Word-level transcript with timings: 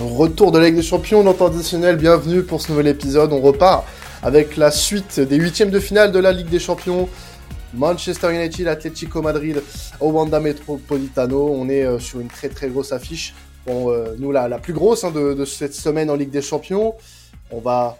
Retour 0.00 0.50
de 0.50 0.58
la 0.58 0.66
Ligue 0.66 0.74
des 0.74 0.82
Champions, 0.82 1.22
dans 1.22 1.34
traditionnel, 1.34 1.96
bienvenue 1.96 2.42
pour 2.42 2.60
ce 2.60 2.72
nouvel 2.72 2.88
épisode. 2.88 3.32
On 3.32 3.40
repart 3.40 3.86
avec 4.24 4.56
la 4.56 4.72
suite 4.72 5.20
des 5.20 5.36
huitièmes 5.36 5.70
de 5.70 5.78
finale 5.78 6.10
de 6.10 6.18
la 6.18 6.32
Ligue 6.32 6.48
des 6.48 6.58
Champions. 6.58 7.08
Manchester 7.74 8.34
United, 8.34 8.66
Atlético 8.66 9.22
Madrid 9.22 9.62
au 10.00 10.10
Wanda 10.10 10.40
Metropolitano. 10.40 11.48
On 11.48 11.68
est 11.68 11.84
euh, 11.84 12.00
sur 12.00 12.18
une 12.18 12.26
très 12.26 12.48
très 12.48 12.70
grosse 12.70 12.90
affiche. 12.90 13.34
Bon, 13.66 13.92
euh, 13.92 14.16
nous, 14.18 14.32
la, 14.32 14.48
la 14.48 14.58
plus 14.58 14.72
grosse 14.72 15.04
hein, 15.04 15.12
de, 15.12 15.32
de, 15.32 15.44
cette 15.44 15.74
semaine 15.74 16.10
en 16.10 16.16
Ligue 16.16 16.30
des 16.30 16.42
Champions. 16.42 16.96
On 17.52 17.60
va 17.60 17.96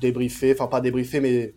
débriefer, 0.00 0.52
enfin 0.52 0.68
pas 0.68 0.80
débriefer, 0.80 1.18
mais 1.18 1.54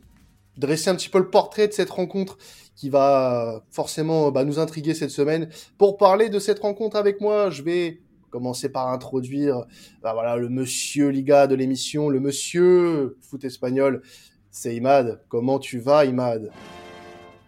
dresser 0.57 0.89
un 0.89 0.95
petit 0.95 1.09
peu 1.09 1.19
le 1.19 1.29
portrait 1.29 1.67
de 1.67 1.73
cette 1.73 1.91
rencontre 1.91 2.39
qui 2.75 2.89
va 2.89 3.61
forcément 3.69 4.31
bah, 4.31 4.45
nous 4.45 4.57
intriguer 4.57 4.95
cette 4.95 5.11
semaine. 5.11 5.47
Pour 5.77 5.97
parler 5.97 6.29
de 6.29 6.39
cette 6.39 6.59
rencontre 6.59 6.97
avec 6.97 7.21
moi, 7.21 7.51
je 7.51 7.61
vais 7.61 7.99
commencer 8.33 8.69
par 8.69 8.87
introduire 8.87 9.65
bah, 10.01 10.13
voilà, 10.13 10.37
le 10.37 10.49
monsieur 10.49 11.09
Liga 11.09 11.45
de 11.45 11.53
l'émission, 11.53 12.09
le 12.09 12.19
monsieur 12.19 13.15
foot 13.21 13.43
espagnol. 13.43 14.01
C'est 14.49 14.75
Imad. 14.75 15.21
Comment 15.29 15.59
tu 15.59 15.77
vas, 15.79 16.05
Imad? 16.05 16.49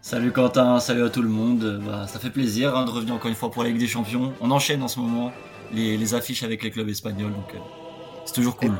Salut 0.01 0.31
Quentin, 0.31 0.79
salut 0.79 1.03
à 1.03 1.09
tout 1.09 1.23
le 1.23 1.29
monde. 1.29 1.81
Bah, 1.83 2.05
ça 2.07 2.19
fait 2.19 2.29
plaisir 2.29 2.75
hein, 2.75 2.85
de 2.85 2.91
revenir 2.91 3.15
encore 3.15 3.29
une 3.29 3.35
fois 3.35 3.49
pour 3.49 3.63
la 3.63 3.69
Ligue 3.69 3.79
des 3.79 3.87
Champions. 3.87 4.33
On 4.41 4.51
enchaîne 4.51 4.83
en 4.83 4.87
ce 4.87 4.99
moment 4.99 5.31
les, 5.73 5.97
les 5.97 6.13
affiches 6.13 6.43
avec 6.43 6.61
les 6.61 6.69
clubs 6.69 6.87
espagnols, 6.87 7.33
donc 7.33 7.55
euh, 7.55 7.57
c'est 8.25 8.35
toujours 8.35 8.55
cool. 8.55 8.73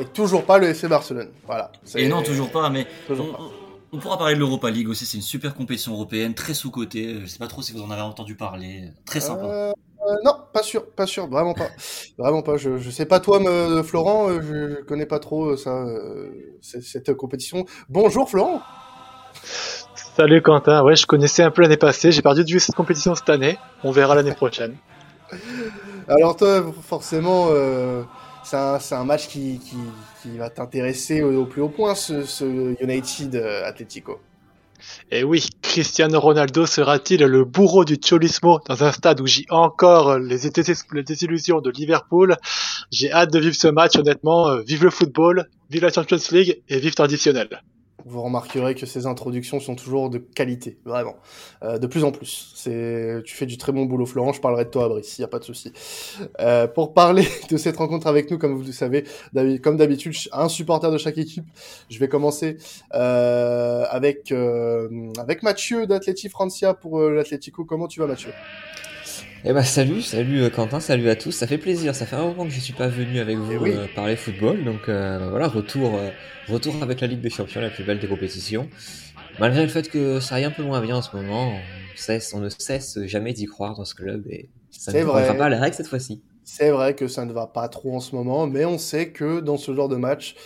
Et, 0.00 0.02
et, 0.02 0.06
toujours 0.06 0.44
pas 0.44 0.58
le 0.58 0.66
FC 0.66 0.88
Barcelone. 0.88 1.30
Voilà. 1.46 1.70
Et 1.94 2.08
non, 2.08 2.24
toujours 2.24 2.50
pas, 2.50 2.70
mais 2.70 2.88
toujours 3.06 3.28
on, 3.28 3.32
pas. 3.32 3.42
On 3.92 3.98
pourra 3.98 4.18
parler 4.18 4.34
de 4.34 4.40
l'Europa 4.40 4.70
League 4.70 4.88
aussi, 4.88 5.06
c'est 5.06 5.18
une 5.18 5.22
super 5.22 5.54
compétition 5.54 5.92
européenne, 5.92 6.34
très 6.34 6.54
sous-cotée. 6.54 7.20
Je 7.20 7.26
sais 7.26 7.38
pas 7.38 7.46
trop 7.46 7.62
si 7.62 7.72
vous 7.72 7.82
en 7.82 7.90
avez 7.90 8.02
entendu 8.02 8.34
parler. 8.34 8.88
Très 9.04 9.20
sympa. 9.20 9.44
Euh, 9.44 9.72
euh, 10.08 10.16
non, 10.24 10.34
pas 10.52 10.62
sûr, 10.62 10.84
pas 10.90 11.06
sûr, 11.06 11.28
vraiment 11.28 11.54
pas. 11.54 11.68
vraiment 12.18 12.42
pas. 12.42 12.56
Je, 12.56 12.78
je 12.78 12.90
sais 12.90 13.06
pas 13.06 13.20
toi, 13.20 13.38
me, 13.38 13.82
Florent, 13.82 14.30
euh, 14.30 14.40
je, 14.42 14.76
je 14.76 14.82
connais 14.82 15.06
pas 15.06 15.20
trop 15.20 15.50
euh, 15.50 15.56
ça, 15.56 15.84
cette 16.60 17.14
compétition. 17.14 17.64
Bonjour 17.88 18.28
Florent. 18.28 18.62
Salut 19.94 20.42
Quentin, 20.42 20.82
ouais, 20.82 20.96
je 20.96 21.06
connaissais 21.06 21.42
un 21.42 21.50
peu 21.50 21.62
l'année 21.62 21.76
passée, 21.76 22.12
j'ai 22.12 22.20
perdu 22.20 22.44
de 22.44 22.50
vue 22.50 22.60
cette 22.60 22.74
compétition 22.74 23.14
cette 23.14 23.30
année. 23.30 23.58
On 23.84 23.92
verra 23.92 24.14
l'année 24.14 24.34
prochaine. 24.34 24.76
Alors 26.08 26.36
toi, 26.36 26.64
forcément, 26.82 27.48
c'est 28.42 28.56
un, 28.56 28.78
un, 28.90 29.04
match 29.04 29.28
qui, 29.28 29.58
qui, 29.60 29.76
qui 30.22 30.36
va 30.36 30.50
t'intéresser 30.50 31.22
au, 31.22 31.42
au, 31.42 31.46
plus 31.46 31.62
haut 31.62 31.68
point, 31.68 31.94
ce, 31.94 32.24
ce 32.24 32.44
United 32.82 33.36
Atletico. 33.64 34.18
Et 35.10 35.24
oui, 35.24 35.48
Cristiano 35.62 36.20
Ronaldo 36.20 36.66
sera-t-il 36.66 37.22
le 37.22 37.44
bourreau 37.44 37.84
du 37.84 37.96
Cholismo 38.02 38.60
dans 38.68 38.84
un 38.84 38.92
stade 38.92 39.20
où 39.20 39.26
j'ai 39.26 39.46
encore 39.50 40.18
les, 40.18 40.38
les 40.92 41.02
désillusions 41.02 41.60
de 41.60 41.70
Liverpool? 41.70 42.36
J'ai 42.90 43.12
hâte 43.12 43.32
de 43.32 43.38
vivre 43.38 43.54
ce 43.54 43.68
match, 43.68 43.96
honnêtement. 43.96 44.58
Vive 44.58 44.84
le 44.84 44.90
football, 44.90 45.48
vive 45.70 45.82
la 45.82 45.92
Champions 45.92 46.18
League 46.30 46.62
et 46.68 46.78
vive 46.78 46.94
traditionnel 46.94 47.62
vous 48.04 48.22
remarquerez 48.22 48.74
que 48.74 48.86
ces 48.86 49.06
introductions 49.06 49.60
sont 49.60 49.74
toujours 49.74 50.10
de 50.10 50.18
qualité, 50.18 50.78
vraiment, 50.84 51.16
euh, 51.62 51.78
de 51.78 51.86
plus 51.86 52.04
en 52.04 52.12
plus. 52.12 52.52
C'est, 52.54 53.22
tu 53.24 53.34
fais 53.34 53.46
du 53.46 53.58
très 53.58 53.72
bon 53.72 53.84
boulot, 53.84 54.06
Florent. 54.06 54.32
Je 54.32 54.40
parlerai 54.40 54.64
de 54.64 54.70
toi 54.70 54.84
à 54.84 54.88
Brice, 54.88 55.18
y 55.18 55.24
a 55.24 55.28
pas 55.28 55.38
de 55.38 55.44
souci. 55.44 55.72
Euh, 56.40 56.66
pour 56.66 56.94
parler 56.94 57.26
de 57.50 57.56
cette 57.56 57.76
rencontre 57.76 58.06
avec 58.06 58.30
nous, 58.30 58.38
comme 58.38 58.54
vous 58.54 58.64
le 58.64 58.72
savez, 58.72 59.04
comme 59.62 59.76
d'habitude, 59.76 60.14
un 60.32 60.48
supporter 60.48 60.90
de 60.90 60.98
chaque 60.98 61.18
équipe. 61.18 61.44
Je 61.88 61.98
vais 61.98 62.08
commencer 62.08 62.56
euh, 62.94 63.84
avec 63.90 64.32
euh, 64.32 64.88
avec 65.18 65.42
Mathieu 65.42 65.86
d'Atleti 65.86 66.28
Francia 66.28 66.74
pour 66.74 67.00
euh, 67.00 67.10
l'Atletico. 67.10 67.64
Comment 67.64 67.88
tu 67.88 68.00
vas, 68.00 68.06
Mathieu? 68.06 68.30
Eh 69.44 69.52
ben 69.52 69.64
salut, 69.64 70.02
salut 70.02 70.48
Quentin, 70.50 70.78
salut 70.78 71.08
à 71.08 71.16
tous. 71.16 71.32
Ça 71.32 71.48
fait 71.48 71.58
plaisir. 71.58 71.96
Ça 71.96 72.06
fait 72.06 72.14
un 72.14 72.26
moment 72.26 72.44
que 72.44 72.50
je 72.50 72.60
suis 72.60 72.72
pas 72.72 72.86
venu 72.86 73.18
avec 73.18 73.36
vous 73.36 73.56
oui. 73.56 73.72
euh, 73.74 73.86
parler 73.92 74.14
football, 74.14 74.62
donc 74.62 74.88
euh, 74.88 75.28
voilà 75.30 75.48
retour, 75.48 75.96
euh, 75.96 76.10
retour 76.48 76.74
avec 76.80 77.00
la 77.00 77.08
Ligue 77.08 77.20
des 77.20 77.30
Champions, 77.30 77.60
la 77.60 77.70
plus 77.70 77.82
belle 77.82 77.98
des 77.98 78.06
compétitions. 78.06 78.68
Malgré 79.40 79.62
le 79.62 79.68
fait 79.68 79.90
que 79.90 80.20
ça 80.20 80.36
aille 80.36 80.44
un 80.44 80.52
peu 80.52 80.62
moins 80.62 80.80
bien 80.80 80.96
en 80.96 81.02
ce 81.02 81.16
moment, 81.16 81.48
on, 81.48 81.60
cesse, 81.96 82.32
on 82.34 82.38
ne 82.38 82.50
cesse 82.50 83.00
jamais 83.06 83.32
d'y 83.32 83.46
croire 83.46 83.74
dans 83.74 83.84
ce 83.84 83.96
club 83.96 84.24
et 84.28 84.48
ça 84.70 84.92
ne 84.92 85.02
vrai. 85.02 85.36
pas 85.36 85.46
à 85.46 85.48
la 85.48 85.58
règle 85.58 85.74
cette 85.74 85.88
fois-ci. 85.88 86.22
C'est 86.44 86.70
vrai 86.70 86.94
que 86.94 87.08
ça 87.08 87.24
ne 87.24 87.32
va 87.32 87.48
pas 87.48 87.68
trop 87.68 87.96
en 87.96 88.00
ce 88.00 88.14
moment, 88.14 88.46
mais 88.46 88.64
on 88.64 88.78
sait 88.78 89.08
que 89.08 89.40
dans 89.40 89.56
ce 89.56 89.74
genre 89.74 89.88
de 89.88 89.96
match, 89.96 90.36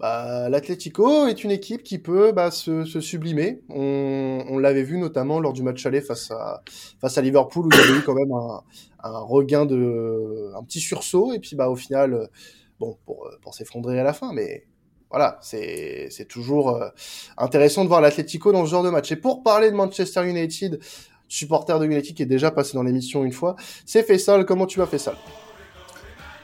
bah, 0.00 0.48
l'Atlético 0.48 1.26
est 1.26 1.44
une 1.44 1.50
équipe 1.50 1.82
qui 1.82 1.98
peut 1.98 2.32
bah, 2.32 2.50
se, 2.50 2.84
se, 2.86 3.00
sublimer. 3.00 3.60
On, 3.68 4.44
on 4.48 4.58
l'avait 4.58 4.82
vu 4.82 4.96
notamment 4.96 5.40
lors 5.40 5.52
du 5.52 5.62
match 5.62 5.84
aller 5.84 6.00
face 6.00 6.30
à, 6.30 6.62
face 7.00 7.18
à 7.18 7.22
Liverpool 7.22 7.66
où 7.66 7.68
il 7.70 7.78
y 7.78 7.82
avait 7.82 7.98
eu 7.98 8.02
quand 8.02 8.14
même 8.14 8.32
un, 8.32 8.62
un 9.02 9.18
regain 9.18 9.66
de, 9.66 10.52
un 10.56 10.62
petit 10.64 10.80
sursaut 10.80 11.34
et 11.34 11.38
puis 11.38 11.54
bah 11.54 11.68
au 11.68 11.76
final, 11.76 12.30
bon 12.78 12.96
pour, 13.04 13.28
pour 13.42 13.54
s'effondrer 13.54 14.00
à 14.00 14.02
la 14.02 14.14
fin, 14.14 14.32
mais 14.32 14.66
voilà, 15.10 15.38
c'est 15.42 16.08
c'est 16.10 16.26
toujours 16.26 16.70
euh, 16.70 16.88
intéressant 17.36 17.82
de 17.82 17.88
voir 17.88 18.00
l'Atlético 18.00 18.52
dans 18.52 18.64
ce 18.64 18.70
genre 18.70 18.84
de 18.84 18.90
match. 18.90 19.12
Et 19.12 19.16
pour 19.16 19.42
parler 19.42 19.70
de 19.70 19.76
Manchester 19.76 20.26
United, 20.26 20.80
supporter 21.28 21.78
de 21.78 21.84
United 21.84 22.14
qui 22.14 22.22
est 22.22 22.26
déjà 22.26 22.50
passé 22.50 22.74
dans 22.74 22.82
l'émission 22.82 23.24
une 23.24 23.32
fois, 23.32 23.56
c'est 23.84 24.02
Faisal. 24.02 24.46
Comment 24.46 24.66
tu 24.66 24.78
vas 24.78 24.86
Faisal 24.86 25.16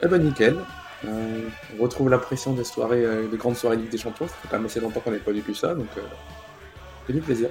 Eh 0.03 0.09
ben 0.09 0.23
nickel. 0.23 0.57
Euh, 1.05 1.49
on 1.79 1.83
retrouve 1.83 2.09
la 2.09 2.19
pression 2.19 2.53
des 2.53 2.65
soirées, 2.65 3.05
euh, 3.05 3.29
des 3.29 3.37
grandes 3.37 3.57
soirées 3.57 3.77
Ligue 3.77 3.91
des 3.91 3.99
Champions. 3.99 4.27
Ça 4.27 4.35
fait 4.35 4.49
quand 4.49 4.57
même 4.57 4.67
assez 4.67 4.81
longtemps 4.81 5.01
qu'on 5.01 5.11
n'ait 5.11 5.19
pas 5.19 5.33
vécu 5.33 5.55
ça, 5.55 5.75
donc 5.75 5.89
euh, 5.99 6.03
c'est 7.07 7.13
du 7.13 7.21
plaisir. 7.21 7.51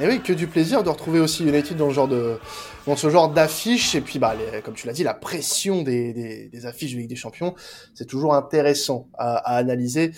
Et 0.00 0.06
oui, 0.06 0.20
que 0.20 0.32
du 0.32 0.46
plaisir 0.46 0.84
de 0.84 0.88
retrouver 0.88 1.18
aussi 1.18 1.44
United 1.44 1.76
dans, 1.76 1.90
genre 1.90 2.06
de, 2.06 2.38
dans 2.86 2.94
ce 2.94 3.10
genre 3.10 3.28
d'affiches. 3.28 3.96
Et 3.96 4.00
puis, 4.00 4.20
bah, 4.20 4.34
comme 4.64 4.74
tu 4.74 4.86
l'as 4.86 4.92
dit, 4.92 5.02
la 5.02 5.14
pression 5.14 5.82
des, 5.82 6.12
des, 6.12 6.48
des, 6.48 6.66
affiches 6.66 6.92
de 6.92 6.98
Ligue 6.98 7.08
des 7.08 7.16
Champions, 7.16 7.54
c'est 7.94 8.06
toujours 8.06 8.34
intéressant 8.34 9.08
à, 9.18 9.36
à 9.36 9.56
analyser. 9.56 10.12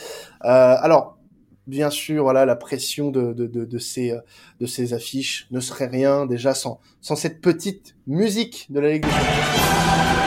Euh, 0.45 0.77
alors, 0.79 1.17
bien 1.67 1.89
sûr, 1.89 2.25
voilà, 2.25 2.45
la 2.45 2.57
pression 2.57 3.11
de, 3.11 3.33
de, 3.33 3.47
de, 3.47 3.65
de, 3.65 3.79
ces, 3.79 4.15
de 4.61 4.67
ces 4.67 4.93
affiches 4.93 5.47
ne 5.51 5.61
serait 5.61 5.87
rien 5.87 6.27
déjà 6.27 6.55
sans, 6.55 6.81
sans 7.01 7.17
cette 7.17 7.41
petite 7.41 7.95
musique 8.07 8.67
de 8.69 8.79
la 8.81 8.93
Ligue 8.93 9.05
des 9.05 9.11
Champions. 9.11 10.22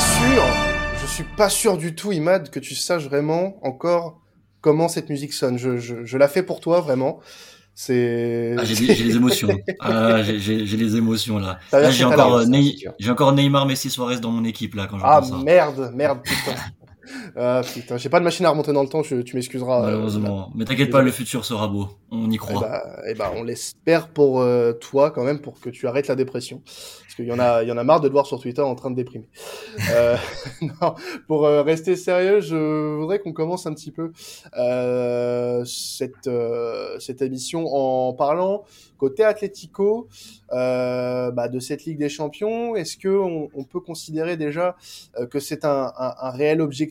Sûr, 0.00 0.44
je 1.00 1.06
suis 1.06 1.24
pas 1.36 1.48
sûr 1.48 1.76
du 1.76 1.94
tout, 1.94 2.12
Imad, 2.12 2.50
que 2.50 2.58
tu 2.60 2.74
saches 2.74 3.04
vraiment 3.04 3.58
encore 3.64 4.20
comment 4.60 4.88
cette 4.88 5.08
musique 5.08 5.32
sonne. 5.32 5.58
Je, 5.58 5.78
je, 5.78 6.04
je 6.04 6.18
la 6.18 6.28
fais 6.28 6.42
pour 6.42 6.60
toi, 6.60 6.80
vraiment. 6.80 7.20
C'est. 7.74 8.54
Ah, 8.58 8.64
j'ai 8.64 8.74
les 9.04 9.16
émotions. 9.16 9.48
ah, 9.80 10.22
j'ai 10.22 10.56
les 10.76 10.96
émotions 10.96 11.38
là. 11.38 11.58
là 11.72 11.90
j'ai 11.90 12.04
encore, 12.04 12.34
euh, 12.36 12.44
j'ai 12.98 13.10
encore 13.10 13.32
Neymar, 13.32 13.64
Messi, 13.66 13.88
Suarez 13.90 14.18
dans 14.20 14.30
mon 14.32 14.44
équipe 14.44 14.74
là 14.74 14.86
quand 14.90 14.98
je 14.98 15.04
Ah 15.06 15.22
ça. 15.22 15.36
merde, 15.38 15.90
merde, 15.94 16.20
putain. 16.22 16.56
Ah 17.36 17.62
putain, 17.62 17.96
j'ai 17.96 18.08
pas 18.08 18.18
de 18.18 18.24
machine 18.24 18.46
à 18.46 18.50
remonter 18.50 18.72
dans 18.72 18.82
le 18.82 18.88
temps, 18.88 19.02
je, 19.02 19.16
tu 19.16 19.36
m'excuseras. 19.36 19.82
Malheureusement. 19.82 20.48
Euh, 20.48 20.52
Mais 20.54 20.64
t'inquiète 20.64 20.90
pas, 20.90 21.02
le 21.02 21.10
futur 21.10 21.44
sera 21.44 21.68
beau. 21.68 21.88
On 22.10 22.30
y 22.30 22.36
croit. 22.36 22.56
Et 22.56 22.60
bah, 22.60 23.02
et 23.08 23.14
bah 23.14 23.32
on 23.36 23.42
l'espère 23.42 24.08
pour 24.08 24.40
euh, 24.40 24.72
toi 24.72 25.10
quand 25.10 25.24
même, 25.24 25.40
pour 25.40 25.60
que 25.60 25.70
tu 25.70 25.86
arrêtes 25.86 26.08
la 26.08 26.16
dépression. 26.16 26.62
Parce 26.64 27.16
qu'il 27.16 27.26
y 27.26 27.32
en 27.32 27.38
a, 27.38 27.62
il 27.64 27.68
y 27.68 27.72
en 27.72 27.76
a 27.76 27.82
marre 27.82 28.00
de 28.00 28.06
te 28.08 28.12
voir 28.12 28.26
sur 28.26 28.40
Twitter 28.40 28.62
en 28.62 28.74
train 28.74 28.90
de 28.90 28.96
déprimer. 28.96 29.28
euh, 29.92 30.16
non, 30.62 30.94
pour 31.26 31.44
euh, 31.44 31.62
rester 31.62 31.96
sérieux, 31.96 32.40
je 32.40 32.96
voudrais 32.96 33.18
qu'on 33.18 33.32
commence 33.32 33.66
un 33.66 33.74
petit 33.74 33.90
peu 33.90 34.12
euh, 34.56 35.64
cette 35.64 36.30
cette 37.00 37.22
émission 37.22 37.66
en 37.66 38.12
parlant 38.12 38.64
côté 38.96 39.24
Atlético 39.24 40.08
euh, 40.52 41.30
bah, 41.30 41.48
de 41.48 41.58
cette 41.58 41.84
Ligue 41.86 41.98
des 41.98 42.10
Champions. 42.10 42.76
Est-ce 42.76 42.98
que 42.98 43.08
on, 43.08 43.64
peut 43.64 43.80
considérer 43.80 44.36
déjà 44.36 44.76
que 45.30 45.40
c'est 45.40 45.64
un, 45.64 45.90
un, 45.96 46.14
un, 46.20 46.30
réel 46.30 46.60
objectif 46.60 46.90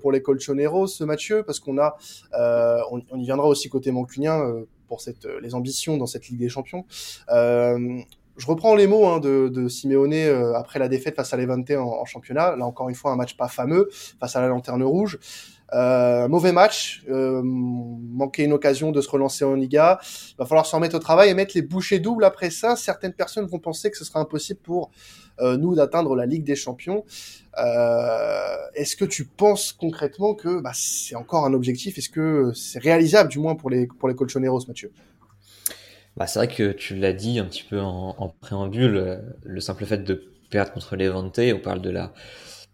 pour 0.00 0.12
les 0.12 0.22
Colchoneros, 0.22 0.86
ce 0.86 1.04
Mathieu 1.04 1.42
Parce 1.42 1.60
qu'on 1.60 1.78
a, 1.78 1.96
euh, 2.38 2.80
on, 2.90 3.18
y 3.18 3.24
viendra 3.24 3.46
aussi 3.46 3.68
côté 3.68 3.90
mancunien 3.92 4.40
euh, 4.40 4.64
pour 4.88 5.00
cette, 5.00 5.26
les 5.42 5.54
ambitions 5.54 5.96
dans 5.96 6.06
cette 6.06 6.28
Ligue 6.28 6.38
des 6.38 6.48
Champions. 6.48 6.84
Euh, 7.30 8.00
je 8.36 8.46
reprends 8.46 8.74
les 8.74 8.86
mots 8.86 9.06
hein, 9.06 9.20
de, 9.20 9.48
de 9.48 9.68
Simeone 9.68 10.12
euh, 10.12 10.54
après 10.54 10.78
la 10.78 10.88
défaite 10.88 11.14
face 11.14 11.32
à 11.32 11.36
Levante 11.36 11.70
en, 11.70 12.00
en, 12.00 12.04
championnat. 12.04 12.56
Là 12.56 12.66
encore 12.66 12.88
une 12.88 12.94
fois 12.94 13.12
un 13.12 13.16
match 13.16 13.36
pas 13.36 13.48
fameux 13.48 13.88
face 14.18 14.34
à 14.36 14.40
la 14.40 14.48
Lanterne 14.48 14.82
Rouge. 14.82 15.18
Euh, 15.72 16.28
mauvais 16.28 16.52
match, 16.52 17.02
euh, 17.08 17.40
manquer 17.42 18.44
une 18.44 18.52
occasion 18.52 18.92
de 18.92 19.00
se 19.00 19.08
relancer 19.08 19.44
en 19.44 19.54
Liga. 19.54 19.98
Il 20.32 20.36
va 20.38 20.46
falloir 20.46 20.66
s'en 20.66 20.76
remettre 20.76 20.96
au 20.96 21.00
travail 21.00 21.30
et 21.30 21.34
mettre 21.34 21.52
les 21.54 21.62
bouchées 21.62 21.98
doubles 21.98 22.24
après 22.24 22.50
ça. 22.50 22.76
Certaines 22.76 23.14
personnes 23.14 23.46
vont 23.46 23.58
penser 23.58 23.90
que 23.90 23.96
ce 23.96 24.04
sera 24.04 24.20
impossible 24.20 24.60
pour 24.62 24.90
euh, 25.40 25.56
nous 25.56 25.74
d'atteindre 25.74 26.14
la 26.14 26.26
Ligue 26.26 26.44
des 26.44 26.54
Champions. 26.54 27.04
Euh, 27.58 28.56
Est-ce 28.74 28.94
que 28.94 29.04
tu 29.04 29.24
penses 29.24 29.72
concrètement 29.72 30.34
que 30.34 30.60
bah, 30.60 30.72
c'est 30.74 31.16
encore 31.16 31.44
un 31.44 31.54
objectif? 31.54 31.98
Est-ce 31.98 32.10
que 32.10 32.52
c'est 32.54 32.78
réalisable, 32.78 33.30
du 33.30 33.38
moins 33.38 33.56
pour 33.56 33.70
les 33.70 33.86
pour 33.86 34.08
les 34.08 34.14
Colchoneros, 34.14 34.66
Mathieu? 34.68 34.92
Bah, 36.16 36.26
c'est 36.26 36.38
vrai 36.38 36.48
que 36.48 36.72
tu 36.72 36.94
l'as 36.94 37.14
dit 37.14 37.38
un 37.38 37.46
petit 37.46 37.64
peu 37.64 37.80
en, 37.80 38.14
en 38.18 38.28
préambule, 38.28 39.22
le 39.42 39.60
simple 39.60 39.86
fait 39.86 40.04
de 40.04 40.22
perdre 40.50 40.72
contre 40.72 40.94
Levante, 40.94 41.40
on 41.40 41.58
parle 41.58 41.80
de 41.80 41.90
la 41.90 42.12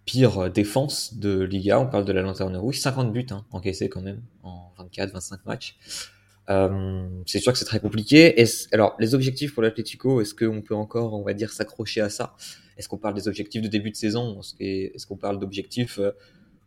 pire 0.05 0.51
défense 0.51 1.15
de 1.15 1.41
Liga. 1.41 1.81
On 1.81 1.87
parle 1.87 2.05
de 2.05 2.13
la 2.13 2.23
lanterne 2.23 2.57
rouge, 2.57 2.79
50 2.79 3.13
buts 3.13 3.27
hein, 3.31 3.45
encaissés 3.51 3.89
quand 3.89 4.03
même 4.03 4.23
en 4.43 4.73
24-25 4.79 5.39
matchs. 5.47 5.77
Euh, 6.51 7.07
c'est 7.27 7.39
sûr 7.39 7.53
que 7.53 7.59
c'est 7.59 7.65
très 7.65 7.81
compliqué. 7.81 8.45
alors, 8.73 8.97
les 8.99 9.15
objectifs 9.15 9.55
pour 9.55 9.63
l'Atlético, 9.63 10.21
est-ce 10.21 10.35
qu'on 10.35 10.63
peut 10.63 10.75
encore, 10.75 11.15
on 11.15 11.23
va 11.23 11.33
dire, 11.33 11.53
s'accrocher 11.53 12.01
à 12.01 12.11
ça? 12.11 12.35
Est-ce 12.77 12.89
qu'on 12.89 12.99
parle 12.99 13.15
des 13.15 13.29
objectifs 13.29 13.63
de 13.63 13.69
début 13.69 13.91
de 13.91 13.97
saison? 13.97 14.41
Est-ce 14.59 15.07
qu'on 15.07 15.17
parle 15.17 15.39
d'objectifs 15.39 15.99
euh, 15.99 16.11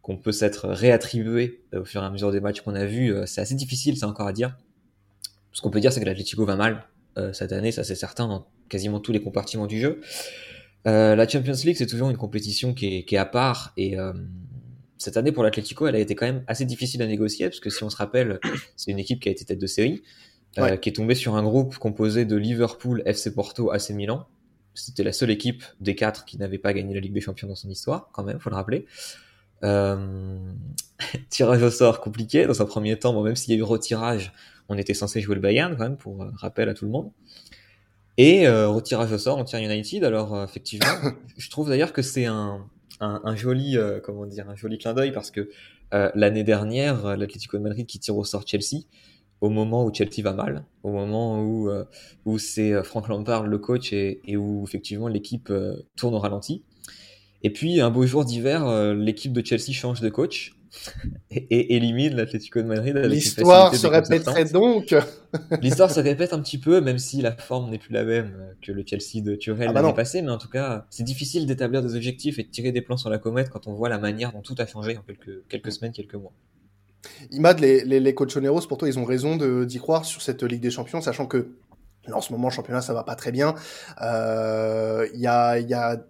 qu'on 0.02 0.18
peut 0.18 0.32
s'être 0.32 0.70
réattribués 0.70 1.64
euh, 1.74 1.82
au 1.82 1.86
fur 1.86 2.02
et 2.02 2.06
à 2.06 2.10
mesure 2.10 2.32
des 2.32 2.40
matchs 2.40 2.62
qu'on 2.62 2.76
a 2.76 2.86
vus? 2.86 3.14
C'est 3.26 3.42
assez 3.42 3.56
difficile, 3.56 3.98
c'est 3.98 4.06
encore 4.06 4.28
à 4.28 4.34
dire. 4.34 4.58
Ce 5.52 5.62
qu'on 5.62 5.70
peut 5.70 5.82
dire, 5.82 5.92
c'est 5.92 6.00
que 6.00 6.06
l'Atlético 6.06 6.46
va 6.46 6.56
mal 6.56 6.88
cette 7.32 7.52
année, 7.52 7.72
ça 7.72 7.84
c'est 7.84 7.94
certain, 7.94 8.28
dans 8.28 8.48
quasiment 8.70 9.00
tous 9.00 9.12
les 9.12 9.22
compartiments 9.22 9.68
du 9.68 9.80
jeu. 9.80 10.02
La 10.86 11.28
Champions 11.28 11.54
League, 11.64 11.78
c'est 11.78 11.88
toujours 11.88 12.10
une 12.10 12.18
compétition 12.18 12.74
qui 12.74 12.98
est, 12.98 13.04
qui 13.04 13.16
est 13.16 13.20
à 13.20 13.26
part 13.26 13.74
et 13.78 13.98
cette 15.04 15.18
année 15.18 15.34
pour 15.34 15.44
l'Atlético, 15.44 15.86
elle 15.86 15.96
a 15.96 16.00
été 16.00 16.16
quand 16.16 16.26
même 16.26 16.44
assez 16.48 16.66
difficile 16.66 17.02
à 17.02 17.08
négocier 17.08 17.48
parce 17.48 17.60
que 17.60 17.70
si 17.70 17.84
on 17.84 17.90
se 17.90 17.98
rappelle, 17.98 18.40
c'est 18.78 18.90
une 18.90 19.00
équipe 19.00 19.20
qui 19.20 19.30
a 19.30 19.32
été 19.32 19.44
tête 19.44 19.60
de 19.60 19.68
série, 19.68 20.02
euh, 20.58 20.78
qui 20.78 20.90
est 20.90 20.94
tombée 20.94 21.16
sur 21.16 21.36
un 21.36 21.44
groupe 21.44 21.78
composé 21.78 22.26
de 22.26 22.36
Liverpool, 22.36 23.04
FC 23.06 23.34
Porto, 23.34 23.72
AC 23.72 23.90
Milan. 23.90 24.28
C'était 24.74 25.04
la 25.04 25.12
seule 25.12 25.30
équipe 25.30 25.64
des 25.82 25.96
quatre 25.96 26.26
qui 26.26 26.38
n'avait 26.38 26.58
pas 26.58 26.74
gagné 26.74 26.94
la 26.94 27.02
Ligue 27.02 27.14
des 27.14 27.22
Champions 27.22 27.48
dans 27.48 27.56
son 27.56 27.70
histoire, 27.70 28.10
quand 28.14 28.24
même, 28.24 28.40
faut 28.40 28.50
le 28.50 28.56
rappeler. 28.56 28.86
Euh... 29.64 30.38
tirage 31.30 31.62
au 31.62 31.70
sort 31.70 32.00
compliqué 32.00 32.46
dans 32.46 32.62
un 32.62 32.66
premier 32.66 32.98
temps, 32.98 33.14
bon, 33.14 33.24
même 33.24 33.36
s'il 33.36 33.54
y 33.54 33.58
a 33.58 33.60
eu 33.60 33.64
retirage, 33.64 34.32
on 34.70 34.78
était 34.78 34.94
censé 34.94 35.20
jouer 35.20 35.36
le 35.36 35.42
Bayern 35.42 35.76
quand 35.76 35.84
même 35.84 35.98
pour 35.98 36.24
euh, 36.24 36.32
rappel 36.36 36.70
à 36.70 36.74
tout 36.74 36.86
le 36.86 36.92
monde. 36.92 37.12
Et 38.18 38.48
euh, 38.48 38.70
retirage 38.70 39.12
au 39.12 39.18
sort, 39.18 39.38
on 39.38 39.44
tire 39.44 39.60
United. 39.60 40.04
Alors 40.04 40.36
euh, 40.36 40.46
effectivement, 40.46 40.86
je 41.38 41.50
trouve 41.50 41.70
d'ailleurs 41.70 41.94
que 41.94 42.02
c'est 42.02 42.26
un, 42.26 42.66
un, 43.00 43.36
joli, 43.36 43.78
euh, 43.78 44.00
comment 44.02 44.26
dire, 44.26 44.50
un 44.50 44.56
joli 44.56 44.78
clin 44.78 44.94
d'œil 44.94 45.12
parce 45.12 45.32
que 45.32 45.50
euh, 45.94 46.12
l'année 46.16 46.44
dernière, 46.44 47.18
l'Atlético 47.18 47.58
de 47.58 47.64
Madrid 47.64 47.86
qui 47.86 48.00
tire 48.00 48.18
au 48.18 48.24
sort 48.24 48.44
Chelsea, 48.46 48.84
au 49.42 49.50
moment 49.50 49.84
où 49.84 49.94
Chelsea 49.94 50.22
va 50.24 50.34
mal, 50.34 50.66
au 50.84 50.92
moment 50.92 51.42
où 51.42 51.70
où 52.26 52.40
c'est 52.40 52.82
Frank 52.84 53.10
Lampard 53.10 53.44
le 53.44 53.58
coach 53.58 53.92
et, 53.92 54.22
et 54.26 54.38
où 54.38 54.64
effectivement 54.64 55.08
l'équipe 55.08 55.52
tourne 55.98 56.16
au 56.16 56.20
ralenti. 56.20 56.64
Et 57.42 57.52
puis 57.52 57.82
un 57.82 57.90
beau 57.90 58.06
jour 58.06 58.24
d'hiver, 58.24 58.96
l'équipe 58.96 59.34
de 59.34 59.46
Chelsea 59.46 59.74
change 59.74 60.00
de 60.00 60.10
coach 60.10 60.56
et, 61.32 61.76
élimine 61.76 62.16
l'Atlético 62.16 62.62
de 62.62 62.68
Madrid. 62.68 62.96
L'histoire 62.98 63.76
se 63.76 63.88
répéterait 63.88 64.46
donc. 64.46 64.96
L'histoire 65.62 65.92
se 65.92 66.00
répète 66.00 66.34
un 66.34 66.40
petit 66.40 66.58
peu, 66.58 66.82
même 66.82 66.98
si 66.98 67.22
la 67.22 67.32
forme 67.32 67.72
n'est 67.72 67.78
plus 67.78 67.94
la 67.94 68.04
même 68.04 68.34
que 68.62 68.72
le 68.72 68.84
Chelsea 68.86 69.24
de 69.24 69.36
Tuchel 69.36 69.68
ah 69.70 69.74
bah 69.74 69.82
l'année 69.82 69.94
passée. 69.94 70.22
Mais 70.22 70.32
en 70.32 70.38
tout 70.38 70.50
cas, 70.50 70.86
c'est 70.90 71.04
difficile 71.04 71.46
d'établir 71.46 71.82
des 71.82 71.96
objectifs 71.96 72.40
et 72.40 72.44
de 72.44 72.50
tirer 72.50 72.72
des 72.72 72.82
plans 72.82 72.98
sur 72.98 73.10
la 73.10 73.18
comète 73.18 73.50
quand 73.50 73.68
on 73.68 73.74
voit 73.74 73.90
la 73.90 74.00
manière 74.00 74.32
dont 74.32 74.42
tout 74.42 74.56
a 74.58 74.66
changé 74.66 74.98
en 74.98 75.02
quelques, 75.02 75.48
quelques 75.50 75.72
semaines, 75.72 75.92
quelques 75.92 76.16
mois. 76.16 76.34
Imad, 77.32 77.60
les, 77.60 77.84
les, 77.84 78.00
les 78.00 78.16
cochoneros, 78.16 78.62
pour 78.68 78.78
toi, 78.78 78.88
ils 78.88 78.98
ont 78.98 79.06
raison 79.06 79.36
d'y 79.66 79.78
croire 79.80 80.06
sur 80.06 80.22
cette 80.22 80.44
Ligue 80.44 80.62
des 80.62 80.72
Champions, 80.72 81.02
sachant 81.02 81.26
que 81.26 81.50
en 82.12 82.22
ce 82.22 82.34
moment, 82.34 82.50
le 82.50 82.54
championnat, 82.54 82.82
ça 82.82 82.94
va 82.94 83.04
pas 83.04 83.16
très 83.16 83.32
bien. 83.32 83.56
Euh, 84.02 85.08
y 85.14 85.28
a, 85.28 85.60
y 85.60 85.74
a... 85.74 86.06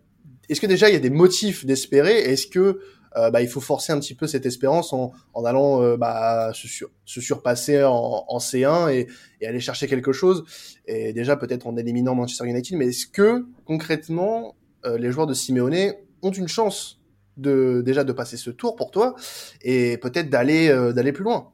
Est-ce 0.49 0.59
que 0.59 0.67
déjà, 0.67 0.89
il 0.89 0.93
y 0.93 0.95
a 0.95 0.99
des 0.99 1.09
motifs 1.09 1.65
d'espérer? 1.65 2.17
Est-ce 2.17 2.47
que 2.47 2.79
euh, 3.15 3.29
bah, 3.29 3.41
il 3.41 3.47
faut 3.47 3.61
forcer 3.61 3.93
un 3.93 3.99
petit 3.99 4.15
peu 4.15 4.27
cette 4.27 4.45
espérance 4.45 4.93
en, 4.93 5.11
en 5.33 5.45
allant 5.45 5.81
euh, 5.81 5.97
bah, 5.97 6.51
se, 6.53 6.67
sur, 6.67 6.89
se, 7.05 7.21
surpasser 7.21 7.83
en, 7.83 8.25
en 8.27 8.37
C1 8.39 8.91
et, 8.91 9.07
et, 9.41 9.47
aller 9.47 9.59
chercher 9.59 9.87
quelque 9.87 10.11
chose. 10.11 10.43
Et 10.87 11.13
déjà 11.13 11.35
peut-être 11.35 11.67
en 11.67 11.77
éliminant 11.77 12.15
Manchester 12.15 12.47
United. 12.47 12.77
Mais 12.77 12.87
est-ce 12.87 13.07
que 13.07 13.45
concrètement 13.65 14.55
euh, 14.85 14.97
les 14.97 15.11
joueurs 15.11 15.27
de 15.27 15.33
Simeone 15.33 15.93
ont 16.21 16.31
une 16.31 16.47
chance 16.47 16.99
de 17.37 17.81
déjà 17.85 18.03
de 18.03 18.13
passer 18.13 18.37
ce 18.37 18.51
tour 18.51 18.75
pour 18.75 18.91
toi 18.91 19.15
et 19.61 19.97
peut-être 19.97 20.29
d'aller 20.29 20.69
d'aller 20.93 21.11
plus 21.11 21.23
loin? 21.23 21.49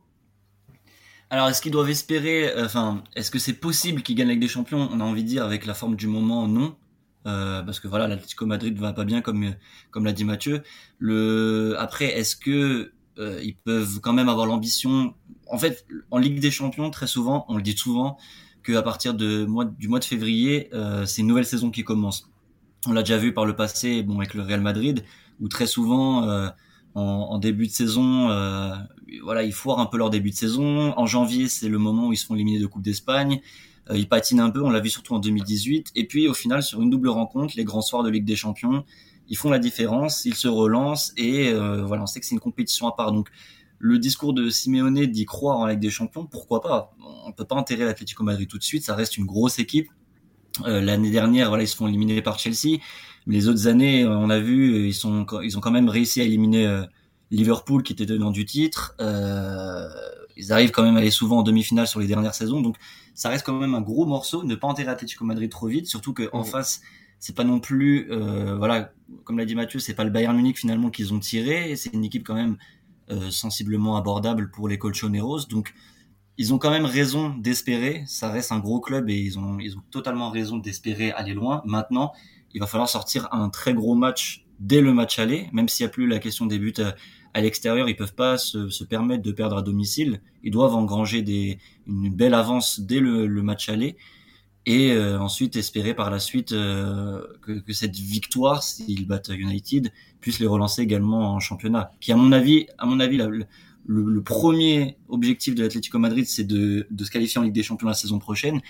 Alors, 1.29 1.47
est-ce 1.47 1.61
qu'ils 1.61 1.71
doivent 1.71 1.89
espérer, 1.89 2.51
enfin, 2.57 3.03
est-ce 3.15 3.29
que 3.31 3.39
c'est 3.39 3.53
possible 3.53 4.01
qu'ils 4.01 4.15
gagnent 4.15 4.29
avec 4.29 4.39
des 4.39 4.47
champions? 4.47 4.89
On 4.91 4.99
a 4.99 5.03
envie 5.03 5.23
de 5.23 5.27
dire 5.29 5.45
avec 5.45 5.65
la 5.65 5.73
forme 5.73 5.95
du 5.95 6.07
moment, 6.07 6.47
non. 6.47 6.75
Euh, 7.25 7.61
parce 7.63 7.79
que 7.79 7.87
voilà, 7.87 8.07
l'Atlético 8.07 8.45
Madrid 8.45 8.77
va 8.79 8.93
pas 8.93 9.03
bien 9.03 9.21
comme 9.21 9.53
comme 9.91 10.05
l'a 10.05 10.13
dit 10.13 10.23
Mathieu. 10.23 10.63
Le 10.99 11.75
après, 11.77 12.05
est-ce 12.17 12.35
que 12.35 12.93
euh, 13.17 13.41
ils 13.43 13.55
peuvent 13.57 13.99
quand 13.99 14.13
même 14.13 14.29
avoir 14.29 14.45
l'ambition? 14.45 15.13
En 15.47 15.57
fait, 15.57 15.85
en 16.11 16.17
Ligue 16.17 16.39
des 16.39 16.51
Champions, 16.51 16.89
très 16.91 17.07
souvent, 17.07 17.45
on 17.49 17.57
le 17.57 17.63
dit 17.63 17.75
souvent, 17.75 18.17
que 18.63 18.73
à 18.73 18.81
partir 18.81 19.13
de 19.13 19.45
mois, 19.45 19.65
du 19.65 19.87
mois 19.87 19.99
de 19.99 20.05
février, 20.05 20.69
euh, 20.73 21.05
c'est 21.05 21.21
une 21.21 21.27
nouvelle 21.27 21.45
saison 21.45 21.71
qui 21.71 21.83
commence. 21.83 22.29
On 22.87 22.93
l'a 22.93 23.01
déjà 23.01 23.17
vu 23.17 23.33
par 23.33 23.45
le 23.45 23.55
passé, 23.55 24.03
bon 24.03 24.17
avec 24.17 24.33
le 24.33 24.41
Real 24.41 24.61
Madrid, 24.61 25.03
où 25.39 25.47
très 25.47 25.67
souvent 25.67 26.27
euh, 26.27 26.49
en, 26.95 27.01
en, 27.01 27.39
début 27.39 27.67
de 27.67 27.71
saison, 27.71 28.29
euh, 28.29 28.75
voilà, 29.23 29.43
ils 29.43 29.53
foirent 29.53 29.79
un 29.79 29.85
peu 29.85 29.97
leur 29.97 30.09
début 30.09 30.29
de 30.29 30.35
saison. 30.35 30.93
En 30.97 31.05
janvier, 31.05 31.49
c'est 31.49 31.69
le 31.69 31.77
moment 31.77 32.07
où 32.07 32.13
ils 32.13 32.17
se 32.17 32.25
font 32.25 32.35
éliminer 32.35 32.59
de 32.59 32.67
Coupe 32.67 32.81
d'Espagne. 32.81 33.41
Euh, 33.89 33.97
il 33.97 34.07
patine 34.07 34.39
un 34.39 34.49
peu, 34.49 34.61
on 34.61 34.69
l'a 34.69 34.79
vu 34.79 34.89
surtout 34.89 35.13
en 35.13 35.19
2018. 35.19 35.91
Et 35.95 36.05
puis 36.05 36.27
au 36.27 36.33
final, 36.33 36.63
sur 36.63 36.81
une 36.81 36.89
double 36.89 37.09
rencontre, 37.09 37.53
les 37.57 37.63
grands 37.63 37.81
soirs 37.81 38.03
de 38.03 38.09
Ligue 38.09 38.25
des 38.25 38.35
Champions, 38.35 38.83
ils 39.27 39.37
font 39.37 39.49
la 39.49 39.59
différence, 39.59 40.25
ils 40.25 40.35
se 40.35 40.47
relancent 40.47 41.13
et 41.17 41.49
euh, 41.49 41.83
voilà, 41.83 42.03
on 42.03 42.07
sait 42.07 42.19
que 42.19 42.25
c'est 42.25 42.35
une 42.35 42.41
compétition 42.41 42.87
à 42.87 42.95
part. 42.95 43.11
Donc 43.11 43.29
le 43.77 43.97
discours 43.97 44.33
de 44.33 44.49
Simeone 44.49 45.05
d'y 45.05 45.25
croire 45.25 45.57
en 45.57 45.67
Ligue 45.67 45.79
des 45.79 45.89
Champions, 45.89 46.25
pourquoi 46.25 46.61
pas? 46.61 46.91
On 47.25 47.31
peut 47.31 47.45
pas 47.45 47.55
enterrer 47.55 47.85
l'Atlético 47.85 48.23
Madrid 48.23 48.47
tout 48.47 48.57
de 48.57 48.63
suite, 48.63 48.83
ça 48.83 48.95
reste 48.95 49.17
une 49.17 49.25
grosse 49.25 49.59
équipe. 49.59 49.87
Euh, 50.65 50.81
L'année 50.81 51.11
dernière, 51.11 51.49
voilà, 51.49 51.63
ils 51.63 51.67
se 51.67 51.75
font 51.75 51.87
éliminer 51.87 52.21
par 52.21 52.39
Chelsea. 52.39 52.79
Mais 53.25 53.35
les 53.35 53.47
autres 53.47 53.67
années, 53.67 54.05
on 54.05 54.29
a 54.29 54.39
vu, 54.39 54.87
ils 54.87 54.93
sont, 54.93 55.25
ils 55.43 55.57
ont 55.57 55.61
quand 55.61 55.71
même 55.71 55.89
réussi 55.89 56.19
à 56.21 56.23
éliminer 56.23 56.83
Liverpool, 57.29 57.83
qui 57.83 57.93
était 57.93 58.07
tenant 58.07 58.31
du 58.31 58.45
titre. 58.45 58.95
Ils 60.39 60.53
arrivent 60.53 60.71
quand 60.71 60.83
même 60.83 60.95
à 60.95 60.99
aller 60.99 61.11
souvent 61.11 61.39
en 61.39 61.43
demi-finale 61.43 61.85
sur 61.85 61.99
les 61.99 62.07
dernières 62.07 62.33
saisons. 62.33 62.61
Donc 62.61 62.77
ça 63.13 63.29
reste 63.29 63.45
quand 63.45 63.59
même 63.59 63.75
un 63.75 63.81
gros 63.81 64.05
morceau. 64.05 64.43
Ne 64.43 64.55
pas 64.55 64.67
enterrer 64.67 64.89
Atlético 64.89 65.25
Madrid 65.25 65.51
trop 65.51 65.67
vite, 65.67 65.87
surtout 65.87 66.13
qu'en 66.13 66.43
face, 66.43 66.81
c'est 67.19 67.35
pas 67.35 67.43
non 67.43 67.59
plus, 67.59 68.09
euh, 68.11 68.55
voilà, 68.57 68.93
comme 69.25 69.37
l'a 69.37 69.45
dit 69.45 69.55
Mathieu, 69.55 69.79
c'est 69.79 69.93
pas 69.93 70.05
le 70.05 70.09
Bayern 70.09 70.35
Munich 70.35 70.57
finalement 70.57 70.89
qu'ils 70.89 71.13
ont 71.13 71.19
tiré. 71.19 71.75
C'est 71.75 71.93
une 71.93 72.05
équipe 72.05 72.25
quand 72.25 72.35
même 72.35 72.57
euh, 73.11 73.29
sensiblement 73.29 73.97
abordable 73.97 74.49
pour 74.49 74.69
les 74.69 74.77
Colchoneros. 74.77 75.45
Donc 75.49 75.73
ils 76.37 76.53
ont 76.53 76.57
quand 76.57 76.71
même 76.71 76.85
raison 76.85 77.35
d'espérer. 77.37 78.03
Ça 78.07 78.31
reste 78.31 78.53
un 78.53 78.59
gros 78.59 78.79
club 78.79 79.09
et 79.09 79.19
ils 79.19 79.37
ont, 79.37 79.59
ils 79.59 79.77
ont 79.77 79.83
totalement 79.91 80.29
raison 80.29 80.57
d'espérer 80.57 81.11
aller 81.11 81.33
loin. 81.33 81.61
Maintenant, 81.65 82.13
il 82.53 82.61
va 82.61 82.67
falloir 82.67 82.87
sortir 82.87 83.27
un 83.33 83.49
très 83.49 83.73
gros 83.73 83.95
match 83.95 84.45
dès 84.59 84.79
le 84.79 84.93
match 84.93 85.19
aller, 85.19 85.49
même 85.51 85.67
s'il 85.67 85.85
n'y 85.85 85.89
a 85.89 85.91
plus 85.91 86.07
la 86.07 86.19
question 86.19 86.45
des 86.45 86.59
buts 86.59 86.73
euh, 86.79 86.91
à 87.33 87.41
l'extérieur, 87.41 87.89
ils 87.89 87.95
peuvent 87.95 88.15
pas 88.15 88.37
se, 88.37 88.69
se, 88.69 88.83
permettre 88.83 89.23
de 89.23 89.31
perdre 89.31 89.57
à 89.57 89.61
domicile. 89.61 90.21
Ils 90.43 90.51
doivent 90.51 90.75
engranger 90.75 91.21
des, 91.21 91.59
une 91.87 92.13
belle 92.13 92.33
avance 92.33 92.79
dès 92.79 92.99
le, 92.99 93.27
le 93.27 93.41
match 93.43 93.69
aller 93.69 93.97
et 94.65 94.91
euh, 94.91 95.19
ensuite 95.19 95.55
espérer 95.55 95.93
par 95.93 96.11
la 96.11 96.19
suite 96.19 96.51
euh, 96.51 97.25
que, 97.41 97.53
que, 97.53 97.73
cette 97.73 97.95
victoire, 97.95 98.61
s'ils 98.61 99.07
battent 99.07 99.29
United, 99.29 99.91
puisse 100.21 100.39
les 100.39 100.47
relancer 100.47 100.81
également 100.81 101.33
en 101.33 101.39
championnat. 101.39 101.91
Qui, 101.99 102.11
à 102.11 102.15
mon 102.15 102.31
avis, 102.31 102.67
à 102.77 102.85
mon 102.85 102.99
avis, 102.99 103.17
le, 103.17 103.47
le, 103.85 104.21
premier 104.21 104.97
objectif 105.07 105.55
de 105.55 105.63
l'Atlético 105.63 105.97
Madrid, 105.97 106.25
c'est 106.27 106.43
de, 106.43 106.85
de, 106.91 107.03
se 107.03 107.09
qualifier 107.09 107.39
en 107.39 107.43
Ligue 107.43 107.53
des 107.53 107.63
Champions 107.63 107.87
la 107.87 107.93
saison 107.93 108.19
prochaine. 108.19 108.61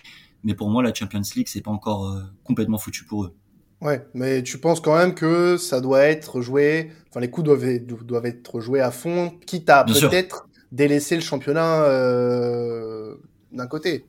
Mais 0.44 0.54
pour 0.54 0.70
moi, 0.70 0.84
la 0.84 0.94
Champions 0.94 1.22
League, 1.36 1.48
c'est 1.50 1.62
pas 1.62 1.72
encore 1.72 2.08
euh, 2.08 2.22
complètement 2.44 2.78
foutu 2.78 3.04
pour 3.04 3.25
eux. 3.25 3.36
Ouais, 3.82 4.06
mais 4.14 4.44
tu 4.44 4.58
penses 4.58 4.82
quand 4.82 4.98
même 4.98 5.16
que 5.16 5.56
ça 5.56 5.80
doit 5.80 6.02
être 6.02 6.42
joué, 6.42 6.92
enfin 7.10 7.22
les 7.22 7.30
coups 7.30 7.46
doivent, 7.46 7.80
doivent 7.80 8.26
être 8.26 8.60
joués 8.60 8.82
à 8.82 8.92
fond, 8.92 9.32
quitte 9.46 9.70
à 9.70 9.86
peut-être 9.86 10.50
délaisser 10.74 11.16
le 11.16 11.22
championnat 11.22 11.84
euh, 11.84 13.16
d'un 13.54 13.68
côté. 13.68 14.06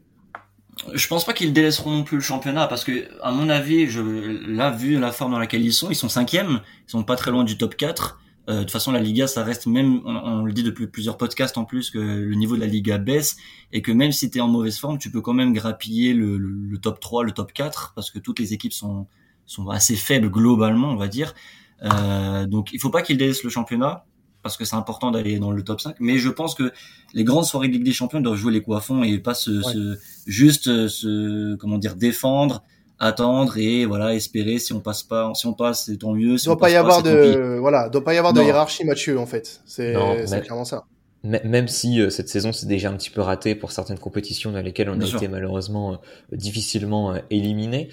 Je 0.93 1.07
pense 1.07 1.25
pas 1.25 1.35
qu'ils 1.35 1.53
délaisseront 1.53 1.91
non 1.91 2.05
plus 2.05 2.17
le 2.17 2.23
championnat 2.23 2.67
parce 2.67 2.85
que, 2.85 3.07
à 3.23 3.31
mon 3.31 3.49
avis, 3.49 3.87
je, 3.87 4.01
là, 4.01 4.71
vu 4.71 4.99
la 4.99 5.13
forme 5.13 5.33
dans 5.33 5.39
laquelle 5.39 5.65
ils 5.65 5.73
sont, 5.73 5.91
ils 5.91 5.97
sont 5.97 6.09
cinquièmes, 6.09 6.61
ils 6.89 6.91
sont 6.91 7.05
pas 7.05 7.17
très 7.17 7.31
loin 7.31 7.45
du 7.45 7.59
top 7.59 7.77
4. 7.77 8.19
Euh, 8.49 8.55
de 8.55 8.61
toute 8.61 8.71
façon, 8.71 8.91
la 8.91 9.01
Liga, 9.01 9.27
ça 9.27 9.45
reste 9.45 9.67
même, 9.67 10.01
on, 10.05 10.17
on, 10.17 10.45
le 10.45 10.53
dit 10.53 10.63
depuis 10.63 10.87
plusieurs 10.87 11.19
podcasts 11.19 11.59
en 11.59 11.65
plus, 11.65 11.91
que 11.91 11.99
le 11.99 12.35
niveau 12.35 12.57
de 12.57 12.61
la 12.61 12.67
Liga 12.67 12.99
baisse 12.99 13.37
et 13.73 13.83
que 13.83 13.93
même 13.93 14.11
si 14.11 14.31
tu 14.31 14.39
es 14.39 14.41
en 14.41 14.49
mauvaise 14.49 14.79
forme, 14.79 14.99
tu 14.99 15.11
peux 15.11 15.21
quand 15.21 15.35
même 15.35 15.53
grappiller 15.53 16.15
le, 16.15 16.39
le, 16.39 16.49
le, 16.49 16.79
top 16.79 16.99
3, 16.99 17.25
le 17.25 17.33
top 17.33 17.53
4 17.53 17.93
parce 17.95 18.11
que 18.11 18.19
toutes 18.19 18.39
les 18.39 18.55
équipes 18.55 18.73
sont, 18.73 19.07
sont 19.51 19.69
assez 19.69 19.97
faibles 19.97 20.31
globalement, 20.31 20.91
on 20.91 20.97
va 20.97 21.09
dire. 21.09 21.35
Euh, 21.83 22.47
donc 22.47 22.73
il 22.73 22.81
faut 22.81 22.91
pas 22.91 23.03
qu'ils 23.03 23.17
délaissent 23.17 23.43
le 23.43 23.51
championnat 23.51 24.05
parce 24.43 24.57
que 24.57 24.65
c'est 24.65 24.77
important 24.77 25.11
d'aller 25.11 25.39
dans 25.39 25.51
le 25.51 25.63
top 25.63 25.81
5. 25.81 25.97
Mais 25.99 26.19
je 26.19 26.29
pense 26.29 26.55
que 26.55 26.73
les 27.15 27.25
grandes 27.25 27.45
soirées 27.45 27.67
de 27.69 27.73
Ligue 27.73 27.85
des 27.85 27.93
Champions 27.93 28.21
doivent 28.21 28.37
jouer 28.37 28.53
les 28.53 28.63
coups 28.63 28.77
à 28.77 28.81
fond 28.81 29.03
et 29.03 29.19
pas 29.19 29.35
se, 29.35 29.51
ouais. 29.51 29.73
se 29.73 29.99
juste 30.27 30.69
euh, 30.69 30.89
se 30.89 31.57
comment 31.57 31.79
dire 31.79 31.97
défendre, 31.97 32.63
attendre 33.01 33.59
et 33.59 33.87
voilà 33.87 34.15
espérer 34.15 34.61
si 34.61 34.73
on 34.73 34.81
passe 34.81 35.03
pas, 35.03 35.33
si 35.35 35.47
on 35.47 35.53
passe 35.53 35.87
c'est 35.87 35.97
tant 35.97 36.13
mieux. 36.13 36.39
Si 36.39 36.45
il 36.45 36.49
doit 36.49 36.59
pas 36.59 36.71
y 36.71 36.77
avoir 36.77 37.03
de 37.03 37.59
voilà, 37.59 37.89
doit 37.89 38.05
pas 38.05 38.15
y 38.15 38.19
avoir 38.19 38.33
de 38.33 38.43
hiérarchie 38.43 38.85
Mathieu 38.85 39.19
en 39.19 39.27
fait. 39.27 39.63
C'est 39.67 39.95
clairement 40.43 40.65
ça. 40.65 40.85
Même 41.23 41.69
si 41.69 42.01
cette 42.11 42.29
saison 42.29 42.53
c'est 42.53 42.67
déjà 42.67 42.91
un 42.91 42.97
petit 42.97 43.11
peu 43.11 43.21
raté 43.21 43.55
pour 43.55 43.73
certaines 43.73 43.99
compétitions 43.99 44.53
dans 44.53 44.63
lesquelles 44.63 44.89
on 44.89 45.01
a 45.01 45.07
été 45.07 45.29
malheureusement 45.29 46.01
difficilement 46.33 47.15
éliminé, 47.29 47.91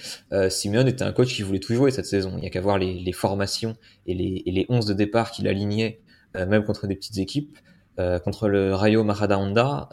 Simeone 0.49 0.87
était 0.87 1.03
un 1.03 1.11
coach 1.11 1.35
qui 1.35 1.41
voulait 1.41 1.59
tout 1.59 1.73
jouer 1.73 1.91
cette 1.91 2.05
saison. 2.05 2.33
Il 2.37 2.43
y 2.43 2.47
a 2.47 2.49
qu'à 2.49 2.61
voir 2.61 2.77
les, 2.77 3.11
formations 3.11 3.75
et 4.05 4.13
les, 4.13 4.43
et 4.45 4.51
les 4.51 4.65
11 4.69 4.85
de 4.85 4.93
départ 4.93 5.31
qu'il 5.31 5.47
alignait, 5.47 5.99
même 6.35 6.63
contre 6.63 6.87
des 6.87 6.95
petites 6.95 7.17
équipes. 7.17 7.57
contre 8.23 8.47
le 8.47 8.73
Rayo 8.73 9.03
Mahada 9.03 9.37
Honda, 9.37 9.89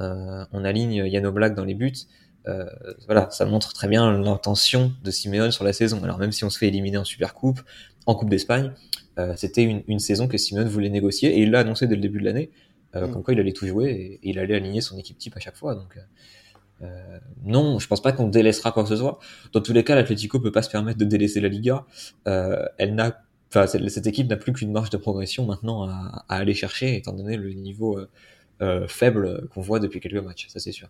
on 0.52 0.64
aligne 0.64 1.04
Yano 1.06 1.32
Black 1.32 1.56
dans 1.56 1.64
les 1.64 1.74
buts. 1.74 2.06
Euh, 2.46 2.64
voilà, 3.06 3.30
ça 3.30 3.46
montre 3.46 3.72
très 3.72 3.88
bien 3.88 4.18
l'intention 4.18 4.92
de 5.02 5.10
Simeone 5.10 5.50
sur 5.50 5.64
la 5.64 5.72
saison. 5.72 6.02
Alors 6.04 6.18
même 6.18 6.32
si 6.32 6.44
on 6.44 6.50
se 6.50 6.58
fait 6.58 6.68
éliminer 6.68 6.98
en 6.98 7.04
Supercoupe, 7.04 7.60
en 8.06 8.14
Coupe 8.14 8.28
d'Espagne, 8.28 8.72
euh, 9.18 9.34
c'était 9.36 9.62
une, 9.62 9.82
une, 9.88 9.98
saison 9.98 10.28
que 10.28 10.36
Simeone 10.36 10.68
voulait 10.68 10.90
négocier 10.90 11.38
et 11.38 11.42
il 11.42 11.50
l'a 11.50 11.60
annoncé 11.60 11.86
dès 11.86 11.94
le 11.94 12.02
début 12.02 12.18
de 12.18 12.24
l'année, 12.24 12.50
euh, 12.94 13.06
mm. 13.06 13.12
comme 13.12 13.22
quoi 13.22 13.34
il 13.34 13.40
allait 13.40 13.52
tout 13.52 13.66
jouer 13.66 13.90
et, 13.90 14.20
il 14.22 14.38
allait 14.38 14.54
aligner 14.54 14.80
son 14.80 14.98
équipe 14.98 15.18
type 15.18 15.36
à 15.36 15.40
chaque 15.40 15.56
fois. 15.56 15.74
Donc 15.74 15.98
euh, 16.82 17.18
non, 17.44 17.78
je 17.78 17.86
pense 17.86 18.02
pas 18.02 18.12
qu'on 18.12 18.28
délaissera 18.28 18.72
quoi 18.72 18.82
que 18.82 18.88
ce 18.88 18.96
soit. 18.96 19.18
Dans 19.52 19.60
tous 19.60 19.72
les 19.72 19.84
cas, 19.84 19.94
l'Atlético 19.94 20.40
peut 20.40 20.52
pas 20.52 20.62
se 20.62 20.70
permettre 20.70 20.98
de 20.98 21.04
délaisser 21.04 21.40
la 21.40 21.48
Liga. 21.48 21.86
elle 22.26 22.94
n'a 22.94 23.20
Enfin, 23.56 23.68
cette 23.68 24.08
équipe 24.08 24.28
n'a 24.28 24.36
plus 24.36 24.52
qu'une 24.52 24.72
marge 24.72 24.90
de 24.90 24.96
progression 24.96 25.46
maintenant 25.46 25.84
à, 25.84 26.24
à, 26.28 26.38
aller 26.38 26.54
chercher, 26.54 26.96
étant 26.96 27.12
donné 27.12 27.36
le 27.36 27.52
niveau 27.52 28.00
euh, 28.62 28.86
faible 28.86 29.48
qu'on 29.48 29.60
voit 29.60 29.80
depuis 29.80 29.98
quelques 29.98 30.22
matchs, 30.22 30.46
ça 30.48 30.60
c'est 30.60 30.70
sûr. 30.70 30.88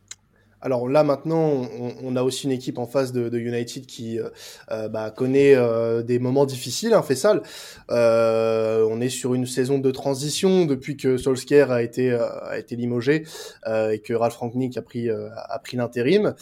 Alors 0.64 0.88
là 0.88 1.04
maintenant, 1.04 1.68
on, 2.02 2.16
a 2.16 2.22
aussi 2.22 2.46
une 2.46 2.52
équipe 2.52 2.78
en 2.78 2.86
face 2.86 3.12
de, 3.12 3.38
United 3.38 3.84
qui 3.84 4.18
euh, 4.18 4.30
euh, 4.70 4.88
bah, 4.88 5.10
connaît 5.10 5.54
euh, 5.54 6.02
des 6.02 6.18
moments 6.18 6.46
difficiles, 6.46 6.94
hein, 6.94 7.02
Fessal. 7.02 7.42
on 7.90 9.00
est 9.02 9.10
sur 9.10 9.34
une 9.34 9.44
saison 9.44 9.78
de 9.78 9.90
transition 9.90 10.64
depuis 10.64 10.96
que 10.96 11.18
Solskjaer 11.18 11.70
a 11.70 11.82
été 11.82 12.12
a 12.12 12.58
été 12.58 12.76
limogé 12.76 13.26
et 13.66 13.98
que 13.98 14.14
Ralph 14.14 14.36
Rangnick 14.36 14.78
a 14.78 14.82
pris 14.82 15.10
a 15.10 15.58
pris 15.62 15.76
l'intérim. 15.76 16.34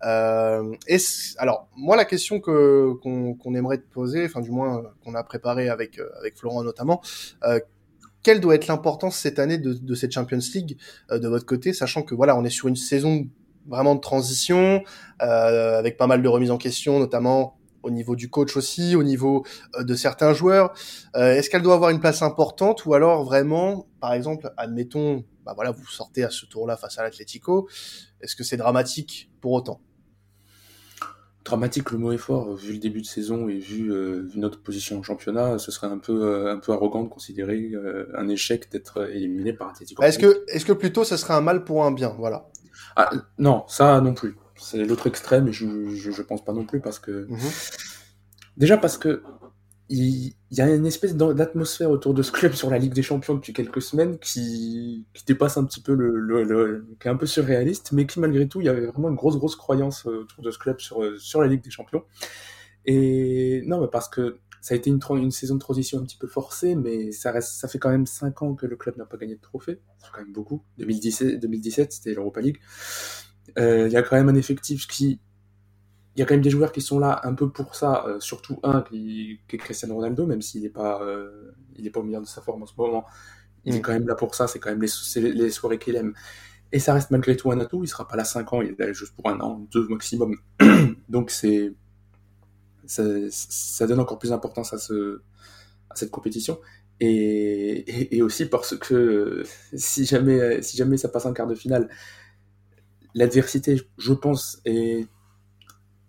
alors 0.00 1.68
moi 1.76 1.96
la 1.96 2.06
question 2.06 2.40
que 2.40 2.94
qu'on 3.02 3.54
aimerait 3.54 3.78
te 3.78 3.92
poser, 3.92 4.24
enfin 4.24 4.40
du 4.40 4.50
moins 4.50 4.84
qu'on 5.04 5.14
a 5.14 5.22
préparé 5.22 5.68
avec 5.68 6.00
avec 6.18 6.38
Florent 6.38 6.62
notamment 6.64 7.02
quelle 8.22 8.40
doit 8.40 8.54
être 8.54 8.66
l'importance 8.66 9.16
cette 9.18 9.38
année 9.38 9.58
de, 9.58 9.74
de 9.74 9.94
cette 9.94 10.12
Champions 10.12 10.40
League 10.52 10.78
de 11.10 11.28
votre 11.28 11.46
côté, 11.46 11.72
sachant 11.72 12.02
que 12.02 12.12
voilà, 12.12 12.36
on 12.36 12.44
est 12.44 12.50
sur 12.50 12.66
une 12.66 12.74
saison 12.74 13.28
vraiment 13.68 13.94
de 13.94 14.00
transition, 14.00 14.82
euh, 15.22 15.78
avec 15.78 15.96
pas 15.96 16.06
mal 16.06 16.22
de 16.22 16.28
remises 16.28 16.50
en 16.50 16.58
question, 16.58 16.98
notamment 16.98 17.58
au 17.82 17.90
niveau 17.90 18.16
du 18.16 18.28
coach 18.28 18.56
aussi, 18.56 18.96
au 18.96 19.02
niveau 19.02 19.44
euh, 19.76 19.84
de 19.84 19.94
certains 19.94 20.32
joueurs. 20.32 20.74
Euh, 21.14 21.34
est-ce 21.34 21.50
qu'elle 21.50 21.62
doit 21.62 21.74
avoir 21.74 21.90
une 21.90 22.00
place 22.00 22.22
importante 22.22 22.84
ou 22.84 22.94
alors 22.94 23.24
vraiment, 23.24 23.86
par 24.00 24.12
exemple, 24.12 24.52
admettons, 24.56 25.24
bah 25.44 25.52
voilà, 25.54 25.70
vous 25.70 25.86
sortez 25.86 26.24
à 26.24 26.30
ce 26.30 26.46
tour-là 26.46 26.76
face 26.76 26.98
à 26.98 27.02
l'Atlético, 27.02 27.68
est-ce 28.20 28.34
que 28.34 28.44
c'est 28.44 28.56
dramatique 28.56 29.30
pour 29.40 29.52
autant? 29.52 29.80
Dramatique, 31.44 31.92
le 31.92 31.98
mot 31.98 32.10
est 32.10 32.18
fort. 32.18 32.56
Vu 32.56 32.72
le 32.72 32.80
début 32.80 33.02
de 33.02 33.06
saison 33.06 33.48
et 33.48 33.56
vu, 33.56 33.92
notre 34.34 34.60
position 34.60 34.98
en 34.98 35.04
championnat, 35.04 35.58
ce 35.58 35.70
serait 35.70 35.86
un 35.86 35.98
peu 35.98 36.50
un 36.50 36.58
peu 36.58 36.72
arrogant 36.72 37.04
de 37.04 37.08
considérer 37.08 37.70
un 38.16 38.28
échec 38.28 38.68
d'être 38.72 39.08
éliminé 39.12 39.52
par 39.52 39.68
Atlético. 39.68 40.02
Est-ce 40.02 40.18
que 40.18 40.44
est-ce 40.48 40.64
que 40.64 40.72
plutôt 40.72 41.04
ce 41.04 41.16
serait 41.16 41.34
un 41.34 41.42
mal 41.42 41.62
pour 41.62 41.84
un 41.84 41.92
bien, 41.92 42.12
voilà. 42.18 42.48
Ah, 42.96 43.10
non, 43.38 43.64
ça 43.68 44.00
non 44.00 44.14
plus. 44.14 44.36
C'est 44.56 44.84
l'autre 44.84 45.06
extrême 45.06 45.48
et 45.48 45.52
je, 45.52 45.66
je, 45.94 46.22
pense 46.22 46.44
pas 46.44 46.52
non 46.52 46.64
plus 46.64 46.80
parce 46.80 46.98
que. 46.98 47.26
Mhm. 47.28 47.50
Déjà 48.56 48.78
parce 48.78 48.96
que 48.96 49.22
il, 49.88 50.34
y 50.50 50.60
a 50.60 50.74
une 50.74 50.86
espèce 50.86 51.14
d'atmosphère 51.14 51.90
autour 51.90 52.14
de 52.14 52.22
ce 52.22 52.32
club 52.32 52.54
sur 52.54 52.70
la 52.70 52.78
Ligue 52.78 52.94
des 52.94 53.02
Champions 53.02 53.34
depuis 53.34 53.52
quelques 53.52 53.82
semaines 53.82 54.18
qui, 54.18 55.06
qui 55.14 55.24
dépasse 55.26 55.58
un 55.58 55.64
petit 55.64 55.80
peu 55.80 55.94
le, 55.94 56.18
le, 56.18 56.86
qui 56.98 57.06
est 57.06 57.10
un 57.10 57.16
peu 57.16 57.26
surréaliste, 57.26 57.92
mais 57.92 58.06
qui 58.06 58.18
malgré 58.18 58.48
tout, 58.48 58.60
il 58.60 58.64
y 58.64 58.68
avait 58.68 58.86
vraiment 58.86 59.10
une 59.10 59.14
grosse 59.14 59.36
grosse 59.36 59.54
croyance 59.54 60.06
euh, 60.06 60.22
autour 60.22 60.42
de 60.42 60.50
ce 60.50 60.58
club 60.58 60.80
sur 60.80 61.02
sur 61.20 61.40
la 61.42 61.48
Ligue 61.48 61.62
des 61.62 61.70
Champions. 61.70 62.02
Et 62.86 63.62
non, 63.66 63.80
mais 63.80 63.88
parce 63.88 64.08
que 64.08 64.38
ça 64.66 64.74
a 64.74 64.78
été 64.78 64.90
une, 64.90 64.98
une 65.10 65.30
saison 65.30 65.54
de 65.54 65.60
transition 65.60 66.00
un 66.00 66.02
petit 66.02 66.16
peu 66.16 66.26
forcée, 66.26 66.74
mais 66.74 67.12
ça, 67.12 67.30
reste, 67.30 67.52
ça 67.52 67.68
fait 67.68 67.78
quand 67.78 67.88
même 67.88 68.04
5 68.04 68.42
ans 68.42 68.54
que 68.56 68.66
le 68.66 68.74
club 68.74 68.96
n'a 68.96 69.06
pas 69.06 69.16
gagné 69.16 69.36
de 69.36 69.40
trophée. 69.40 69.78
C'est 69.98 70.10
quand 70.10 70.18
même 70.18 70.32
beaucoup. 70.32 70.64
2017, 70.78 71.38
2017 71.38 71.92
c'était 71.92 72.14
l'Europa 72.14 72.40
League. 72.40 72.58
Euh, 73.60 73.86
il 73.86 73.92
y 73.92 73.96
a 73.96 74.02
quand 74.02 74.16
même 74.16 74.28
un 74.28 74.34
effectif 74.34 74.88
qui. 74.88 75.20
Il 76.16 76.18
y 76.18 76.22
a 76.22 76.26
quand 76.26 76.34
même 76.34 76.42
des 76.42 76.50
joueurs 76.50 76.72
qui 76.72 76.80
sont 76.80 76.98
là 76.98 77.20
un 77.22 77.34
peu 77.34 77.48
pour 77.48 77.76
ça, 77.76 78.06
euh, 78.08 78.18
surtout 78.18 78.58
un 78.64 78.82
qui, 78.82 79.38
qui, 79.46 79.54
est 79.54 79.58
Cristiano 79.60 79.94
Ronaldo, 79.94 80.26
même 80.26 80.42
s'il 80.42 80.62
n'est 80.62 80.68
pas, 80.68 81.00
euh, 81.00 81.52
il 81.76 81.86
est 81.86 81.90
pas 81.90 82.00
au 82.00 82.02
meilleur 82.02 82.22
de 82.22 82.26
sa 82.26 82.40
forme 82.40 82.64
en 82.64 82.66
ce 82.66 82.74
moment. 82.76 83.06
Il 83.66 83.76
est 83.76 83.78
mm. 83.78 83.82
quand 83.82 83.92
même 83.92 84.08
là 84.08 84.16
pour 84.16 84.34
ça, 84.34 84.48
c'est 84.48 84.58
quand 84.58 84.70
même 84.70 84.82
les, 84.82 85.32
les 85.32 85.50
soirées 85.50 85.78
qu'il 85.78 85.94
aime. 85.94 86.12
Et 86.72 86.80
ça 86.80 86.92
reste 86.92 87.12
malgré 87.12 87.36
tout 87.36 87.52
un 87.52 87.60
atout, 87.60 87.84
il 87.84 87.88
sera 87.88 88.08
pas 88.08 88.16
là 88.16 88.24
5 88.24 88.52
ans, 88.52 88.62
il 88.62 88.70
est 88.70 88.80
là 88.80 88.92
juste 88.92 89.14
pour 89.14 89.28
un 89.28 89.38
an, 89.38 89.64
deux 89.72 89.86
maximum. 89.86 90.34
Donc 91.08 91.30
c'est 91.30 91.72
ça, 92.86 93.86
donne 93.86 94.00
encore 94.00 94.18
plus 94.18 94.30
d'importance 94.30 94.72
à, 94.72 94.78
ce, 94.78 95.22
à 95.90 95.96
cette 95.96 96.10
compétition. 96.10 96.58
Et, 96.98 98.16
et, 98.16 98.22
aussi 98.22 98.46
parce 98.46 98.74
que 98.76 99.42
si 99.74 100.06
jamais, 100.06 100.62
si 100.62 100.78
jamais 100.78 100.96
ça 100.96 101.08
passe 101.08 101.26
en 101.26 101.34
quart 101.34 101.46
de 101.46 101.54
finale, 101.54 101.88
l'adversité, 103.14 103.82
je 103.98 104.12
pense, 104.14 104.60
est, 104.64 105.06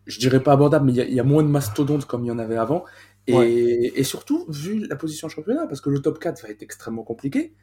je 0.06 0.20
dirais 0.20 0.42
pas 0.42 0.54
abordable, 0.54 0.86
mais 0.86 0.94
il 0.94 1.14
y, 1.14 1.20
a 1.20 1.24
moins 1.24 1.44
de 1.44 1.50
mastodontes 1.50 2.06
comme 2.06 2.24
il 2.24 2.28
y 2.28 2.32
en 2.32 2.40
avait 2.40 2.58
avant. 2.58 2.86
Et, 3.28 4.00
et, 4.00 4.04
surtout, 4.06 4.46
vu 4.48 4.88
la 4.88 4.96
position 4.96 5.28
championnat, 5.28 5.68
parce 5.68 5.82
que 5.82 5.90
le 5.90 6.02
top 6.02 6.20
4 6.20 6.44
va 6.44 6.50
être 6.50 6.64
extrêmement 6.64 7.04
compliqué, 7.04 7.54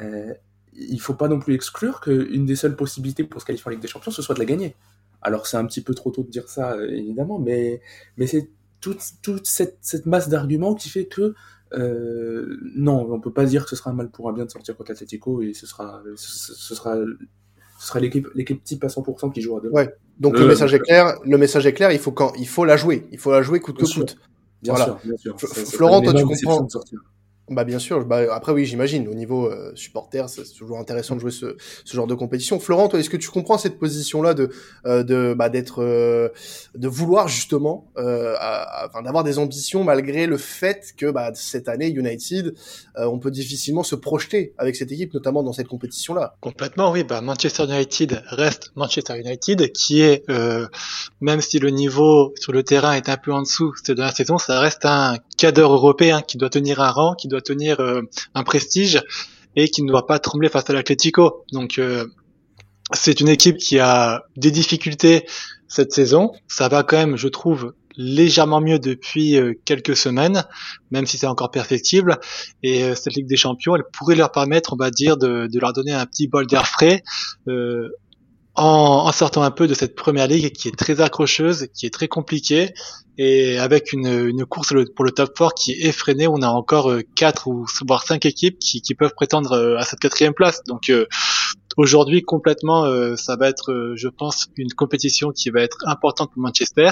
euh, 0.00 0.32
il 0.72 1.00
faut 1.00 1.14
pas 1.14 1.28
non 1.28 1.38
plus 1.38 1.54
exclure 1.54 2.00
qu'une 2.00 2.46
des 2.46 2.56
seules 2.56 2.76
possibilités 2.76 3.24
pour 3.24 3.40
se 3.40 3.46
qualifier 3.46 3.68
en 3.68 3.70
Ligue 3.70 3.80
des 3.80 3.88
Champions, 3.88 4.10
ce 4.10 4.22
soit 4.22 4.34
de 4.34 4.40
la 4.40 4.46
gagner. 4.46 4.74
Alors 5.24 5.46
c'est 5.46 5.56
un 5.56 5.64
petit 5.64 5.80
peu 5.80 5.94
trop 5.94 6.10
tôt 6.10 6.22
de 6.22 6.30
dire 6.30 6.48
ça, 6.48 6.72
euh, 6.74 6.88
évidemment, 6.90 7.38
mais, 7.38 7.80
mais 8.16 8.26
c'est 8.26 8.50
toute, 8.80 9.00
toute 9.22 9.46
cette, 9.46 9.78
cette 9.80 10.06
masse 10.06 10.28
d'arguments 10.28 10.74
qui 10.74 10.90
fait 10.90 11.06
que 11.06 11.34
euh, 11.72 12.56
non, 12.76 13.10
on 13.10 13.20
peut 13.20 13.32
pas 13.32 13.46
dire 13.46 13.64
que 13.64 13.70
ce 13.70 13.76
sera 13.76 13.90
un 13.90 13.94
mal 13.94 14.10
pour 14.10 14.28
un 14.28 14.32
bien 14.32 14.44
de 14.44 14.50
sortir 14.50 14.76
contre 14.76 14.92
l'Atletico 14.92 15.42
et 15.42 15.54
ce 15.54 15.66
sera, 15.66 16.02
ce, 16.14 16.74
sera, 16.74 16.96
ce 17.78 17.86
sera 17.86 18.00
l'équipe, 18.00 18.28
l'équipe 18.34 18.62
type 18.62 18.84
à 18.84 18.88
100% 18.88 19.32
qui 19.32 19.40
jouera 19.40 19.60
demain. 19.60 19.72
Ouais. 19.72 19.94
Donc 20.20 20.38
le, 20.38 20.46
message 20.46 20.74
est 20.74 20.78
clair. 20.78 21.18
Le 21.24 21.38
message 21.38 21.66
est 21.66 21.72
clair. 21.72 21.90
Il 21.90 21.98
faut 21.98 22.12
quand, 22.12 22.32
il 22.38 22.46
faut 22.46 22.64
la 22.64 22.76
jouer. 22.76 23.08
Il 23.10 23.18
faut 23.18 23.32
la 23.32 23.42
jouer 23.42 23.60
coûte 23.60 23.78
que 23.78 23.92
coûte. 23.92 24.16
Bien 24.62 24.76
sûr, 24.76 24.98
bien 25.04 25.16
sûr. 25.16 25.36
Florent, 25.38 26.00
toi 26.00 26.14
tu 26.14 26.24
comprends. 26.24 26.68
Bah 27.50 27.64
bien 27.64 27.78
sûr. 27.78 28.06
Bah, 28.06 28.22
après 28.34 28.52
oui, 28.52 28.64
j'imagine. 28.64 29.06
Au 29.06 29.12
niveau 29.14 29.46
euh, 29.46 29.70
supporter, 29.74 30.30
c'est 30.30 30.44
toujours 30.56 30.78
intéressant 30.78 31.14
de 31.14 31.20
jouer 31.20 31.30
ce, 31.30 31.56
ce 31.84 31.94
genre 31.94 32.06
de 32.06 32.14
compétition. 32.14 32.58
Florent, 32.58 32.88
toi, 32.88 32.98
est-ce 32.98 33.10
que 33.10 33.18
tu 33.18 33.28
comprends 33.28 33.58
cette 33.58 33.78
position-là 33.78 34.32
de 34.32 34.48
euh, 34.86 35.02
de 35.02 35.34
bah, 35.36 35.50
d'être 35.50 35.82
euh, 35.82 36.30
de 36.74 36.88
vouloir 36.88 37.28
justement 37.28 37.90
euh, 37.98 38.34
d'avoir 39.04 39.24
des 39.24 39.38
ambitions 39.38 39.84
malgré 39.84 40.26
le 40.26 40.38
fait 40.38 40.94
que 40.96 41.10
bah, 41.10 41.32
cette 41.34 41.68
année 41.68 41.88
United, 41.88 42.54
euh, 42.96 43.04
on 43.06 43.18
peut 43.18 43.30
difficilement 43.30 43.82
se 43.82 43.94
projeter 43.94 44.54
avec 44.56 44.74
cette 44.74 44.90
équipe, 44.90 45.12
notamment 45.12 45.42
dans 45.42 45.52
cette 45.52 45.68
compétition-là? 45.68 46.36
Complètement, 46.40 46.92
oui. 46.92 47.04
Bah 47.04 47.20
Manchester 47.20 47.64
United 47.64 48.22
reste 48.28 48.72
Manchester 48.74 49.18
United, 49.18 49.70
qui 49.72 50.00
est 50.00 50.24
même 51.20 51.42
si 51.42 51.58
le 51.58 51.68
niveau 51.68 52.32
sur 52.36 52.52
le 52.52 52.62
terrain 52.62 52.94
est 52.94 53.10
un 53.10 53.18
peu 53.18 53.32
en 53.32 53.42
dessous 53.42 53.74
cette 53.76 53.96
dernière 53.96 54.16
saison, 54.16 54.38
ça 54.38 54.60
reste 54.60 54.86
un 54.86 55.18
cadre 55.36 55.72
européen 55.72 56.22
qui 56.22 56.38
doit 56.38 56.50
tenir 56.50 56.80
un 56.80 56.90
rang, 56.90 57.14
qui 57.14 57.28
doit 57.28 57.40
tenir 57.40 57.80
euh, 57.80 58.02
un 58.34 58.42
prestige 58.42 59.02
et 59.56 59.68
qui 59.68 59.82
ne 59.82 59.88
doit 59.88 60.06
pas 60.06 60.18
trembler 60.18 60.48
face 60.48 60.68
à 60.68 60.72
l'Atlético. 60.72 61.44
Donc 61.52 61.78
euh, 61.78 62.06
c'est 62.92 63.20
une 63.20 63.28
équipe 63.28 63.56
qui 63.56 63.78
a 63.78 64.24
des 64.36 64.50
difficultés 64.50 65.26
cette 65.68 65.92
saison. 65.92 66.32
Ça 66.48 66.68
va 66.68 66.82
quand 66.82 66.96
même, 66.96 67.16
je 67.16 67.28
trouve, 67.28 67.74
légèrement 67.96 68.60
mieux 68.60 68.78
depuis 68.78 69.36
euh, 69.36 69.54
quelques 69.64 69.96
semaines, 69.96 70.44
même 70.90 71.06
si 71.06 71.18
c'est 71.18 71.26
encore 71.26 71.50
perfectible. 71.50 72.18
Et 72.62 72.94
cette 72.94 73.14
Ligue 73.14 73.28
des 73.28 73.36
Champions, 73.36 73.76
elle 73.76 73.84
pourrait 73.92 74.16
leur 74.16 74.32
permettre, 74.32 74.72
on 74.72 74.76
va 74.76 74.90
dire, 74.90 75.16
de, 75.16 75.48
leur 75.58 75.72
donner 75.72 75.92
un 75.92 76.06
petit 76.06 76.28
bol 76.28 76.46
d'air 76.46 76.66
frais. 76.66 77.02
En, 78.54 79.10
sortant 79.12 79.42
un 79.42 79.50
peu 79.50 79.66
de 79.66 79.74
cette 79.74 79.94
première 79.96 80.28
ligue 80.28 80.52
qui 80.52 80.68
est 80.68 80.76
très 80.76 81.00
accrocheuse, 81.00 81.68
qui 81.74 81.86
est 81.86 81.90
très 81.90 82.08
compliquée 82.08 82.72
et 83.16 83.58
avec 83.58 83.92
une, 83.92 84.06
une 84.06 84.44
course 84.44 84.74
pour 84.94 85.04
le 85.04 85.12
top 85.12 85.36
4 85.36 85.54
qui 85.54 85.72
est 85.72 85.86
effrénée, 85.86 86.26
on 86.26 86.42
a 86.42 86.48
encore 86.48 86.90
euh, 86.90 87.02
quatre 87.14 87.46
ou 87.46 87.64
voire 87.86 88.02
cinq 88.02 88.26
équipes 88.26 88.58
qui, 88.58 88.82
qui 88.82 88.94
peuvent 88.94 89.14
prétendre 89.14 89.52
euh, 89.52 89.76
à 89.78 89.84
cette 89.84 90.00
quatrième 90.00 90.34
place. 90.34 90.64
Donc 90.64 90.90
euh, 90.90 91.06
aujourd'hui 91.76 92.22
complètement, 92.22 92.86
ça 93.16 93.34
va 93.36 93.48
être, 93.48 93.94
je 93.96 94.06
pense, 94.06 94.46
une 94.56 94.72
compétition 94.72 95.32
qui 95.32 95.50
va 95.50 95.60
être 95.60 95.78
importante 95.86 96.30
pour 96.32 96.40
Manchester, 96.40 96.90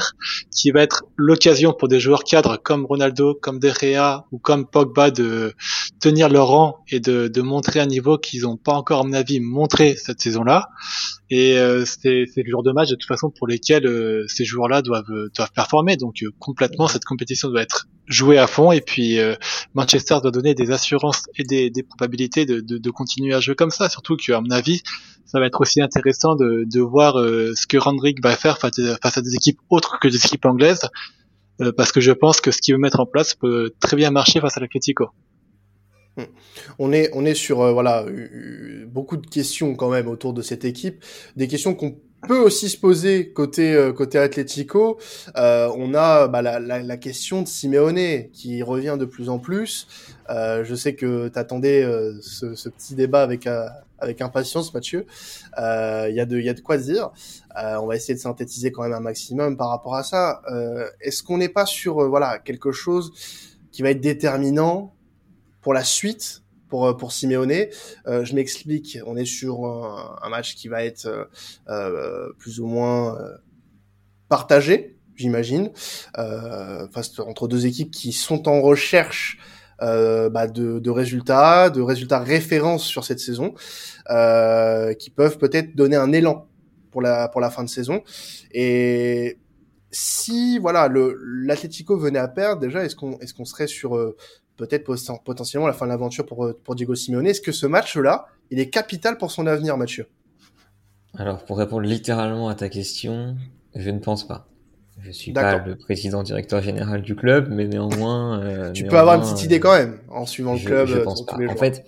qui 0.51 0.73
va 0.73 0.83
être 0.83 1.05
l'occasion 1.17 1.73
pour 1.73 1.87
des 1.87 2.01
joueurs 2.01 2.25
cadres 2.25 2.57
comme 2.57 2.85
Ronaldo, 2.85 3.39
comme 3.41 3.61
De 3.61 3.69
Gea 3.69 4.27
ou 4.33 4.39
comme 4.39 4.67
Pogba 4.67 5.13
de 5.13 5.55
tenir 6.01 6.29
leur 6.29 6.49
rang 6.49 6.79
et 6.89 6.99
de, 6.99 7.29
de 7.29 7.43
montrer 7.43 7.79
un 7.79 7.87
niveau 7.87 8.19
qu'ils 8.19 8.43
n'ont 8.43 8.57
pas 8.57 8.73
encore, 8.73 9.01
à 9.01 9.05
mon 9.05 9.13
avis, 9.13 9.39
montré 9.39 9.95
cette 9.95 10.21
saison-là. 10.21 10.69
Et 11.35 11.57
euh, 11.57 11.87
c'est 11.87 12.27
le 12.37 12.51
genre 12.51 12.63
de 12.63 12.73
match 12.73 12.91
de 12.91 12.95
toute 12.95 13.09
façon 13.09 13.31
pour 13.31 13.47
lesquels 13.47 13.87
euh, 13.87 14.27
ces 14.29 14.45
joueurs-là 14.45 14.83
doivent 14.83 15.31
doivent 15.35 15.53
performer. 15.55 15.97
Donc 15.97 16.17
complètement, 16.39 16.89
cette 16.89 17.07
compétition 17.07 17.49
doit 17.49 17.63
être 17.63 17.87
jouée 18.07 18.37
à 18.37 18.47
fond. 18.47 18.71
Et 18.71 18.83
puis 18.83 19.17
Manchester 19.73 20.19
doit 20.21 20.31
donner 20.31 20.55
des 20.55 20.73
assurances 20.73 21.23
et 21.39 21.45
des, 21.45 21.71
des 21.71 21.83
probabilités 21.83 22.45
de, 22.45 22.61
de, 22.61 22.77
de, 22.77 22.91
continuer 22.91 23.33
à 23.33 23.41
jouer 23.41 23.55
comme 23.55 23.71
ça. 23.71 23.89
Surtout 23.89 24.17
qu'à 24.17 24.43
mon 24.43 24.51
avis, 24.51 24.83
ça 25.25 25.41
va 25.41 25.47
être 25.47 25.63
aussi 25.63 25.81
intéressant 25.81 26.35
de, 26.35 26.65
de 26.71 26.81
voir 26.83 27.15
ce 27.15 27.67
que 27.67 27.79
Randrick 27.79 28.23
va 28.23 28.37
faire 28.37 28.59
face, 28.59 28.75
à 29.03 29.23
des 29.23 29.35
équipes 29.35 29.59
autres 29.71 30.01
que 30.01 30.09
des 30.09 30.19
équipes 30.19 30.45
anglaises. 30.45 30.87
parce 31.79 31.93
que 31.93 32.03
je 32.03 32.13
pense 32.13 32.43
que 32.43 32.51
ce 32.51 32.61
qu'il 32.61 32.75
veut 32.75 32.81
mettre 32.81 33.01
en 33.01 33.07
place 33.07 33.35
peut 33.35 33.71
très 33.81 33.97
bien 33.97 34.11
marcher 34.11 34.41
face 34.41 34.59
à 34.59 34.61
l'Atletico. 34.61 35.09
On 36.79 36.93
est, 36.93 37.11
on 37.15 37.25
est 37.25 37.35
sur 37.35 37.63
euh, 37.63 37.73
voilà 37.73 38.05
beaucoup 38.87 39.17
de 39.17 39.27
questions 39.27 39.75
quand 39.75 39.91
même 39.91 40.09
autour 40.09 40.35
de 40.35 40.43
cette 40.43 40.65
équipe, 40.65 41.03
des 41.37 41.49
questions 41.49 41.75
qu'on 41.75 41.97
peut 42.27 42.39
aussi 42.39 42.69
se 42.69 42.79
poser 42.79 43.33
côté 43.33 43.75
euh, 43.75 43.93
côté 43.93 44.19
Atlético. 44.19 44.99
Euh, 45.37 45.71
on 45.77 45.95
a 45.95 46.29
bah, 46.29 46.43
la, 46.43 46.61
la, 46.61 46.81
la, 46.81 46.97
question 46.97 47.43
de 47.43 47.49
Simeone 47.49 48.31
qui 48.33 48.63
revient 48.63 48.97
de 48.99 49.05
plus 49.05 49.29
en 49.29 49.39
plus. 49.39 49.87
Euh, 50.31 50.65
je 50.65 50.75
sais 50.75 50.95
que 50.95 51.29
tu 51.29 51.39
attendais 51.39 51.83
euh, 51.83 52.19
ce, 52.21 52.55
ce, 52.55 52.69
petit 52.69 52.95
débat 52.95 53.23
avec 53.23 53.49
avec 53.99 54.21
impatience, 54.21 54.73
Mathieu. 54.73 55.07
Il 55.59 56.15
y 56.15 56.21
a 56.21 56.27
de 56.27 56.39
il 56.39 56.45
y 56.45 56.49
a 56.49 56.55
de 56.55 56.61
quoi 56.61 56.79
dire. 56.79 57.11
on 57.57 57.87
va 57.87 57.97
essayer 57.97 58.15
de 58.15 58.21
synthétiser 58.21 58.73
quand 58.73 58.83
même 58.83 58.93
un 58.93 59.01
maximum 59.01 59.57
par 59.57 59.69
rapport 59.69 59.95
à 59.97 60.03
ça. 60.03 60.43
Est-ce 61.01 61.23
qu'on 61.23 61.39
n'est 61.39 61.49
pas 61.49 61.67
sur 61.67 62.09
voilà 62.09 62.39
quelque 62.39 62.73
chose 62.73 63.13
qui 63.71 63.83
va 63.83 63.91
être 63.91 64.01
déterminant 64.01 64.95
pour 65.63 65.73
la 65.73 65.85
suite 65.85 66.43
pour 66.73 66.87
euh, 66.87 66.95
pour 66.95 67.13
Simeone. 67.13 67.67
Euh, 68.07 68.25
je 68.25 68.35
m'explique. 68.35 68.99
On 69.07 69.15
est 69.17 69.27
sur 69.27 69.67
un, 69.67 70.29
match 70.31 70.55
qui 70.55 70.69
va 70.69 70.83
être 70.85 71.07
euh, 71.07 71.25
euh 71.69 72.33
plus 72.39 72.61
ou 72.61 72.67
moins 72.67 73.19
partagé, 74.31 74.97
j'imagine, 75.15 75.71
entre 76.15 77.47
deux 77.47 77.67
équipes 77.67 77.91
qui 77.91 78.13
sont 78.13 78.49
en 78.49 78.63
recherche 78.63 79.39
bah 79.79 80.47
de, 80.47 80.79
de, 80.79 80.91
résultats, 80.91 81.69
de 81.69 81.83
résultats 81.83 82.21
références 82.21 82.85
sur 82.85 83.05
cette 83.05 83.21
saison, 83.21 83.53
qui 84.99 85.11
peuvent 85.11 85.37
peut-être 85.37 85.77
donner 85.77 85.97
un 85.97 86.13
élan 86.13 86.49
pour 86.91 87.03
la 87.03 87.29
pour 87.29 87.43
la 87.43 87.51
fin 87.51 87.65
de 87.65 87.69
saison. 87.69 88.03
Et 88.53 89.39
si 89.91 90.59
voilà 90.59 90.89
le 90.89 91.19
l'Atlético 91.23 91.99
venait 91.99 92.19
à 92.19 92.29
perdre, 92.29 92.63
déjà 92.63 92.83
est-ce 92.83 92.97
qu'on 92.97 93.19
est-ce 93.19 93.35
qu'on 93.35 93.45
serait 93.45 93.67
sur 93.67 94.15
peut-être 94.57 94.85
potentiellement 95.25 95.67
la 95.67 95.73
fin 95.73 95.87
de 95.87 95.91
l'aventure 95.91 96.27
pour, 96.27 96.45
euh, 96.45 96.59
pour 96.65 96.75
Diego 96.75 96.95
Simeone. 96.95 97.27
Est-ce 97.27 97.41
que 97.41 97.53
ce 97.53 97.67
match-là, 97.67 98.27
il 98.51 98.59
est 98.59 98.71
capital 98.71 99.19
pour 99.19 99.31
son 99.31 99.47
avenir, 99.47 99.77
Mathieu? 99.77 100.07
Alors, 101.17 101.45
pour 101.45 101.59
répondre 101.59 101.83
littéralement 101.83 102.49
à 102.49 102.55
ta 102.55 102.69
question, 102.69 103.37
je 103.75 103.91
ne 103.91 103.99
pense 103.99 104.27
pas. 104.27 104.49
Je 105.01 105.11
suis 105.11 105.33
pas 105.33 105.59
le 105.59 105.77
président 105.77 106.23
directeur 106.23 106.63
général 106.63 107.03
du 107.03 107.17
club, 107.17 107.49
mais 107.51 107.67
néanmoins. 107.67 108.41
Euh, 108.43 108.71
tu 108.73 108.85
peux 108.85 108.99
avoir 108.99 109.17
une 109.17 109.23
petite 109.23 109.45
idée 109.45 109.59
quand 109.59 109.73
même 109.73 109.99
en 110.09 110.27
suivant 110.27 110.55
le 110.55 110.61
club. 110.61 110.87
Je 110.87 110.99
pense 110.99 111.27
pas. 111.27 111.37
En 111.49 111.57
fait, 111.57 111.85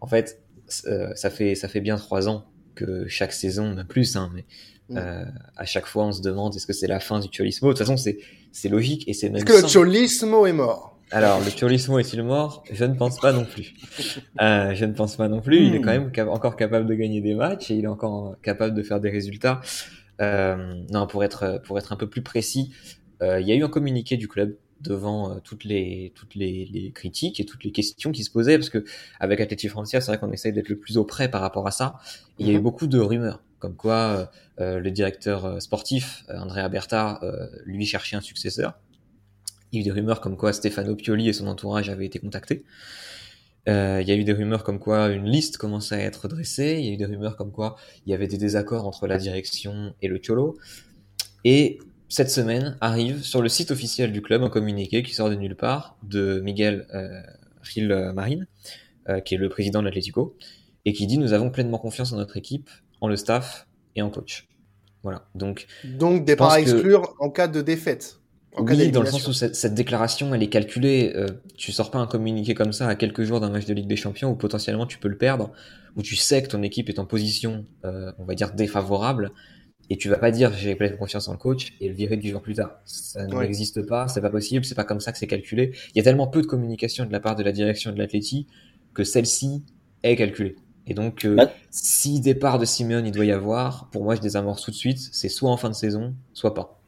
en 0.00 0.06
fait, 0.06 0.40
euh, 0.86 1.12
ça 1.14 1.30
fait 1.30 1.54
ça 1.54 1.68
fait 1.68 1.80
bien 1.80 1.96
trois 1.96 2.28
ans 2.28 2.46
que 2.74 3.06
chaque 3.06 3.32
saison, 3.32 3.74
même 3.74 3.86
plus, 3.86 4.16
hein, 4.16 4.30
mais 4.34 4.44
mm. 4.88 4.98
à 5.56 5.64
chaque 5.64 5.86
fois 5.86 6.06
on 6.06 6.12
se 6.12 6.22
demande 6.22 6.56
est-ce 6.56 6.66
que 6.66 6.72
c'est 6.72 6.86
la 6.86 7.00
fin 7.00 7.20
du 7.20 7.28
Cholismo. 7.30 7.68
De 7.68 7.72
toute 7.72 7.80
façon, 7.80 7.96
c'est 7.96 8.18
c'est 8.50 8.68
logique 8.68 9.06
et 9.08 9.12
c'est 9.12 9.28
même. 9.28 9.36
Est-ce 9.36 9.44
que 9.44 9.62
le 9.62 9.68
Cholismo 9.68 10.46
est 10.46 10.52
mort? 10.52 10.93
Alors, 11.14 11.38
le 11.38 11.48
Cholismo 11.48 12.00
est-il 12.00 12.24
mort? 12.24 12.64
Je 12.72 12.84
ne 12.84 12.94
pense 12.94 13.20
pas 13.20 13.32
non 13.32 13.44
plus. 13.44 13.74
Euh, 14.40 14.74
je 14.74 14.84
ne 14.84 14.92
pense 14.92 15.16
pas 15.16 15.28
non 15.28 15.40
plus. 15.40 15.64
Il 15.64 15.76
est 15.76 15.80
quand 15.80 15.96
hmm. 15.96 16.10
même 16.16 16.28
encore 16.28 16.56
capable 16.56 16.86
de 16.86 16.94
gagner 16.94 17.20
des 17.20 17.34
matchs 17.34 17.70
et 17.70 17.76
il 17.76 17.84
est 17.84 17.88
encore 17.88 18.36
capable 18.42 18.74
de 18.74 18.82
faire 18.82 18.98
des 18.98 19.10
résultats. 19.10 19.60
Euh, 20.20 20.74
non, 20.90 21.06
pour 21.06 21.22
être 21.22 21.62
pour 21.64 21.78
être 21.78 21.92
un 21.92 21.96
peu 21.96 22.08
plus 22.08 22.22
précis, 22.22 22.72
euh, 23.22 23.40
il 23.40 23.46
y 23.46 23.52
a 23.52 23.54
eu 23.54 23.62
un 23.62 23.68
communiqué 23.68 24.16
du 24.16 24.26
club 24.26 24.56
devant 24.80 25.38
toutes 25.40 25.62
les 25.64 26.12
toutes 26.16 26.34
les, 26.34 26.68
les, 26.72 26.90
critiques 26.90 27.38
et 27.38 27.44
toutes 27.44 27.62
les 27.62 27.70
questions 27.70 28.10
qui 28.10 28.24
se 28.24 28.30
posaient 28.30 28.58
parce 28.58 28.70
que 28.70 28.84
avec 29.20 29.40
Atleti 29.40 29.68
Francia, 29.68 30.00
c'est 30.00 30.10
vrai 30.10 30.18
qu'on 30.18 30.32
essaye 30.32 30.52
d'être 30.52 30.68
le 30.68 30.78
plus 30.78 30.96
au 30.98 31.04
près 31.04 31.30
par 31.30 31.40
rapport 31.40 31.66
à 31.68 31.70
ça. 31.70 31.94
il 32.40 32.48
y 32.48 32.50
a 32.50 32.54
eu 32.54 32.56
mhm. 32.56 32.62
beaucoup 32.62 32.88
de 32.88 32.98
rumeurs 32.98 33.40
comme 33.60 33.76
quoi 33.76 34.30
le 34.58 34.90
directeur 34.90 35.62
sportif 35.62 36.24
Andrea 36.28 36.68
Berta 36.68 37.20
lui 37.64 37.86
cherchait 37.86 38.16
un 38.16 38.20
successeur 38.20 38.74
il 39.74 39.78
y 39.78 39.78
a 39.78 39.80
eu 39.80 39.84
des 39.84 39.90
rumeurs 39.90 40.20
comme 40.20 40.36
quoi 40.36 40.52
Stefano 40.52 40.94
Pioli 40.94 41.28
et 41.28 41.32
son 41.32 41.46
entourage 41.46 41.88
avaient 41.88 42.06
été 42.06 42.18
contactés. 42.18 42.64
Euh, 43.68 44.00
il 44.02 44.08
y 44.08 44.12
a 44.12 44.14
eu 44.14 44.24
des 44.24 44.32
rumeurs 44.32 44.62
comme 44.62 44.78
quoi 44.78 45.08
une 45.08 45.24
liste 45.24 45.56
commençait 45.56 45.94
à 45.96 46.00
être 46.00 46.28
dressée. 46.28 46.76
Il 46.78 46.86
y 46.86 46.90
a 46.90 46.92
eu 46.92 46.96
des 46.96 47.06
rumeurs 47.06 47.36
comme 47.36 47.50
quoi 47.50 47.76
il 48.06 48.10
y 48.10 48.14
avait 48.14 48.26
des 48.26 48.36
désaccords 48.36 48.86
entre 48.86 49.06
la 49.06 49.16
direction 49.16 49.94
et 50.02 50.08
le 50.08 50.20
Cholo. 50.24 50.56
Et 51.44 51.78
cette 52.08 52.30
semaine 52.30 52.76
arrive 52.80 53.22
sur 53.22 53.42
le 53.42 53.48
site 53.48 53.70
officiel 53.70 54.12
du 54.12 54.22
club 54.22 54.42
un 54.42 54.50
communiqué 54.50 55.02
qui 55.02 55.14
sort 55.14 55.30
de 55.30 55.34
nulle 55.34 55.56
part 55.56 55.96
de 56.02 56.40
Miguel 56.40 56.86
euh, 56.94 57.22
Gil 57.62 57.88
Marin, 58.14 58.44
euh, 59.08 59.20
qui 59.20 59.34
est 59.34 59.38
le 59.38 59.48
président 59.48 59.80
de 59.80 59.86
l'Atlético, 59.86 60.36
et 60.84 60.92
qui 60.92 61.06
dit 61.06 61.18
nous 61.18 61.32
avons 61.32 61.50
pleinement 61.50 61.78
confiance 61.78 62.12
en 62.12 62.16
notre 62.16 62.36
équipe, 62.36 62.70
en 63.00 63.08
le 63.08 63.16
staff 63.16 63.66
et 63.96 64.02
en 64.02 64.10
coach. 64.10 64.46
Voilà. 65.02 65.28
Donc, 65.34 65.66
donc 65.84 66.24
départ 66.24 66.52
à 66.52 66.60
exclure 66.60 67.14
en 67.18 67.30
cas 67.30 67.48
de 67.48 67.60
défaite 67.60 68.20
oui, 68.58 68.90
dans 68.90 69.00
le 69.00 69.06
sens 69.06 69.26
où 69.26 69.32
cette, 69.32 69.56
cette, 69.56 69.74
déclaration, 69.74 70.34
elle 70.34 70.42
est 70.42 70.48
calculée. 70.48 71.12
Euh, 71.16 71.26
tu 71.56 71.72
sors 71.72 71.90
pas 71.90 71.98
un 71.98 72.06
communiqué 72.06 72.54
comme 72.54 72.72
ça 72.72 72.86
à 72.86 72.94
quelques 72.94 73.22
jours 73.22 73.40
d'un 73.40 73.50
match 73.50 73.66
de 73.66 73.74
Ligue 73.74 73.88
des 73.88 73.96
Champions 73.96 74.30
où 74.30 74.36
potentiellement 74.36 74.86
tu 74.86 74.98
peux 74.98 75.08
le 75.08 75.18
perdre, 75.18 75.50
où 75.96 76.02
tu 76.02 76.16
sais 76.16 76.42
que 76.42 76.48
ton 76.48 76.62
équipe 76.62 76.88
est 76.88 76.98
en 76.98 77.04
position, 77.04 77.64
euh, 77.84 78.12
on 78.18 78.24
va 78.24 78.34
dire, 78.34 78.52
défavorable, 78.52 79.32
et 79.90 79.96
tu 79.96 80.08
vas 80.08 80.18
pas 80.18 80.30
dire 80.30 80.52
j'ai 80.54 80.74
pleine 80.76 80.96
confiance 80.96 81.28
en 81.28 81.32
le 81.32 81.38
coach 81.38 81.74
et 81.80 81.88
le 81.88 81.94
virer 81.94 82.16
du 82.16 82.30
jour 82.30 82.40
plus 82.40 82.54
tard. 82.54 82.78
Ça 82.84 83.26
n'existe 83.26 83.86
pas, 83.86 84.08
c'est 84.08 84.20
pas 84.20 84.30
possible, 84.30 84.64
c'est 84.64 84.74
pas 84.74 84.84
comme 84.84 85.00
ça 85.00 85.12
que 85.12 85.18
c'est 85.18 85.26
calculé. 85.26 85.72
Il 85.94 85.98
y 85.98 86.00
a 86.00 86.04
tellement 86.04 86.26
peu 86.26 86.40
de 86.40 86.46
communication 86.46 87.04
de 87.04 87.12
la 87.12 87.20
part 87.20 87.36
de 87.36 87.42
la 87.42 87.52
direction 87.52 87.92
de 87.92 87.98
l'Atleti 87.98 88.46
que 88.94 89.04
celle-ci 89.04 89.62
est 90.02 90.16
calculée. 90.16 90.56
Et 90.86 90.94
donc, 90.94 91.24
euh, 91.24 91.46
si 91.70 92.20
départ 92.20 92.58
de 92.58 92.64
Simeone 92.64 93.06
il 93.06 93.12
doit 93.12 93.24
y 93.24 93.32
avoir, 93.32 93.88
pour 93.90 94.04
moi 94.04 94.14
je 94.14 94.20
désamorce 94.20 94.62
tout 94.62 94.70
de 94.70 94.76
suite, 94.76 94.98
c'est 95.12 95.28
soit 95.28 95.50
en 95.50 95.56
fin 95.56 95.70
de 95.70 95.74
saison, 95.74 96.14
soit 96.32 96.54
pas. 96.54 96.80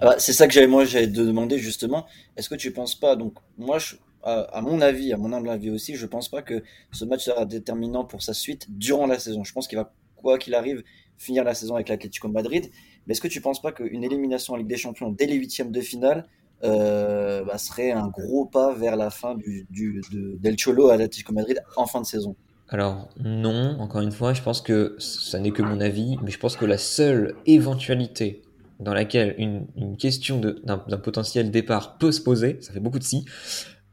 Ah, 0.00 0.14
c'est 0.18 0.32
ça 0.32 0.46
que 0.46 0.52
j'avais 0.52 0.66
moi 0.66 0.84
j'avais 0.84 1.06
de 1.06 1.24
demander 1.24 1.58
justement. 1.58 2.06
Est-ce 2.36 2.48
que 2.48 2.54
tu 2.54 2.72
penses 2.72 2.94
pas 2.94 3.16
donc 3.16 3.34
moi 3.56 3.78
je, 3.78 3.96
à, 4.22 4.60
mon 4.62 4.80
avis, 4.80 5.12
à 5.12 5.16
mon 5.16 5.32
humble 5.32 5.48
avis 5.48 5.70
aussi, 5.70 5.94
je 5.94 6.06
pense 6.06 6.28
pas 6.28 6.42
que 6.42 6.62
ce 6.92 7.04
match 7.04 7.24
sera 7.24 7.44
déterminant 7.44 8.04
pour 8.04 8.22
sa 8.22 8.34
suite 8.34 8.66
durant 8.68 9.06
la 9.06 9.18
saison. 9.18 9.44
Je 9.44 9.52
pense 9.52 9.68
qu'il 9.68 9.78
va 9.78 9.92
quoi 10.16 10.38
qu'il 10.38 10.54
arrive 10.54 10.82
finir 11.16 11.44
la 11.44 11.54
saison 11.54 11.74
avec 11.74 11.88
l'Atlético 11.88 12.28
Madrid. 12.28 12.70
Mais 13.06 13.12
est-ce 13.12 13.20
que 13.20 13.28
tu 13.28 13.40
penses 13.40 13.62
pas 13.62 13.72
qu'une 13.72 14.04
élimination 14.04 14.54
en 14.54 14.56
Ligue 14.56 14.68
des 14.68 14.76
Champions 14.76 15.10
dès 15.10 15.26
les 15.26 15.34
huitièmes 15.34 15.72
de 15.72 15.80
finale 15.80 16.26
euh, 16.64 17.44
bah, 17.44 17.56
serait 17.56 17.92
un 17.92 18.08
gros 18.08 18.44
pas 18.44 18.74
vers 18.74 18.96
la 18.96 19.10
fin 19.10 19.36
du, 19.36 19.66
du 19.70 20.00
de, 20.12 20.36
del 20.40 20.56
Cholo 20.56 20.88
à 20.88 20.96
l'Atlético 20.96 21.32
Madrid 21.32 21.62
en 21.76 21.86
fin 21.86 22.00
de 22.00 22.06
saison? 22.06 22.36
Alors 22.68 23.08
non, 23.18 23.78
encore 23.80 24.02
une 24.02 24.12
fois, 24.12 24.34
je 24.34 24.42
pense 24.42 24.60
que 24.60 24.94
ça 24.98 25.38
n'est 25.38 25.52
que 25.52 25.62
mon 25.62 25.80
avis, 25.80 26.18
mais 26.22 26.30
je 26.30 26.38
pense 26.38 26.56
que 26.56 26.66
la 26.66 26.76
seule 26.76 27.36
éventualité 27.46 28.42
dans 28.80 28.94
laquelle 28.94 29.34
une, 29.38 29.66
une 29.76 29.96
question 29.96 30.40
d'un 30.40 30.78
potentiel 30.78 31.50
départ 31.50 31.98
peut 31.98 32.12
se 32.12 32.20
poser, 32.20 32.58
ça 32.60 32.72
fait 32.72 32.80
beaucoup 32.80 32.98
de 32.98 33.04
si, 33.04 33.24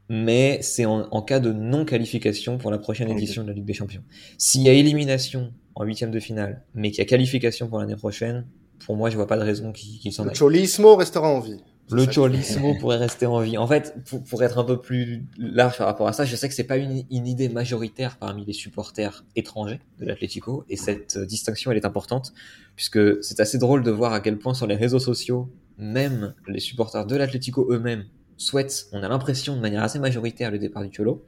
mais 0.08 0.60
c'est 0.62 0.84
en, 0.84 1.08
en, 1.10 1.22
cas 1.22 1.40
de 1.40 1.52
non-qualification 1.52 2.58
pour 2.58 2.70
la 2.70 2.78
prochaine 2.78 3.10
édition 3.10 3.42
de 3.42 3.48
la 3.48 3.54
Ligue 3.54 3.64
des 3.64 3.74
Champions. 3.74 4.02
S'il 4.38 4.62
y 4.62 4.68
a 4.68 4.72
élimination 4.72 5.52
en 5.74 5.84
huitième 5.84 6.10
de 6.10 6.20
finale, 6.20 6.62
mais 6.74 6.90
qu'il 6.90 6.98
y 6.98 7.02
a 7.02 7.04
qualification 7.04 7.68
pour 7.68 7.80
l'année 7.80 7.96
prochaine, 7.96 8.46
pour 8.84 8.96
moi, 8.96 9.10
je 9.10 9.16
vois 9.16 9.26
pas 9.26 9.36
de 9.36 9.42
raison 9.42 9.72
qu'il 9.72 9.98
qu 9.98 10.10
s'en 10.10 10.24
aille. 10.24 10.30
Le 10.30 10.34
Cholismo 10.34 10.96
restera 10.96 11.28
en 11.28 11.40
vie. 11.40 11.60
Le 11.90 12.10
Cholismo 12.10 12.74
pourrait 12.80 12.96
rester 12.96 13.26
en 13.26 13.40
vie. 13.40 13.58
En 13.58 13.66
fait, 13.66 13.94
pour, 14.08 14.22
pour, 14.24 14.42
être 14.42 14.58
un 14.58 14.64
peu 14.64 14.80
plus 14.80 15.24
large 15.38 15.78
par 15.78 15.86
rapport 15.86 16.08
à 16.08 16.12
ça, 16.12 16.24
je 16.24 16.34
sais 16.34 16.48
que 16.48 16.54
c'est 16.54 16.64
pas 16.64 16.76
une, 16.76 17.04
une, 17.10 17.26
idée 17.26 17.48
majoritaire 17.48 18.16
parmi 18.18 18.44
les 18.44 18.52
supporters 18.52 19.24
étrangers 19.36 19.80
de 19.98 20.06
l'Atlético, 20.06 20.64
et 20.68 20.76
cette 20.76 21.16
euh, 21.16 21.26
distinction, 21.26 21.70
elle 21.70 21.76
est 21.76 21.86
importante, 21.86 22.32
puisque 22.74 23.22
c'est 23.22 23.40
assez 23.40 23.58
drôle 23.58 23.82
de 23.82 23.90
voir 23.90 24.12
à 24.12 24.20
quel 24.20 24.38
point 24.38 24.54
sur 24.54 24.66
les 24.66 24.74
réseaux 24.76 24.98
sociaux, 24.98 25.48
même 25.78 26.34
les 26.48 26.60
supporters 26.60 27.06
de 27.06 27.16
l'Atlético 27.16 27.68
eux-mêmes 27.70 28.04
souhaitent, 28.36 28.86
on 28.92 29.02
a 29.02 29.08
l'impression 29.08 29.56
de 29.56 29.60
manière 29.60 29.82
assez 29.82 29.98
majoritaire 29.98 30.50
le 30.50 30.58
départ 30.58 30.82
du 30.82 30.90
Cholo. 30.94 31.24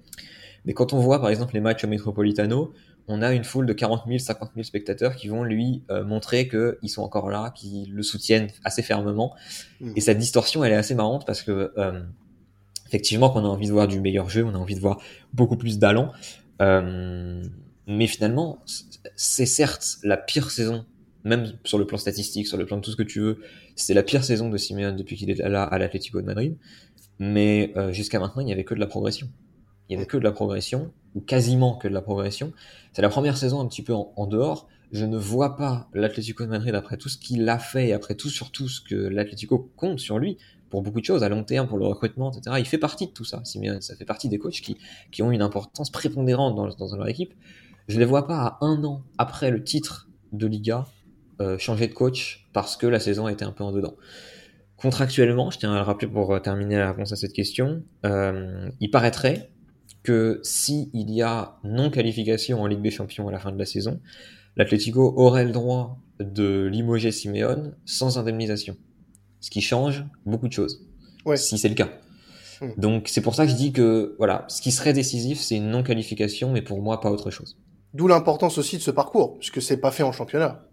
Mais 0.65 0.75
quand 0.75 0.93
on 0.93 0.99
voit 0.99 1.21
par 1.21 1.31
exemple 1.31 1.55
les 1.55 1.61
matchs 1.61 1.85
au 1.85 1.89
Metropolitano, 1.89 2.73
on 3.09 3.23
a 3.23 3.33
une 3.33 3.45
foule 3.45 3.67
de 3.67 3.73
40 3.73 4.03
000, 4.07 4.19
50 4.19 4.51
000 4.55 4.65
spectateurs 4.65 5.17
qui 5.17 5.29
vont 5.29 5.43
lui 5.43 5.83
euh, 5.91 6.05
montrer 6.05 6.47
qu'ils 6.47 6.91
sont 6.91 7.03
encore 7.03 7.31
là, 7.31 7.53
qui 7.57 7.87
le 7.91 8.03
soutiennent 8.03 8.49
assez 8.65 8.83
fermement. 8.83 9.35
Hmm. 9.81 9.93
Et 9.97 10.01
cette 10.01 10.19
distorsion, 10.19 10.63
elle 10.63 10.73
est 10.73 10.77
assez 10.77 10.95
marrante 10.95 11.27
parce 11.27 11.43
que 11.43 11.73
euh, 11.79 12.03
effectivement, 12.87 13.31
qu'on 13.31 13.45
a 13.45 13.49
envie 13.49 13.67
de 13.67 13.73
voir 13.73 13.89
du 13.89 14.01
meilleur 14.01 14.29
jeu, 14.29 14.45
on 14.45 14.55
a 14.55 14.59
envie 14.59 14.75
de 14.75 14.81
voir 14.81 15.01
beaucoup 15.33 15.57
plus 15.57 15.79
d'allant. 15.79 16.13
Euh, 16.61 17.43
mais 17.87 18.07
finalement, 18.07 18.59
c'est 19.17 19.47
certes 19.47 19.97
la 20.03 20.19
pire 20.19 20.51
saison, 20.51 20.85
même 21.25 21.55
sur 21.65 21.79
le 21.79 21.87
plan 21.87 21.97
statistique, 21.97 22.47
sur 22.47 22.59
le 22.59 22.67
plan 22.67 22.77
de 22.77 22.83
tout 22.83 22.91
ce 22.91 22.97
que 22.97 23.03
tu 23.03 23.21
veux, 23.21 23.39
c'est 23.75 23.95
la 23.95 24.03
pire 24.03 24.23
saison 24.23 24.51
de 24.51 24.57
Simeone 24.59 24.97
depuis 24.97 25.17
qu'il 25.17 25.31
est 25.31 25.39
là 25.49 25.63
à 25.63 25.79
l'Atlético 25.79 26.21
de 26.21 26.27
Madrid. 26.27 26.57
Mais 27.19 27.73
jusqu'à 27.91 28.21
maintenant, 28.21 28.43
il 28.43 28.45
n'y 28.45 28.53
avait 28.53 28.65
que 28.65 28.75
de 28.75 28.81
la 28.81 28.87
progression. 28.87 29.29
Il 29.89 29.93
n'y 29.93 29.97
avait 29.97 30.07
que 30.07 30.17
de 30.17 30.25
la 30.25 30.33
progression, 30.33 30.93
ou 31.15 31.21
quasiment 31.21 31.77
que 31.77 31.89
de 31.89 31.95
la 31.95 32.03
progression. 32.03 32.53
C'est 32.93 33.03
la 33.03 33.09
première 33.09 33.37
saison 33.37 33.61
un 33.61 33.67
petit 33.67 33.83
peu 33.83 33.95
en, 33.95 34.27
dehors. 34.27 34.69
Je 34.93 35.05
ne 35.05 35.17
vois 35.17 35.57
pas 35.57 35.89
l'Atlético 35.95 36.45
de 36.45 36.51
Madrid, 36.51 36.75
après 36.75 36.97
tout 36.97 37.09
ce 37.09 37.19
qu'il 37.19 37.49
a 37.49 37.59
fait, 37.59 37.89
et 37.89 37.93
après 37.93 38.15
tout 38.15 38.29
surtout 38.29 38.69
ce 38.69 38.81
que 38.81 38.95
l'Atlético 38.95 39.71
compte 39.77 40.01
sur 40.01 40.19
lui, 40.19 40.39
pour 40.71 40.83
beaucoup 40.83 41.01
de 41.01 41.05
choses, 41.05 41.23
à 41.23 41.29
long 41.29 41.45
terme, 41.45 41.67
pour 41.67 41.79
le 41.79 41.87
recrutement, 41.87 42.31
etc. 42.31 42.57
Il 42.59 42.67
fait 42.67 42.79
partie 42.79 43.07
de 43.07 43.13
tout 43.13 43.25
ça. 43.25 43.43
Ça 43.45 43.97
fait 43.97 44.05
partie 44.05 44.29
des 44.29 44.39
coachs 44.39 44.61
qui, 44.61 44.77
qui 45.11 45.23
ont 45.23 45.31
une 45.31 45.43
importance 45.43 45.91
prépondérante 45.91 46.55
dans, 46.55 46.69
dans 46.69 46.97
leur 46.97 47.09
équipe. 47.09 47.33
Je 47.89 47.95
ne 47.95 48.01
les 48.01 48.05
vois 48.05 48.27
pas 48.27 48.41
à 48.41 48.59
un 48.61 48.85
an 48.85 49.03
après 49.17 49.51
le 49.51 49.65
titre 49.65 50.09
de 50.33 50.47
Liga 50.47 50.87
euh, 51.41 51.57
changer 51.57 51.87
de 51.87 51.95
coach 51.95 52.49
parce 52.53 52.77
que 52.77 52.87
la 52.89 52.99
saison 52.99 53.29
était 53.29 53.45
un 53.45 53.53
peu 53.53 53.63
en 53.63 53.71
dedans. 53.71 53.95
Contractuellement, 54.77 55.53
je 55.53 55.59
tiens 55.59 55.73
à 55.73 55.77
le 55.77 55.83
rappeler 55.83 56.09
pour 56.09 56.35
euh, 56.35 56.41
terminer 56.41 56.77
la 56.77 56.91
réponse 56.91 57.13
à 57.13 57.17
cette 57.17 57.33
question, 57.33 57.85
euh, 58.05 58.69
il 58.81 58.91
paraîtrait 58.91 59.49
que 60.09 60.41
si 60.43 60.89
il 60.95 61.11
y 61.11 61.21
a 61.21 61.59
non 61.65 61.91
qualification 61.91 62.63
en 62.63 62.67
Ligue 62.67 62.81
des 62.81 62.91
Champions 62.91 63.29
à 63.29 63.31
la 63.31 63.39
fin 63.39 63.53
de 63.53 63.59
la 63.59 63.67
saison, 63.67 64.01
l'Atlético 64.57 65.13
aurait 65.19 65.45
le 65.45 65.53
droit 65.53 65.99
de 66.19 66.65
limoger 66.65 67.13
Simeone 67.13 67.77
sans 67.85 68.19
indemnisation, 68.19 68.79
ce 69.41 69.51
qui 69.51 69.61
change 69.61 70.07
beaucoup 70.25 70.49
de 70.49 70.55
choses. 70.55 70.81
Ouais. 71.27 71.37
Si 71.37 71.59
c'est 71.59 71.69
le 71.69 71.75
cas. 71.75 71.91
Hmm. 72.63 72.71
Donc 72.79 73.09
c'est 73.09 73.21
pour 73.21 73.35
ça 73.35 73.45
que 73.45 73.53
je 73.53 73.57
dis 73.57 73.71
que 73.71 74.15
voilà, 74.17 74.47
ce 74.49 74.63
qui 74.63 74.73
serait 74.73 74.95
décisif, 74.95 75.41
c'est 75.41 75.57
une 75.57 75.69
non 75.69 75.83
qualification, 75.83 76.51
mais 76.53 76.63
pour 76.63 76.81
moi 76.81 77.03
pas 77.03 77.11
autre 77.11 77.31
chose. 77.31 77.59
D'où 77.93 78.09
l'importance 78.09 78.57
aussi 78.57 78.79
de 78.79 78.83
ce 78.83 78.91
parcours, 78.91 79.37
puisque 79.37 79.61
c'est 79.61 79.77
pas 79.77 79.91
fait 79.91 80.05
en 80.05 80.13
championnat. 80.13 80.65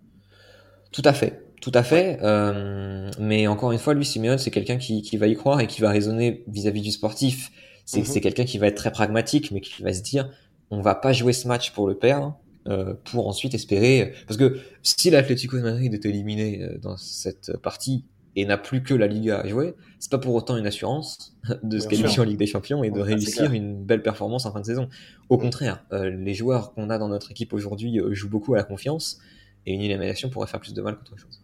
Tout 0.93 1.03
à 1.03 1.11
fait. 1.11 1.43
Tout 1.59 1.71
à 1.73 1.83
fait. 1.83 2.19
Euh, 2.21 3.11
mais 3.19 3.47
encore 3.47 3.73
une 3.73 3.79
fois, 3.79 3.93
lui, 3.93 4.05
Simeone, 4.05 4.37
c'est 4.37 4.51
quelqu'un 4.51 4.77
qui, 4.77 5.01
qui, 5.01 5.17
va 5.17 5.27
y 5.27 5.35
croire 5.35 5.59
et 5.59 5.67
qui 5.67 5.81
va 5.81 5.89
raisonner 5.89 6.43
vis-à-vis 6.47 6.81
du 6.81 6.91
sportif. 6.91 7.51
C'est 7.85 8.01
mhm. 8.01 8.21
quelqu'un 8.21 8.45
qui 8.45 8.57
va 8.57 8.67
être 8.67 8.77
très 8.77 8.91
pragmatique, 8.91 9.51
mais 9.51 9.61
qui 9.61 9.83
va 9.83 9.93
se 9.93 10.01
dire, 10.01 10.29
on 10.71 10.81
va 10.81 10.95
pas 10.95 11.13
jouer 11.13 11.33
ce 11.33 11.47
match 11.47 11.71
pour 11.71 11.87
le 11.87 11.95
perdre, 11.95 12.37
euh, 12.67 12.95
pour 13.05 13.27
ensuite 13.27 13.53
espérer. 13.53 14.13
Parce 14.27 14.37
que 14.37 14.59
si 14.81 15.09
l'Atlético 15.11 15.57
de 15.57 15.61
Madrid 15.61 15.93
est 15.93 16.05
éliminé 16.05 16.63
euh, 16.63 16.77
dans 16.79 16.97
cette 16.97 17.55
partie 17.57 18.05
et 18.35 18.45
n'a 18.45 18.57
plus 18.57 18.83
que 18.83 18.93
la 18.93 19.07
Liga 19.07 19.39
à 19.39 19.47
jouer, 19.47 19.75
c'est 19.99 20.11
pas 20.11 20.17
pour 20.17 20.33
autant 20.35 20.57
une 20.57 20.67
assurance 20.67 21.37
de 21.63 21.79
se 21.79 21.87
qualifier 21.87 22.19
en 22.19 22.23
Ligue 22.23 22.37
des 22.37 22.47
Champions 22.47 22.83
et 22.83 22.91
de 22.91 22.99
réussir 22.99 23.51
une 23.53 23.83
belle 23.83 24.01
performance 24.01 24.45
en 24.45 24.51
fin 24.51 24.59
de 24.59 24.65
saison. 24.65 24.89
Au 25.29 25.37
contraire, 25.37 25.83
euh, 25.93 26.09
les 26.09 26.33
joueurs 26.33 26.73
qu'on 26.73 26.89
a 26.89 26.97
dans 26.97 27.07
notre 27.07 27.31
équipe 27.31 27.53
aujourd'hui 27.53 27.99
euh, 27.99 28.13
jouent 28.13 28.29
beaucoup 28.29 28.53
à 28.53 28.57
la 28.57 28.63
confiance 28.63 29.19
et 29.65 29.73
une 29.73 29.81
élimination 29.81 30.29
pourrait 30.29 30.47
faire 30.47 30.59
plus 30.59 30.73
de 30.73 30.81
mal 30.81 30.97
qu'autre 30.97 31.17
chose. 31.17 31.41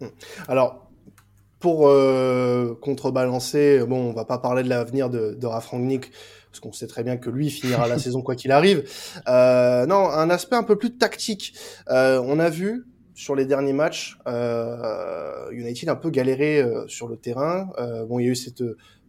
Hmm. 0.00 0.06
Alors, 0.48 0.90
pour 1.64 1.88
euh, 1.88 2.74
contrebalancer, 2.82 3.86
bon, 3.86 4.10
on 4.10 4.12
va 4.12 4.26
pas 4.26 4.36
parler 4.36 4.62
de 4.62 4.68
l'avenir 4.68 5.08
de, 5.08 5.32
de 5.32 5.46
Rafrangnick, 5.46 6.10
parce 6.50 6.60
qu'on 6.60 6.74
sait 6.74 6.86
très 6.86 7.02
bien 7.02 7.16
que 7.16 7.30
lui 7.30 7.48
finira 7.48 7.88
la 7.88 7.98
saison 8.04 8.20
quoi 8.20 8.34
qu'il 8.34 8.52
arrive. 8.52 8.86
Euh, 9.28 9.86
non, 9.86 10.10
un 10.10 10.28
aspect 10.28 10.56
un 10.56 10.62
peu 10.62 10.76
plus 10.76 10.98
tactique. 10.98 11.54
Euh, 11.88 12.22
on 12.22 12.38
a 12.38 12.50
vu 12.50 12.84
sur 13.14 13.34
les 13.34 13.46
derniers 13.46 13.72
matchs, 13.72 14.18
euh, 14.26 15.50
United 15.52 15.88
un 15.88 15.96
peu 15.96 16.10
galéré 16.10 16.60
euh, 16.60 16.86
sur 16.86 17.08
le 17.08 17.16
terrain. 17.16 17.70
Euh, 17.78 18.04
bon, 18.04 18.18
il 18.18 18.26
y 18.26 18.28
a 18.28 18.32
eu 18.32 18.36
cette 18.36 18.62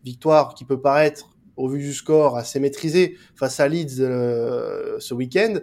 victoire 0.06 0.54
qui 0.54 0.64
peut 0.64 0.80
paraître 0.80 1.36
au 1.58 1.68
vu 1.68 1.80
du 1.80 1.94
score, 1.94 2.38
assez 2.38 2.62
maîtrisé 2.62 3.18
face 3.36 3.60
à 3.60 3.68
Leeds 3.68 4.00
euh, 4.00 4.98
ce 5.00 5.14
week-end. 5.14 5.56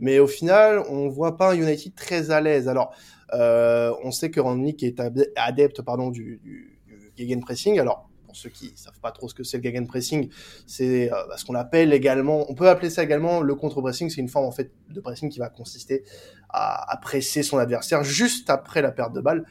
Mais 0.00 0.18
au 0.18 0.26
final, 0.26 0.82
on 0.88 1.10
voit 1.10 1.36
pas 1.36 1.52
un 1.52 1.56
United 1.56 1.94
très 1.94 2.30
à 2.30 2.40
l'aise. 2.40 2.68
Alors, 2.68 2.94
on 3.32 4.10
sait 4.10 4.30
que 4.30 4.40
Rangnick 4.40 4.82
est 4.82 5.00
adepte 5.36 5.82
pardon, 5.82 6.10
du, 6.10 6.40
du, 6.42 6.80
du 6.86 7.12
gegenpressing. 7.16 7.78
Alors, 7.78 8.08
pour 8.26 8.36
ceux 8.36 8.50
qui 8.50 8.72
savent 8.76 9.00
pas 9.00 9.10
trop 9.10 9.26
ce 9.26 9.34
que 9.34 9.42
c'est 9.42 9.56
le 9.56 9.62
gegenpressing, 9.62 10.28
c'est 10.66 11.10
euh, 11.10 11.16
bah, 11.28 11.36
ce 11.38 11.46
qu'on 11.46 11.54
appelle 11.54 11.94
également, 11.94 12.44
on 12.50 12.54
peut 12.54 12.68
appeler 12.68 12.90
ça 12.90 13.02
également 13.02 13.40
le 13.40 13.54
contre-pressing. 13.54 14.10
C'est 14.10 14.20
une 14.20 14.28
forme 14.28 14.44
en 14.44 14.52
fait 14.52 14.70
de 14.90 15.00
pressing 15.00 15.30
qui 15.30 15.38
va 15.38 15.48
consister 15.48 16.04
à, 16.50 16.92
à 16.92 16.98
presser 16.98 17.42
son 17.42 17.56
adversaire 17.56 18.04
juste 18.04 18.50
après 18.50 18.82
la 18.82 18.92
perte 18.92 19.14
de 19.14 19.22
balle, 19.22 19.46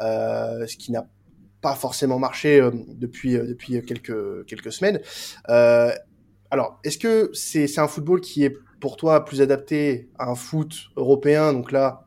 euh, 0.00 0.66
ce 0.66 0.78
qui 0.78 0.92
n'a 0.92 1.06
pas 1.60 1.74
forcément 1.74 2.18
marché 2.18 2.58
euh, 2.58 2.70
depuis 2.88 3.36
euh, 3.36 3.46
depuis 3.46 3.84
quelques 3.84 4.46
quelques 4.46 4.72
semaines. 4.72 5.00
Euh, 5.50 5.92
alors, 6.50 6.80
est-ce 6.84 6.96
que 6.96 7.30
c'est 7.34 7.66
c'est 7.66 7.80
un 7.82 7.88
football 7.88 8.22
qui 8.22 8.44
est 8.44 8.54
pour 8.80 8.96
toi 8.96 9.26
plus 9.26 9.42
adapté 9.42 10.10
à 10.18 10.30
un 10.30 10.34
foot 10.34 10.72
européen? 10.96 11.52
Donc 11.52 11.70
là, 11.70 12.01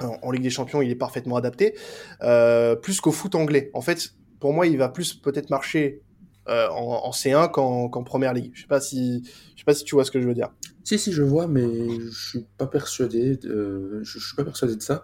en, 0.00 0.30
Ligue 0.30 0.42
des 0.42 0.50
Champions, 0.50 0.82
il 0.82 0.90
est 0.90 0.96
parfaitement 0.96 1.36
adapté, 1.36 1.74
euh, 2.22 2.76
plus 2.76 3.00
qu'au 3.00 3.12
foot 3.12 3.34
anglais. 3.34 3.70
En 3.74 3.80
fait, 3.80 4.14
pour 4.40 4.52
moi, 4.52 4.66
il 4.66 4.78
va 4.78 4.88
plus 4.88 5.14
peut-être 5.14 5.50
marcher 5.50 6.02
euh, 6.48 6.68
en, 6.70 7.04
en, 7.04 7.10
C1 7.10 7.50
qu'en 7.50 8.04
Première 8.04 8.32
Ligue. 8.32 8.52
Je 8.54 8.62
sais 8.62 8.68
pas 8.68 8.80
si 8.80 9.22
je 9.54 9.60
sais 9.60 9.64
pas 9.66 9.74
si 9.74 9.84
tu 9.84 9.94
vois 9.94 10.04
ce 10.04 10.10
que 10.10 10.18
je 10.20 10.26
veux 10.26 10.34
dire. 10.34 10.48
Si 10.82 10.98
si 10.98 11.12
je 11.12 11.22
vois, 11.22 11.46
mais 11.46 11.66
je 12.10 12.28
suis 12.30 12.46
pas 12.56 12.66
persuadé. 12.66 13.36
De, 13.36 14.00
je, 14.02 14.18
je 14.18 14.26
suis 14.26 14.36
pas 14.36 14.44
persuadé 14.44 14.76
de 14.76 14.80
ça. 14.80 15.02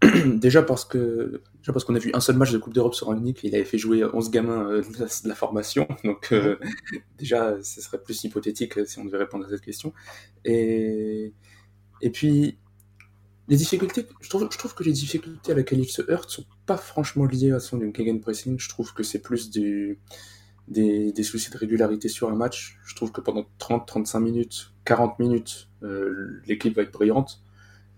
Déjà 0.26 0.62
parce 0.62 0.86
que 0.86 1.42
déjà 1.58 1.72
parce 1.72 1.84
qu'on 1.84 1.94
a 1.94 1.98
vu 1.98 2.10
un 2.14 2.20
seul 2.20 2.36
match 2.36 2.50
de 2.50 2.58
Coupe 2.58 2.72
d'Europe 2.72 2.94
sur 2.94 3.10
un 3.10 3.22
et 3.24 3.34
il 3.42 3.54
avait 3.54 3.64
fait 3.64 3.78
jouer 3.78 4.02
11 4.04 4.30
gamins 4.30 4.66
euh, 4.66 4.80
de, 4.80 4.98
la, 4.98 5.04
de, 5.04 5.28
la, 5.28 5.34
formation. 5.34 5.86
Donc 6.04 6.32
euh, 6.32 6.56
déjà, 7.18 7.62
ce 7.62 7.82
serait 7.82 8.02
plus 8.02 8.24
hypothétique 8.24 8.86
si 8.86 8.98
on 8.98 9.04
devait 9.04 9.18
répondre 9.18 9.44
à 9.44 9.50
cette 9.50 9.60
question. 9.60 9.92
Et 10.46 11.34
et 12.00 12.10
puis 12.10 12.58
les 13.48 13.56
difficultés, 13.56 14.06
je 14.20 14.28
trouve, 14.28 14.74
que 14.74 14.84
les 14.84 14.92
difficultés 14.92 15.52
à 15.52 15.54
laquelle 15.54 15.80
il 15.80 15.88
se 15.88 16.02
heurte 16.10 16.30
sont 16.30 16.44
pas 16.66 16.76
franchement 16.76 17.24
liées 17.24 17.50
à 17.50 17.60
son 17.60 17.80
pressing. 18.20 18.58
Je 18.58 18.68
trouve 18.68 18.94
que 18.94 19.02
c'est 19.02 19.20
plus 19.20 19.50
des, 19.50 19.98
des, 20.68 21.22
soucis 21.22 21.50
de 21.50 21.58
régularité 21.58 22.08
sur 22.08 22.30
un 22.30 22.36
match. 22.36 22.78
Je 22.84 22.94
trouve 22.94 23.10
que 23.10 23.20
pendant 23.20 23.46
30, 23.58 23.86
35 23.86 24.20
minutes, 24.20 24.72
40 24.84 25.18
minutes, 25.18 25.68
euh, 25.82 26.40
l'équipe 26.46 26.74
va 26.74 26.82
être 26.82 26.92
brillante. 26.92 27.42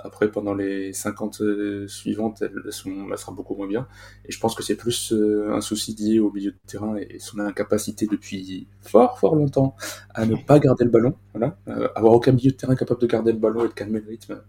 Après, 0.04 0.30
pendant 0.30 0.54
les 0.54 0.92
50 0.92 1.40
euh, 1.40 1.88
suivantes, 1.88 2.42
elle, 2.42 2.72
sont, 2.72 3.08
elle, 3.10 3.18
sera 3.18 3.32
beaucoup 3.32 3.54
moins 3.54 3.66
bien. 3.66 3.88
Et 4.26 4.32
je 4.32 4.38
pense 4.38 4.54
que 4.54 4.62
c'est 4.62 4.76
plus 4.76 5.12
euh, 5.12 5.52
un 5.52 5.62
souci 5.62 5.96
lié 5.96 6.18
au 6.18 6.30
milieu 6.30 6.50
de 6.52 6.58
terrain 6.66 6.96
et 6.96 7.18
son 7.18 7.38
incapacité 7.38 8.06
depuis 8.06 8.68
fort, 8.82 9.18
fort 9.18 9.34
longtemps 9.34 9.74
à 10.14 10.26
ne 10.26 10.36
pas 10.36 10.58
garder 10.58 10.84
le 10.84 10.90
ballon. 10.90 11.14
Voilà. 11.32 11.56
Euh, 11.68 11.88
avoir 11.94 12.12
aucun 12.12 12.32
milieu 12.32 12.50
de 12.50 12.56
terrain 12.56 12.76
capable 12.76 13.00
de 13.00 13.06
garder 13.06 13.32
le 13.32 13.38
ballon 13.38 13.64
et 13.64 13.68
de 13.68 13.72
calmer 13.72 14.00
le 14.00 14.08
rythme. 14.08 14.42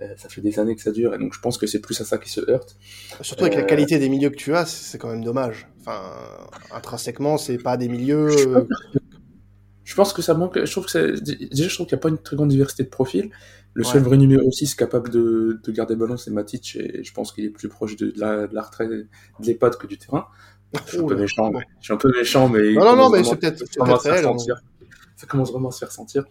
Euh, 0.00 0.14
ça 0.16 0.28
fait 0.28 0.40
des 0.40 0.58
années 0.58 0.76
que 0.76 0.82
ça 0.82 0.92
dure, 0.92 1.14
et 1.14 1.18
donc 1.18 1.34
je 1.34 1.40
pense 1.40 1.58
que 1.58 1.66
c'est 1.66 1.80
plus 1.80 2.00
à 2.00 2.04
ça 2.04 2.18
qui 2.18 2.30
se 2.30 2.40
heurte. 2.50 2.76
Surtout 3.20 3.44
avec 3.44 3.56
la 3.56 3.62
qualité 3.62 3.98
des 3.98 4.08
milieux 4.08 4.30
que 4.30 4.36
tu 4.36 4.54
as, 4.54 4.66
c'est 4.66 4.98
quand 4.98 5.08
même 5.08 5.24
dommage. 5.24 5.68
Enfin, 5.80 6.00
intrinsèquement, 6.72 7.36
c'est 7.36 7.58
pas 7.58 7.76
des 7.76 7.88
milieux. 7.88 8.30
Je 9.84 9.94
pense 9.94 10.12
que 10.12 10.22
ça 10.22 10.34
manque. 10.34 10.62
Je 10.64 10.70
trouve 10.70 10.86
que 10.86 11.18
déjà, 11.18 11.68
je 11.68 11.74
trouve 11.74 11.86
qu'il 11.86 11.96
n'y 11.96 12.00
a 12.00 12.02
pas 12.02 12.10
une 12.10 12.18
très 12.18 12.36
grande 12.36 12.50
diversité 12.50 12.84
de 12.84 12.88
profils. 12.88 13.30
Le 13.78 13.84
seul 13.84 14.02
vrai 14.02 14.16
numéro 14.16 14.50
6 14.50 14.74
capable 14.74 15.08
de, 15.08 15.60
de 15.62 15.72
garder 15.72 15.94
le 15.94 16.00
ballon, 16.00 16.16
c'est 16.16 16.32
Matic, 16.32 16.74
et 16.74 17.04
je 17.04 17.12
pense 17.12 17.30
qu'il 17.30 17.44
est 17.44 17.50
plus 17.50 17.68
proche 17.68 17.94
de, 17.94 18.10
de, 18.10 18.18
la, 18.18 18.48
de 18.48 18.54
la 18.54 18.62
retraite 18.62 18.88
de 18.90 19.06
l'EHPAD 19.38 19.76
que 19.76 19.86
du 19.86 19.96
terrain. 19.96 20.26
Je 20.74 20.90
suis 20.90 20.98
un 20.98 21.06
peu 21.06 21.14
méchant, 21.14 21.52
mais, 21.52 21.60
je 21.78 21.84
suis 21.84 21.94
un 21.94 21.96
peu 21.96 22.10
méchant, 22.12 22.48
mais. 22.48 22.72
Non, 22.74 22.84
non, 22.84 22.96
non, 22.96 23.10
mais 23.10 23.22
c'est 23.22 23.36
peut-être 23.36 23.62
réel. 24.02 24.26
Hein. 24.26 24.36
Ça 25.14 25.28
commence 25.28 25.52
vraiment 25.52 25.68
à 25.68 25.70
se 25.70 25.78
faire 25.78 25.92
sentir. 25.92 26.24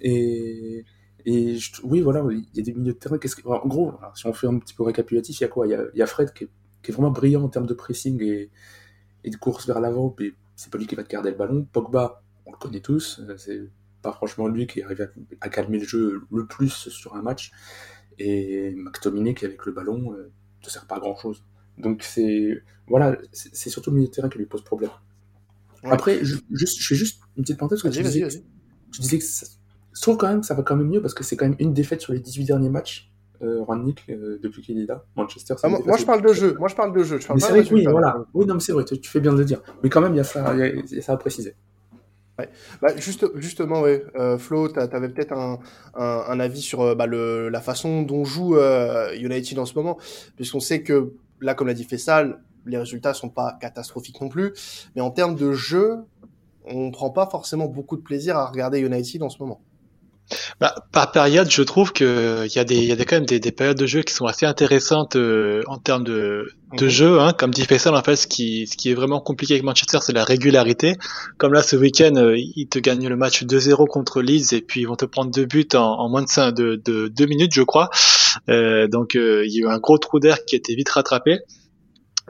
Et, 0.00 0.84
et 1.26 1.56
je, 1.56 1.72
oui, 1.82 2.00
voilà, 2.00 2.24
il 2.30 2.44
y 2.54 2.60
a 2.60 2.62
des 2.62 2.72
milieux 2.72 2.92
de 2.92 2.98
terrain. 2.98 3.18
Que, 3.18 3.28
en 3.48 3.66
gros, 3.66 3.94
alors, 3.98 4.16
si 4.16 4.28
on 4.28 4.32
fait 4.32 4.46
un 4.46 4.58
petit 4.60 4.74
peu 4.74 4.84
récapitulatif, 4.84 5.40
il 5.40 5.42
y 5.42 5.46
a 5.46 5.48
quoi? 5.48 5.66
Il 5.66 5.70
y 5.70 5.74
a, 5.74 5.82
il 5.94 5.98
y 5.98 6.02
a, 6.02 6.06
Fred 6.06 6.32
qui 6.32 6.44
est, 6.44 6.48
qui 6.84 6.92
est, 6.92 6.94
vraiment 6.94 7.10
brillant 7.10 7.42
en 7.42 7.48
termes 7.48 7.66
de 7.66 7.74
pressing 7.74 8.22
et, 8.22 8.50
et 9.24 9.30
de 9.30 9.36
course 9.36 9.66
vers 9.66 9.80
l'avant, 9.80 10.14
mais 10.20 10.32
c'est 10.54 10.70
pas 10.70 10.78
lui 10.78 10.86
qui 10.86 10.94
va 10.94 11.02
te 11.02 11.08
garder 11.08 11.32
le 11.32 11.36
ballon. 11.36 11.66
Pogba, 11.72 12.22
on 12.46 12.52
le 12.52 12.56
connaît 12.56 12.80
tous, 12.80 13.20
euh, 13.28 13.36
c'est 13.36 13.68
pas 14.08 14.16
franchement 14.16 14.48
lui 14.48 14.66
qui 14.66 14.82
arrive 14.82 15.02
à, 15.02 15.06
à, 15.40 15.48
calmer 15.48 15.78
le 15.78 15.84
jeu 15.84 16.22
le 16.32 16.46
plus 16.46 16.88
sur 16.88 17.14
un 17.14 17.22
match. 17.22 17.50
Et 18.18 18.74
McTominay 18.74 19.34
qui 19.34 19.44
avec 19.44 19.64
le 19.66 19.72
ballon 19.72 20.12
euh, 20.12 20.30
ne 20.64 20.68
sert 20.68 20.86
pas 20.86 20.96
à 20.96 21.00
grand 21.00 21.16
chose. 21.16 21.44
Donc 21.76 22.02
c'est 22.02 22.62
voilà, 22.88 23.16
c'est 23.32 23.70
surtout 23.70 23.90
le 23.90 23.96
milieu 23.96 24.08
de 24.08 24.12
terrain 24.12 24.28
qui 24.28 24.38
lui 24.38 24.46
pose 24.46 24.64
problème. 24.64 24.90
Ouais. 25.84 25.90
Après, 25.92 26.24
je, 26.24 26.36
juste, 26.50 26.80
je 26.80 26.88
fais 26.88 26.94
juste 26.94 27.20
une 27.36 27.44
petite 27.44 27.58
parenthèse. 27.58 27.82
Que 27.82 27.88
tu, 27.88 28.02
disais, 28.02 28.26
tu 28.92 29.00
disais 29.00 29.18
que 29.18 29.24
ça, 29.24 29.46
je 29.92 30.00
trouve 30.00 30.16
quand 30.16 30.28
même 30.28 30.40
que 30.40 30.46
ça 30.46 30.54
va 30.54 30.62
quand 30.62 30.74
même 30.74 30.88
mieux 30.88 31.00
parce 31.00 31.14
que 31.14 31.22
c'est 31.22 31.36
quand 31.36 31.46
même 31.46 31.56
une 31.60 31.74
défaite 31.74 32.00
sur 32.00 32.12
les 32.12 32.20
18 32.20 32.44
derniers 32.44 32.70
matchs. 32.70 33.12
Euh, 33.40 33.62
Rangnick, 33.62 34.04
euh, 34.08 34.40
depuis 34.42 34.62
qu'il 34.62 34.80
est 34.80 34.86
là, 34.86 35.04
Manchester. 35.14 35.54
Ah, 35.62 35.68
moi, 35.68 35.78
moi 35.86 35.96
je 35.96 36.04
parle 36.04 36.22
de 36.22 36.32
jeu. 36.32 36.56
Moi, 36.58 36.66
je 36.66 36.74
parle 36.74 36.92
de 36.92 37.04
jeu. 37.04 37.20
Je 37.20 37.26
parle 37.28 37.38
mais 37.38 37.46
c'est 37.46 37.52
vrai 37.52 37.72
oui, 37.72 37.86
voilà. 37.88 38.26
Oui, 38.34 38.44
non, 38.46 38.54
mais 38.54 38.60
c'est 38.60 38.72
vrai. 38.72 38.84
Tu, 38.84 38.98
tu, 38.98 39.08
fais 39.08 39.20
bien 39.20 39.32
de 39.32 39.38
le 39.38 39.44
dire. 39.44 39.62
Mais 39.84 39.88
quand 39.88 40.00
même, 40.00 40.12
il 40.12 40.16
y 40.16 40.20
a 40.20 40.24
ça, 40.24 40.52
il 40.54 40.58
y 40.58 40.62
a, 40.62 40.66
il 40.66 40.92
y 40.92 40.98
a 40.98 41.02
ça 41.02 41.12
à 41.12 41.16
préciser. 41.16 41.54
Ouais. 42.38 42.48
Bah, 42.80 42.96
juste, 42.96 43.26
justement, 43.34 43.80
ouais. 43.80 44.04
Euh, 44.14 44.38
Flo, 44.38 44.68
tu 44.68 44.78
avais 44.78 45.08
peut-être 45.08 45.32
un, 45.32 45.58
un, 45.94 46.24
un, 46.28 46.40
avis 46.40 46.62
sur 46.62 46.82
euh, 46.82 46.94
bah, 46.94 47.06
le, 47.06 47.48
la 47.48 47.60
façon 47.60 48.02
dont 48.02 48.24
joue 48.24 48.56
euh, 48.56 49.12
United 49.16 49.58
en 49.58 49.66
ce 49.66 49.74
moment, 49.74 49.98
puisqu'on 50.36 50.60
sait 50.60 50.82
que 50.82 51.14
là, 51.40 51.54
comme 51.54 51.66
l'a 51.66 51.74
dit 51.74 51.84
Fessal, 51.84 52.40
les 52.64 52.78
résultats 52.78 53.12
sont 53.12 53.28
pas 53.28 53.58
catastrophiques 53.60 54.20
non 54.20 54.28
plus, 54.28 54.52
mais 54.94 55.02
en 55.02 55.10
termes 55.10 55.34
de 55.34 55.52
jeu, 55.52 55.96
on 56.64 56.92
prend 56.92 57.10
pas 57.10 57.26
forcément 57.26 57.66
beaucoup 57.66 57.96
de 57.96 58.02
plaisir 58.02 58.36
à 58.36 58.46
regarder 58.46 58.80
United 58.80 59.22
en 59.22 59.30
ce 59.30 59.38
moment. 59.42 59.60
Bah, 60.60 60.74
par 60.92 61.10
période, 61.12 61.50
je 61.50 61.62
trouve 61.62 61.92
que 61.92 62.44
il 62.46 62.54
y 62.54 62.58
a 62.58 62.64
des, 62.64 62.76
il 62.76 62.84
y 62.84 62.92
a 62.92 62.96
des, 62.96 63.04
quand 63.04 63.16
même 63.16 63.26
des, 63.26 63.40
des, 63.40 63.52
périodes 63.52 63.78
de 63.78 63.86
jeu 63.86 64.02
qui 64.02 64.12
sont 64.12 64.26
assez 64.26 64.46
intéressantes 64.46 65.16
euh, 65.16 65.62
en 65.66 65.78
termes 65.78 66.04
de, 66.04 66.52
de 66.76 66.84
mhm. 66.84 66.90
jeu. 66.90 67.20
Hein. 67.20 67.32
Comme 67.32 67.52
dit 67.52 67.64
Faisal, 67.64 67.94
en 67.94 68.02
fait, 68.02 68.16
ce 68.16 68.26
qui, 68.26 68.66
ce 68.66 68.76
qui 68.76 68.90
est 68.90 68.94
vraiment 68.94 69.20
compliqué 69.20 69.54
avec 69.54 69.64
Manchester, 69.64 69.98
c'est 70.02 70.12
la 70.12 70.24
régularité. 70.24 70.96
Comme 71.38 71.52
là, 71.52 71.62
ce 71.62 71.76
week-end, 71.76 72.14
euh, 72.16 72.36
ils 72.36 72.68
te 72.68 72.78
gagnent 72.78 73.08
le 73.08 73.16
match 73.16 73.44
2-0 73.44 73.86
contre 73.86 74.20
Leeds 74.20 74.54
et 74.54 74.60
puis 74.60 74.82
ils 74.82 74.86
vont 74.86 74.96
te 74.96 75.06
prendre 75.06 75.30
deux 75.30 75.46
buts 75.46 75.68
en, 75.74 75.78
en 75.78 76.08
moins 76.08 76.22
de, 76.22 76.28
5, 76.28 76.52
de, 76.52 76.80
de 76.84 77.08
deux 77.08 77.26
minutes, 77.26 77.54
je 77.54 77.62
crois. 77.62 77.90
Euh, 78.48 78.88
donc, 78.88 79.16
euh, 79.16 79.44
il 79.46 79.52
y 79.52 79.58
a 79.58 79.66
eu 79.66 79.68
un 79.68 79.78
gros 79.78 79.98
trou 79.98 80.20
d'air 80.20 80.44
qui 80.44 80.56
a 80.56 80.58
été 80.58 80.74
vite 80.74 80.90
rattrapé. 80.90 81.40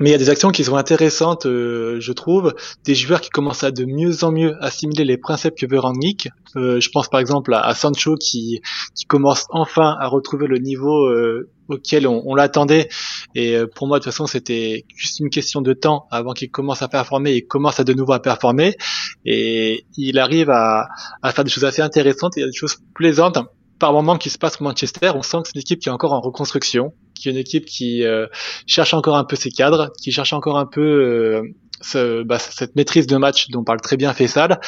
Mais 0.01 0.11
il 0.11 0.13
y 0.13 0.15
a 0.15 0.19
des 0.19 0.31
actions 0.31 0.51
qui 0.51 0.65
sont 0.65 0.77
intéressantes, 0.77 1.47
euh, 1.47 1.99
je 2.01 2.13
trouve, 2.13 2.55
des 2.85 2.95
joueurs 2.95 3.21
qui 3.21 3.31
commencent 3.31 3.65
à 3.65 3.71
de 3.71 3.85
mieux 3.85 4.23
en 4.23 4.31
mieux 4.31 4.57
assimiler 4.63 5.05
les 5.05 5.19
principes 5.19 5.55
que 5.57 5.67
veut 5.67 5.79
Rangnick. 5.79 6.29
Euh, 6.57 6.81
je 6.81 6.89
pense 6.91 7.09
par 7.09 7.21
exemple 7.21 7.53
à, 7.55 7.75
Sancho 7.75 8.15
qui, 8.15 8.61
qui 8.95 9.05
commence 9.07 9.47
enfin 9.51 9.97
à 9.99 10.07
retrouver 10.07 10.47
le 10.47 10.59
niveau 10.59 11.07
euh, 11.07 11.49
auquel 11.69 12.07
on, 12.07 12.35
l'attendait. 12.35 12.89
Et 13.35 13.57
euh, 13.57 13.67
pour 13.67 13.89
moi, 13.89 13.99
de 13.99 14.05
toute 14.05 14.13
façon, 14.13 14.27
c'était 14.27 14.85
juste 14.95 15.21
une 15.21 15.31
question 15.31 15.61
de 15.61 15.73
temps 15.73 16.07
avant 16.11 16.33
qu'il 16.33 16.51
commence 16.51 16.83
à 16.83 16.89
performer 16.89 17.33
et 17.33 17.43
commence 17.43 17.81
à 17.81 17.85
de 17.85 17.93
nouveau 17.93 18.13
à 18.13 18.21
performer. 18.21 18.77
Et 19.25 19.85
il 19.97 20.19
arrive 20.19 20.51
à, 20.51 20.89
à 21.23 21.33
faire 21.33 21.45
des 21.45 21.51
choses 21.51 21.65
assez 21.65 21.83
intéressantes 21.83 22.39
et 22.39 22.45
des 22.45 22.53
choses 22.53 22.77
plaisantes 22.95 23.39
par 23.79 23.93
moment 23.93 24.17
qui 24.17 24.31
se 24.31 24.39
passe 24.39 24.61
au 24.61 24.65
Manchester, 24.65 25.13
on 25.15 25.23
sent 25.23 25.39
que 25.43 25.49
c'est 25.49 25.55
une 25.55 25.61
équipe 25.61 25.81
qui 25.81 25.89
est 25.89 25.93
encore 25.93 26.13
en 26.13 26.21
reconstruction, 26.21 26.93
qui 27.19 27.29
est 27.29 27.33
une 27.33 27.39
équipe 27.39 27.65
qui 27.65 28.05
euh, 28.05 28.27
cherche 28.67 28.95
encore 28.95 29.17
un 29.17 29.25
peu 29.25 29.37
ses 29.37 29.51
cadres, 29.51 29.91
qui 30.01 30.13
cherche 30.13 30.33
encore 30.33 30.59
un 30.59 30.67
peu 30.67 30.81
euh, 30.81 31.43
ce, 31.81 32.23
bah, 32.23 32.39
cette 32.39 32.77
maîtrise 32.77 33.07
de 33.07 33.17
match 33.17 33.49
dont 33.51 33.65
parle 33.65 33.81
très 33.81 33.97
bien 33.97 34.13
Faisal. 34.13 34.61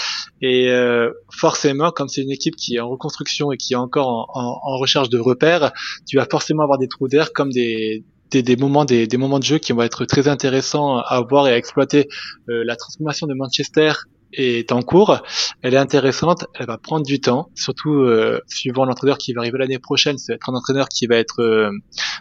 Et 0.43 0.69
euh, 0.69 1.11
forcément, 1.31 1.91
comme 1.91 2.09
c'est 2.09 2.23
une 2.23 2.31
équipe 2.31 2.57
qui 2.57 2.77
est 2.77 2.81
en 2.81 2.89
reconstruction 2.89 3.53
et 3.53 3.57
qui 3.57 3.75
est 3.75 3.77
encore 3.77 4.29
en, 4.35 4.61
en, 4.63 4.77
recherche 4.79 5.09
de 5.09 5.19
repères, 5.19 5.73
tu 6.07 6.17
vas 6.17 6.27
forcément 6.31 6.63
avoir 6.63 6.79
des 6.79 6.89
trous 6.89 7.09
d'air 7.09 7.33
comme 7.33 7.51
des, 7.51 8.05
des, 8.31 8.43
des, 8.43 8.57
moments 8.57 8.85
des, 8.85 9.07
des, 9.07 9.17
moments 9.17 9.39
de 9.39 9.45
jeu 9.45 9.59
qui 9.59 9.73
vont 9.73 9.83
être 9.83 10.05
très 10.05 10.29
intéressants 10.29 10.99
à 10.99 11.21
voir 11.21 11.49
et 11.49 11.53
à 11.53 11.57
exploiter. 11.57 12.09
la 12.47 12.77
transformation 12.77 13.27
de 13.27 13.35
Manchester 13.35 13.93
est 14.33 14.73
en 14.73 14.83
cours, 14.83 15.23
elle 15.63 15.75
est 15.75 15.79
intéressante, 15.79 16.47
elle 16.55 16.67
va 16.67 16.79
prendre 16.79 17.05
du 17.05 17.21
temps, 17.21 17.51
surtout 17.55 17.95
euh, 17.95 18.41
suivant 18.47 18.85
l'entraîneur 18.85 19.19
qui 19.19 19.33
va 19.33 19.41
arriver 19.41 19.59
l'année 19.59 19.79
prochaine, 19.79 20.19
ça 20.19 20.33
va 20.33 20.35
être 20.37 20.51
un 20.51 20.55
entraîneur 20.55 20.89
qui 20.89 21.07
va 21.07 21.17
être 21.17 21.41
euh, 21.41 21.71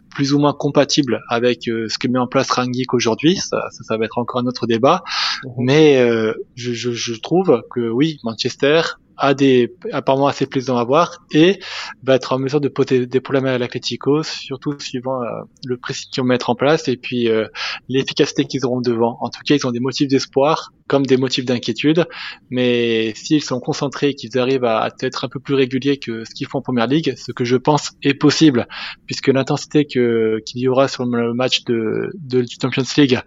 plus 0.09 0.33
ou 0.33 0.39
moins 0.39 0.53
compatible 0.53 1.21
avec 1.29 1.67
euh, 1.67 1.87
ce 1.87 1.97
que 1.97 2.07
met 2.07 2.19
en 2.19 2.27
place 2.27 2.49
Rangnick 2.51 2.93
aujourd'hui, 2.93 3.35
ça, 3.37 3.61
ça, 3.71 3.97
va 3.97 4.05
être 4.05 4.17
encore 4.17 4.41
un 4.41 4.47
autre 4.47 4.67
débat, 4.67 5.03
mhm. 5.43 5.51
mais 5.59 6.09
je, 6.55 6.73
je, 6.73 6.91
je, 6.91 7.13
trouve 7.19 7.63
que 7.71 7.89
oui, 7.89 8.19
Manchester 8.23 8.81
a 9.19 9.33
des 9.33 9.73
apparemment 9.91 10.27
assez 10.27 10.45
plaisant 10.45 10.77
à 10.77 10.83
voir 10.83 11.19
et 11.31 11.59
va 12.03 12.15
être 12.15 12.33
en 12.33 12.39
mesure 12.39 12.61
de 12.61 12.69
poser 12.69 13.05
des 13.05 13.19
problèmes 13.19 13.45
à 13.45 13.57
l'Atletico, 13.57 14.23
surtout 14.23 14.79
suivant 14.79 15.21
euh, 15.21 15.41
le 15.65 15.77
précis 15.77 16.07
qu'ils 16.09 16.21
vont 16.21 16.27
mettre 16.27 16.49
en 16.49 16.55
place 16.55 16.87
et 16.87 16.97
puis 16.97 17.29
euh, 17.29 17.47
l'efficacité 17.89 18.45
qu'ils 18.45 18.65
auront 18.65 18.81
devant. 18.81 19.17
En 19.21 19.29
tout 19.29 19.41
cas, 19.45 19.55
ils 19.55 19.67
ont 19.67 19.71
des 19.71 19.79
motifs 19.79 20.07
d'espoir 20.07 20.71
comme 20.87 21.05
des 21.05 21.17
motifs 21.17 21.45
d'inquiétude, 21.45 22.07
mais 22.49 23.13
s'ils 23.15 23.43
sont 23.43 23.59
concentrés 23.59 24.09
et 24.09 24.15
qu'ils 24.15 24.39
arrivent 24.39 24.65
à, 24.65 24.89
être 25.01 25.23
un 25.23 25.29
peu 25.29 25.39
plus 25.39 25.53
réguliers 25.53 25.99
que 25.99 26.23
ce 26.23 26.33
qu'ils 26.33 26.47
font 26.47 26.59
en 26.59 26.61
Première 26.63 26.87
Ligue, 26.87 27.13
ce 27.15 27.31
que 27.31 27.45
je 27.45 27.57
pense 27.57 27.91
est 28.01 28.15
possible, 28.15 28.67
puisque 29.05 29.27
l'intensité 29.27 29.85
que 29.85 30.39
qu'il 30.45 30.61
y 30.61 30.67
aura 30.67 30.87
sur 30.87 31.05
le 31.05 31.33
match 31.33 31.63
de, 31.65 32.09
de 32.15 32.43
Champions 32.59 32.83
League 32.97 33.21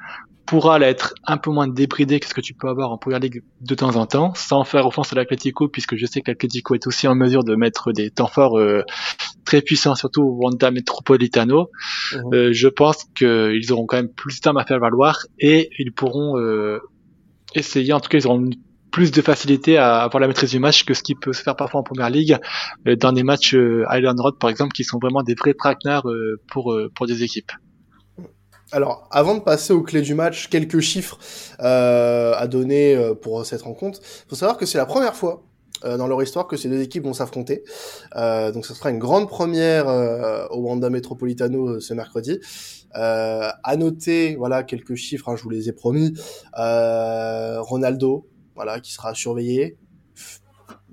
pourra 0.52 0.78
être 0.80 1.14
un 1.26 1.38
peu 1.38 1.50
moins 1.50 1.66
débridé 1.66 2.20
que 2.20 2.26
ce 2.26 2.34
que 2.34 2.42
tu 2.42 2.52
peux 2.52 2.68
avoir 2.68 2.92
en 2.92 2.98
Première 2.98 3.20
Ligue 3.20 3.42
de 3.62 3.74
temps 3.74 3.96
en 3.96 4.04
temps, 4.04 4.34
sans 4.34 4.64
faire 4.64 4.86
offense 4.86 5.10
à 5.10 5.16
l'Atletico, 5.16 5.66
puisque 5.66 5.96
je 5.96 6.04
sais 6.04 6.20
que 6.20 6.30
l'Atletico 6.30 6.74
est 6.74 6.86
aussi 6.86 7.08
en 7.08 7.14
mesure 7.14 7.42
de 7.42 7.54
mettre 7.54 7.90
des 7.90 8.10
temps 8.10 8.26
forts 8.26 8.58
euh, 8.58 8.82
très 9.46 9.62
puissants, 9.62 9.94
surtout 9.94 10.20
au 10.20 10.36
Wanda 10.42 10.70
Metropolitano. 10.70 11.70
Mhm. 12.12 12.34
Euh, 12.34 12.52
je 12.52 12.68
pense 12.68 13.06
qu'ils 13.14 13.72
auront 13.72 13.86
quand 13.86 13.96
même 13.96 14.12
plus 14.12 14.36
de 14.36 14.40
temps 14.42 14.54
à 14.56 14.66
faire 14.66 14.78
valoir 14.78 15.20
et 15.38 15.70
ils 15.78 15.90
pourront 15.90 16.38
euh, 16.38 16.80
essayer, 17.54 17.94
en 17.94 18.00
tout 18.00 18.10
cas 18.10 18.18
ils 18.18 18.26
auront 18.26 18.50
plus 18.90 19.10
de 19.10 19.22
facilité 19.22 19.78
à 19.78 20.02
avoir 20.02 20.20
la 20.20 20.28
maîtrise 20.28 20.50
du 20.50 20.58
match 20.58 20.84
que 20.84 20.92
ce 20.92 21.02
qui 21.02 21.14
peut 21.14 21.32
se 21.32 21.42
faire 21.42 21.56
parfois 21.56 21.80
en 21.80 21.82
première 21.82 22.10
ligue 22.10 22.36
dans 22.84 23.12
des 23.12 23.22
matchs 23.22 23.54
Island 23.54 24.20
Road 24.20 24.34
par 24.38 24.50
exemple 24.50 24.72
qui 24.72 24.84
sont 24.84 24.98
vraiment 24.98 25.22
des 25.22 25.34
vrais 25.34 25.54
traquenards 25.54 26.06
pour 26.46 26.78
pour 26.94 27.06
des 27.06 27.22
équipes. 27.22 27.52
Alors, 28.74 29.06
avant 29.10 29.34
de 29.34 29.40
passer 29.40 29.74
aux 29.74 29.82
clés 29.82 30.00
du 30.00 30.14
match, 30.14 30.48
quelques 30.48 30.80
chiffres 30.80 31.18
euh, 31.60 32.32
à 32.34 32.46
donner 32.46 32.96
euh, 32.96 33.14
pour 33.14 33.44
cette 33.44 33.60
rencontre. 33.60 34.00
Il 34.02 34.30
faut 34.30 34.34
savoir 34.34 34.56
que 34.56 34.64
c'est 34.64 34.78
la 34.78 34.86
première 34.86 35.14
fois 35.14 35.42
euh, 35.84 35.98
dans 35.98 36.06
leur 36.06 36.22
histoire 36.22 36.46
que 36.46 36.56
ces 36.56 36.70
deux 36.70 36.80
équipes 36.80 37.04
vont 37.04 37.12
s'affronter. 37.12 37.64
Euh, 38.16 38.50
donc, 38.50 38.64
ce 38.64 38.72
sera 38.72 38.90
une 38.90 38.98
grande 38.98 39.28
première 39.28 39.88
au 40.50 40.60
Wanda 40.60 40.88
Metropolitano 40.88 41.80
ce 41.80 41.92
mercredi. 41.92 42.40
à 42.94 43.76
noter, 43.76 44.36
voilà, 44.36 44.62
quelques 44.62 44.94
chiffres, 44.94 45.28
hein, 45.28 45.36
je 45.36 45.42
vous 45.42 45.50
les 45.50 45.68
ai 45.68 45.72
promis. 45.72 46.14
Ronaldo, 46.54 48.26
voilà, 48.54 48.80
qui 48.80 48.94
sera 48.94 49.14
surveillé. 49.14 49.76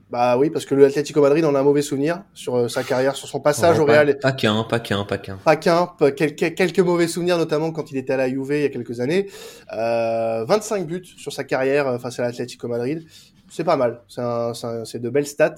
Bah 0.09 0.37
oui, 0.37 0.49
parce 0.49 0.65
que 0.65 0.73
le 0.73 0.85
Atlético 0.85 1.21
Madrid 1.21 1.45
en 1.45 1.53
a 1.53 1.59
un 1.59 1.63
mauvais 1.63 1.83
souvenir 1.83 2.23
sur 2.33 2.55
euh, 2.55 2.67
sa 2.67 2.83
carrière, 2.83 3.15
sur 3.15 3.27
son 3.27 3.39
passage 3.39 3.77
au 3.79 3.85
Real. 3.85 4.17
Pas 4.17 4.31
qu'un, 4.31 4.63
pas 4.63 4.79
qu'un, 4.79 5.05
pas 5.05 5.19
qu'un. 5.19 5.37
Pas 5.37 5.55
qu'un, 5.55 5.87
quelques, 6.15 6.55
quelques 6.55 6.79
mauvais 6.79 7.07
souvenirs, 7.07 7.37
notamment 7.37 7.71
quand 7.71 7.91
il 7.91 7.97
était 7.97 8.13
à 8.13 8.17
la 8.17 8.27
Juve 8.27 8.51
il 8.51 8.61
y 8.61 8.65
a 8.65 8.69
quelques 8.69 9.01
années. 9.01 9.27
Euh, 9.71 10.45
25 10.45 10.87
buts 10.87 11.05
sur 11.05 11.31
sa 11.31 11.43
carrière 11.43 11.87
euh, 11.87 11.99
face 11.99 12.19
à 12.19 12.23
l'Atlético 12.23 12.67
Madrid. 12.67 13.05
C'est 13.51 13.63
pas 13.63 13.77
mal, 13.77 14.01
c'est 14.07 15.01
de 15.01 15.09
belles 15.09 15.27
stats. 15.27 15.55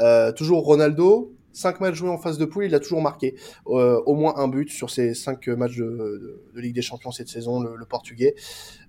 Euh, 0.00 0.32
toujours 0.32 0.64
Ronaldo, 0.64 1.32
5 1.52 1.80
matchs 1.80 1.94
joués 1.94 2.10
en 2.10 2.18
phase 2.18 2.38
de 2.38 2.44
poule, 2.44 2.64
il 2.64 2.74
a 2.74 2.80
toujours 2.80 3.02
marqué 3.02 3.34
euh, 3.66 4.00
au 4.06 4.14
moins 4.14 4.34
un 4.36 4.48
but 4.48 4.70
sur 4.70 4.90
ces 4.90 5.14
5 5.14 5.48
matchs 5.48 5.76
de, 5.76 6.40
de, 6.54 6.60
Ligue 6.60 6.74
des 6.74 6.82
Champions 6.82 7.10
cette 7.10 7.28
saison, 7.28 7.60
le, 7.60 7.76
le 7.76 7.84
Portugais. 7.84 8.34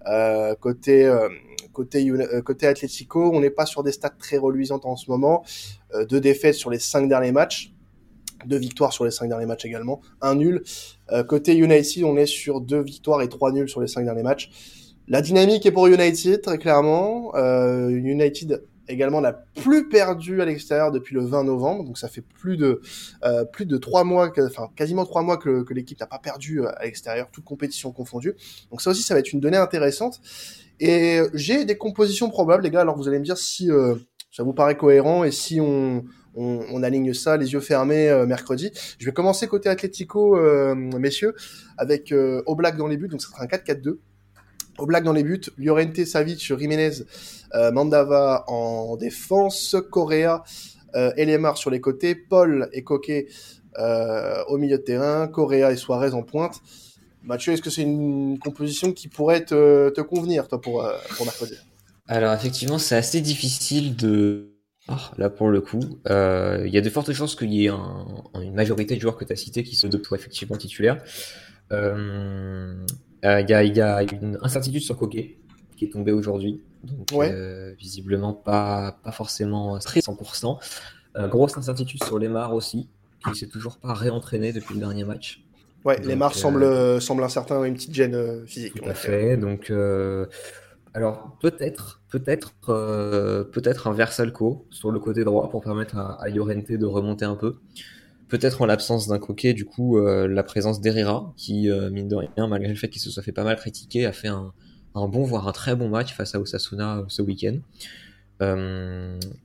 Euh, 0.08 0.56
côté 0.56 1.06
euh, 1.06 1.30
côté 1.71 2.10
euh, 2.10 2.41
côté 2.41 2.67
Atlético, 2.67 3.32
on 3.34 3.39
n'est 3.39 3.49
pas 3.49 3.65
sur 3.65 3.84
des 3.84 3.91
stats 3.91 4.10
très 4.10 4.38
reluisantes 4.38 4.86
en 4.86 4.95
ce 4.95 5.10
moment. 5.10 5.43
Euh, 5.93 6.06
deux 6.06 6.19
défaites 6.19 6.56
sur 6.56 6.69
les 6.69 6.80
5 6.80 7.08
derniers 7.08 7.32
matchs, 7.32 7.73
deux 8.45 8.58
victoires 8.58 8.93
sur 8.93 9.06
les 9.06 9.12
5 9.12 9.28
derniers 9.30 9.45
matchs 9.45 9.65
également, 9.65 10.02
un 10.21 10.36
nul. 10.36 10.63
côté 11.28 11.56
United, 11.56 12.04
on 12.04 12.17
est 12.17 12.26
sur 12.26 12.62
deux 12.62 12.82
victoires 12.82 13.21
et 13.21 13.30
trois 13.30 13.52
nuls 13.52 13.69
sur 13.69 13.82
les 13.82 13.88
5 13.88 14.04
derniers 14.04 14.23
matchs. 14.23 14.49
La 15.08 15.21
dynamique 15.21 15.65
est 15.65 15.71
pour 15.71 15.88
United 15.88 16.41
très 16.41 16.58
clairement. 16.58 17.34
United 17.89 18.63
également 18.88 19.22
n'a 19.22 19.34
plus 19.34 19.88
perdu 19.88 20.41
à 20.41 20.46
l'extérieur 20.46 20.91
depuis 20.91 21.15
le 21.15 21.26
20 21.26 21.46
novembre, 21.46 21.84
donc 21.84 21.98
ça 21.98 22.08
fait 22.08 22.22
plus 22.22 22.58
de 22.58 22.82
euh, 23.24 23.46
plus 23.46 23.65
de 23.65 23.78
trois 23.78 24.04
mois, 24.04 24.32
enfin 24.38 24.69
quasiment 24.76 25.06
trois 25.06 25.22
mois 25.22 25.38
que, 25.38 25.65
l'équipe 25.74 26.00
n'a 26.00 26.08
pas 26.08 26.19
perdu 26.19 26.62
euh, 26.62 26.69
à 26.78 26.84
l'extérieur, 26.84 27.30
toute 27.32 27.43
compétition 27.43 27.91
confondue. 27.91 28.36
Donc 28.72 28.82
ça 28.82 28.91
aussi, 28.91 29.02
ça 29.02 29.13
va 29.13 29.19
être 29.19 29.32
une 29.32 29.39
donnée 29.39 29.58
intéressante. 29.58 30.19
Et 30.80 31.22
j'ai 31.34 31.65
des 31.65 31.78
compositions 31.78 32.30
probables, 32.30 32.63
les 32.63 32.69
gars. 32.69 32.82
Alors 32.82 32.98
vous 32.98 33.08
allez 33.08 33.19
me 33.19 33.24
dire 33.24 33.38
si 33.38 33.72
euh, 33.72 33.96
ça 34.32 34.43
vous 34.43 34.54
paraît 34.54 34.76
cohérent 34.76 35.24
et 35.24 35.32
si 35.32 35.62
on, 35.62 36.04
on, 36.36 36.65
on 36.72 36.84
aligne 36.84 37.13
ça 37.13 37.38
les 37.38 37.54
yeux 37.54 37.60
fermés 37.60 38.10
euh, 38.10 38.26
mercredi. 38.26 38.72
Je 39.00 39.06
vais 39.06 39.13
commencer 39.13 39.48
côté 39.48 39.69
Atlético, 39.69 40.38
messieurs, 40.76 41.36
avec 41.78 42.13
Oblak 42.46 42.78
dans 42.78 42.88
les 42.88 42.98
buts, 42.98 43.08
donc 43.08 43.22
ça 43.22 43.30
sera 43.30 43.43
un 43.43 43.48
4-4-2. 43.48 43.98
Oblak 44.77 45.03
dans 45.03 45.13
les 45.13 45.23
buts, 45.23 45.41
Llorente, 45.57 46.03
Savic, 46.05 46.39
Jiménez, 46.39 47.03
euh, 47.53 47.71
Mandava 47.71 48.43
en 48.47 48.95
défense, 48.97 49.75
Correa, 49.91 50.43
euh, 50.95 51.12
Elemar 51.17 51.57
sur 51.57 51.69
les 51.69 51.81
côtés, 51.81 52.15
Paul 52.15 52.69
et 52.73 52.83
Coquet 52.83 53.27
euh, 53.79 54.43
au 54.47 54.57
milieu 54.57 54.77
de 54.77 54.83
terrain, 54.83 55.27
Correa 55.27 55.71
et 55.71 55.77
Suarez 55.77 56.13
en 56.13 56.23
pointe. 56.23 56.62
Mathieu, 57.23 57.53
est-ce 57.53 57.62
que 57.62 57.69
c'est 57.69 57.83
une 57.83 58.38
composition 58.39 58.91
qui 58.91 59.07
pourrait 59.07 59.45
te, 59.45 60.01
convenir, 60.01 60.47
toi, 60.47 60.59
pour, 60.59 60.83
euh, 60.83 60.97
pour 61.15 61.25
mercredi? 61.25 61.55
Alors, 62.07 62.33
effectivement, 62.33 62.77
c'est 62.77 62.97
assez 62.97 63.21
difficile 63.21 63.95
de... 63.95 64.49
Oh, 64.89 64.93
là, 65.17 65.29
pour 65.29 65.47
le 65.47 65.62
coup, 65.62 65.79
il 65.79 66.69
y 66.69 66.77
a 66.77 66.81
de 66.81 66.89
fortes 66.89 67.13
chances 67.13 67.36
qu'il 67.36 67.53
y 67.53 67.65
ait 67.65 67.69
un, 67.69 68.05
une 68.41 68.53
majorité 68.53 68.95
de 68.95 68.99
joueurs 68.99 69.15
que 69.15 69.23
tu 69.23 69.31
as 69.31 69.38
cités 69.38 69.63
qui 69.63 69.77
sont 69.77 69.88
de 69.88 70.01
effectivement 70.13 70.57
titulaires. 70.57 71.01
Euh, 71.71 72.86
euh, 73.23 73.41
il 73.41 73.49
y, 73.49 73.53
a, 73.53 73.63
y, 73.63 73.81
a, 73.81 74.03
une 74.03 74.38
incertitude 74.41 74.81
sur 74.81 74.97
Coquet 74.97 75.38
qui 75.77 75.86
est 75.86 75.89
tombé 75.89 76.12
aujourd'hui. 76.12 76.62
Donc, 76.83 77.13
euh, 77.13 77.73
visiblement, 77.79 78.33
pas, 78.33 78.99
pas 79.03 79.12
forcément 79.12 79.79
très 79.79 80.01
100%. 80.01 80.57
Euh, 81.15 81.27
grosse 81.27 81.57
incertitude 81.57 82.03
sur 82.03 82.19
Lemar 82.19 82.53
aussi, 82.53 82.89
qui 83.25 83.39
s'est 83.39 83.47
toujours 83.47 83.77
pas 83.77 83.93
réentraîné 83.93 84.51
depuis 84.51 84.73
le 84.73 84.81
dernier 84.81 85.05
match. 85.05 85.43
Ouais, 85.86 85.97
donc, 85.97 86.05
Lemar 86.05 86.33
semble, 86.33 87.01
semble 87.01 87.23
incertain, 87.23 87.63
une 87.63 87.75
petite 87.75 87.93
gêne 87.93 88.45
physique. 88.45 88.81
Tout 88.81 88.89
à 88.89 88.93
fait. 88.93 89.38
Donc, 89.38 89.71
alors 90.93 91.38
peut-être, 91.39 92.01
peut-être, 92.09 92.53
peut-être 93.51 93.88
un 93.88 93.93
Versalco 93.93 94.65
sur 94.69 94.91
le 94.91 94.99
côté 94.99 95.23
droit 95.23 95.49
pour 95.49 95.62
permettre 95.62 95.97
à, 95.97 96.21
à 96.21 96.29
Llorente 96.29 96.71
de 96.71 96.86
remonter 96.86 97.25
un 97.25 97.36
peu 97.36 97.55
peut-être 98.34 98.63
en 98.63 98.65
l'absence 98.65 99.08
d'un 99.08 99.19
coquet, 99.19 99.54
du 99.54 99.63
coup, 99.63 100.00
euh, 100.00 100.28
la 100.28 100.41
présence 100.41 100.82
d'Herrera, 100.82 101.32
qui, 101.38 101.69
euh, 101.69 101.91
mine 101.91 102.08
de 102.08 102.15
rien, 102.15 102.48
malgré 102.48 102.69
le 102.69 102.76
fait 102.76 102.89
qu'il 102.89 103.00
se 103.00 103.12
soit 103.12 103.22
fait 103.22 103.32
pas 103.32 103.43
mal 103.43 103.58
critiquer, 103.58 104.08
a 104.08 104.12
fait 104.12 104.28
un, 104.28 104.52
bon, 104.96 105.24
voire 105.24 105.48
un 105.48 105.52
très 105.52 105.76
bon 105.76 105.88
match 105.88 106.15
face 106.15 106.34
à 106.34 106.39
Osasuna 106.39 106.98
euh, 106.98 107.04
ce 107.10 107.22
week-end. 107.22 107.60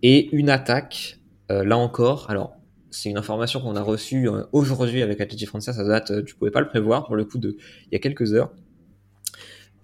et 0.02 0.34
une 0.34 0.48
attaque 0.48 1.18
là 1.50 1.76
encore, 1.76 2.30
alors 2.30 2.56
c'est 2.90 3.10
une 3.10 3.18
information 3.18 3.60
qu'on 3.60 3.76
a 3.76 3.82
reçue 3.82 4.28
aujourd'hui 4.52 5.02
avec 5.02 5.20
Athletic 5.20 5.48
France, 5.48 5.70
ça 5.70 5.84
date, 5.84 6.24
tu 6.24 6.34
pouvais 6.34 6.50
pas 6.50 6.60
le 6.60 6.68
prévoir 6.68 7.06
pour 7.06 7.14
le 7.14 7.24
coup 7.24 7.38
de 7.38 7.56
il 7.86 7.92
y 7.92 7.96
a 7.96 8.00
quelques 8.00 8.32
heures. 8.32 8.50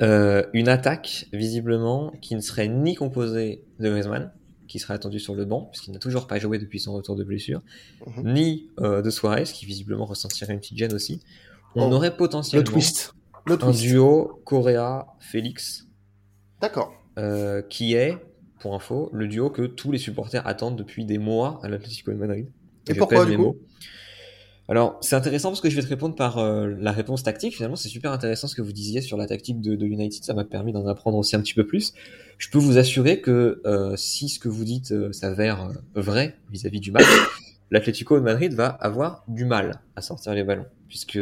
une 0.00 0.68
attaque 0.68 1.26
visiblement 1.32 2.10
qui 2.22 2.34
ne 2.34 2.40
serait 2.40 2.68
ni 2.68 2.94
composée 2.94 3.62
de 3.78 3.90
Griezmann, 3.90 4.32
qui 4.74 4.80
serait 4.80 4.94
attendu 4.94 5.20
sur 5.20 5.36
le 5.36 5.44
banc, 5.44 5.68
puisqu'il 5.70 5.92
n'a 5.92 6.00
toujours 6.00 6.26
pas 6.26 6.40
joué 6.40 6.58
depuis 6.58 6.80
son 6.80 6.94
retour 6.94 7.14
de 7.14 7.22
blessure, 7.22 7.62
mhm. 8.08 8.32
ni 8.32 8.70
de 8.80 9.08
Suarez, 9.08 9.44
qui 9.44 9.66
visiblement 9.66 10.04
ressentirait 10.04 10.52
une 10.52 10.58
petite 10.58 10.78
gêne 10.78 10.92
aussi. 10.92 11.20
On 11.76 11.92
oh. 11.92 11.94
aurait 11.94 12.16
potentiellement 12.16 12.66
le 12.66 12.72
twist. 12.72 13.14
Le 13.46 13.62
un 13.62 13.70
duo 13.70 14.40
Correa-Félix. 14.44 15.86
D'accord. 16.60 16.92
Euh, 17.16 17.62
qui 17.62 17.94
est, 17.94 18.18
pour 18.58 18.74
info, 18.74 19.10
le 19.12 19.28
duo 19.28 19.48
que 19.48 19.62
tous 19.62 19.92
les 19.92 19.98
supporters 19.98 20.44
attendent 20.44 20.74
depuis 20.74 21.04
des 21.04 21.18
mois 21.18 21.60
à 21.62 21.68
l'Atlético 21.68 22.10
de 22.10 22.16
Madrid. 22.16 22.48
Et, 22.88 22.94
pourquoi 22.94 23.26
du 23.26 23.36
coup 23.36 23.56
alors, 24.68 24.98
c'est 25.02 25.14
intéressant 25.14 25.50
parce 25.50 25.60
que 25.60 25.68
je 25.68 25.76
vais 25.76 25.82
te 25.82 25.88
répondre 25.88 26.14
par 26.14 26.38
euh, 26.38 26.74
la 26.78 26.92
réponse 26.92 27.22
tactique. 27.22 27.56
Finalement, 27.56 27.76
c'est 27.76 27.90
super 27.90 28.12
intéressant 28.12 28.48
ce 28.48 28.54
que 28.54 28.62
vous 28.62 28.72
disiez 28.72 29.02
sur 29.02 29.18
la 29.18 29.26
tactique 29.26 29.60
de, 29.60 29.76
de 29.76 29.86
United. 29.86 30.24
Ça 30.24 30.32
m'a 30.32 30.44
permis 30.44 30.72
d'en 30.72 30.86
apprendre 30.86 31.18
aussi 31.18 31.36
un 31.36 31.40
petit 31.40 31.52
peu 31.52 31.66
plus. 31.66 31.92
Je 32.38 32.48
peux 32.48 32.58
vous 32.58 32.78
assurer 32.78 33.20
que 33.20 33.60
euh, 33.66 33.94
si 33.96 34.28
ce 34.28 34.38
que 34.38 34.48
vous 34.48 34.64
dites 34.64 34.92
euh, 34.92 35.12
s'avère 35.12 35.70
vrai 35.94 36.38
vis-à-vis 36.50 36.80
du 36.80 36.92
match, 36.92 37.04
l'Atlético 37.70 38.18
de 38.18 38.24
Madrid 38.24 38.54
va 38.54 38.68
avoir 38.68 39.24
du 39.28 39.44
mal 39.44 39.82
à 39.96 40.00
sortir 40.00 40.32
les 40.34 40.44
ballons, 40.44 40.66
puisque 40.88 41.18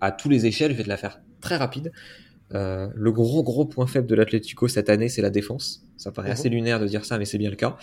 à 0.00 0.10
tous 0.10 0.28
les 0.28 0.46
échelles, 0.46 0.72
je 0.72 0.76
vais 0.76 0.84
te 0.84 0.88
la 0.88 0.96
faire 0.96 1.20
très 1.40 1.56
rapide. 1.56 1.92
Euh, 2.52 2.88
le 2.94 3.12
gros 3.12 3.44
gros 3.44 3.64
point 3.64 3.86
faible 3.86 4.08
de 4.08 4.14
l'Atlético 4.16 4.66
cette 4.66 4.90
année, 4.90 5.08
c'est 5.08 5.22
la 5.22 5.30
défense. 5.30 5.84
Ça 5.96 6.10
paraît 6.10 6.30
assez 6.30 6.48
lunaire 6.48 6.80
de 6.80 6.86
dire 6.86 7.04
ça, 7.04 7.18
mais 7.18 7.24
c'est 7.24 7.38
bien 7.38 7.50
le 7.50 7.56
cas. 7.56 7.76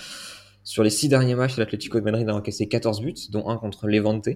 Sur 0.63 0.83
les 0.83 0.89
six 0.89 1.07
derniers 1.07 1.35
matchs, 1.35 1.55
l'Atlético 1.55 1.99
de 1.99 2.03
Madrid 2.03 2.27
a 2.27 2.35
encaissé 2.35 2.67
14 2.67 3.01
buts, 3.01 3.13
dont 3.31 3.47
un 3.47 3.57
contre 3.57 3.87
Levante. 3.87 4.27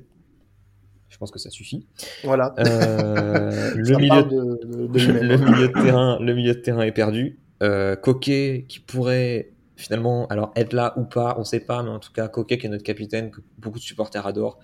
Je 1.12 1.18
pense 1.18 1.30
que 1.30 1.40
ça 1.40 1.50
suffit. 1.50 1.86
Voilà. 2.24 2.56
Euh, 2.58 3.72
le, 3.76 3.98
milieu 3.98 4.24
de, 4.24 4.60
le, 5.22 5.38
milieu 5.38 5.68
de, 5.68 5.74
terrain, 5.74 6.18
le 6.20 6.34
milieu 6.34 6.56
de 6.56 6.60
terrain 6.60 6.84
est 6.84 6.94
perdu. 6.94 7.38
Euh, 7.62 7.96
Coquet, 7.96 8.66
qui 8.68 8.80
pourrait 8.80 9.52
finalement 9.76 10.26
alors 10.28 10.52
être 10.56 10.74
là 10.74 10.94
ou 10.98 11.04
pas, 11.04 11.36
on 11.38 11.44
sait 11.44 11.60
pas, 11.60 11.84
mais 11.84 11.90
en 11.90 12.00
tout 12.00 12.14
cas 12.14 12.28
Coquet, 12.30 12.58
qui 12.58 12.66
est 12.66 12.70
notre 12.70 12.84
capitaine, 12.84 13.30
que 13.30 13.42
beaucoup 13.60 13.78
de 13.78 13.84
supporters 13.84 14.26
adorent, 14.26 14.58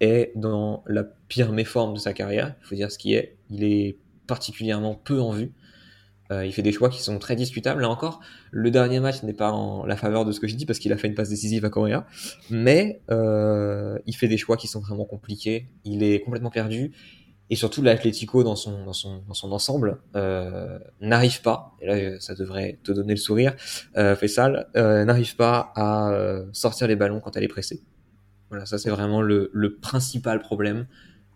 est 0.00 0.32
dans 0.34 0.82
la 0.86 1.04
pire 1.04 1.52
méforme 1.52 1.94
de 1.94 1.98
sa 2.00 2.12
carrière. 2.12 2.54
Il 2.60 2.66
faut 2.66 2.74
dire 2.74 2.90
ce 2.90 2.98
qui 2.98 3.14
est. 3.14 3.36
Il 3.50 3.62
est 3.62 3.96
particulièrement 4.26 4.96
peu 4.96 5.20
en 5.20 5.30
vue. 5.30 5.52
Euh, 6.30 6.46
il 6.46 6.52
fait 6.52 6.62
des 6.62 6.72
choix 6.72 6.88
qui 6.88 7.02
sont 7.02 7.18
très 7.18 7.36
discutables. 7.36 7.82
Là 7.82 7.88
encore, 7.88 8.20
le 8.50 8.70
dernier 8.70 9.00
match 9.00 9.22
n'est 9.22 9.34
pas 9.34 9.52
en 9.52 9.84
la 9.84 9.96
faveur 9.96 10.24
de 10.24 10.32
ce 10.32 10.40
que 10.40 10.46
je 10.46 10.56
dis 10.56 10.64
parce 10.66 10.78
qu'il 10.78 10.92
a 10.92 10.96
fait 10.96 11.08
une 11.08 11.14
passe 11.14 11.28
décisive 11.28 11.64
à 11.64 11.70
Correa, 11.70 12.06
mais 12.50 13.02
euh, 13.10 13.98
il 14.06 14.14
fait 14.14 14.28
des 14.28 14.38
choix 14.38 14.56
qui 14.56 14.66
sont 14.66 14.80
vraiment 14.80 15.04
compliqués. 15.04 15.68
Il 15.84 16.02
est 16.02 16.20
complètement 16.20 16.50
perdu 16.50 16.92
et 17.50 17.56
surtout 17.56 17.82
l'Atlético 17.82 18.42
dans 18.42 18.56
son 18.56 18.84
dans 18.84 18.94
son 18.94 19.22
dans 19.28 19.34
son 19.34 19.52
ensemble 19.52 19.98
euh, 20.16 20.78
n'arrive 21.00 21.42
pas. 21.42 21.72
Et 21.82 21.86
là, 21.86 22.20
ça 22.20 22.34
devrait 22.34 22.78
te 22.82 22.92
donner 22.92 23.12
le 23.12 23.18
sourire. 23.18 23.54
Euh, 23.96 24.16
Fessal 24.16 24.68
euh, 24.76 25.04
n'arrive 25.04 25.36
pas 25.36 25.72
à 25.76 26.10
euh, 26.12 26.46
sortir 26.52 26.88
les 26.88 26.96
ballons 26.96 27.20
quand 27.20 27.36
elle 27.36 27.44
est 27.44 27.48
pressée. 27.48 27.82
Voilà, 28.48 28.64
ça 28.64 28.78
c'est 28.78 28.90
vraiment 28.90 29.20
le, 29.20 29.50
le 29.52 29.76
principal 29.76 30.40
problème. 30.40 30.86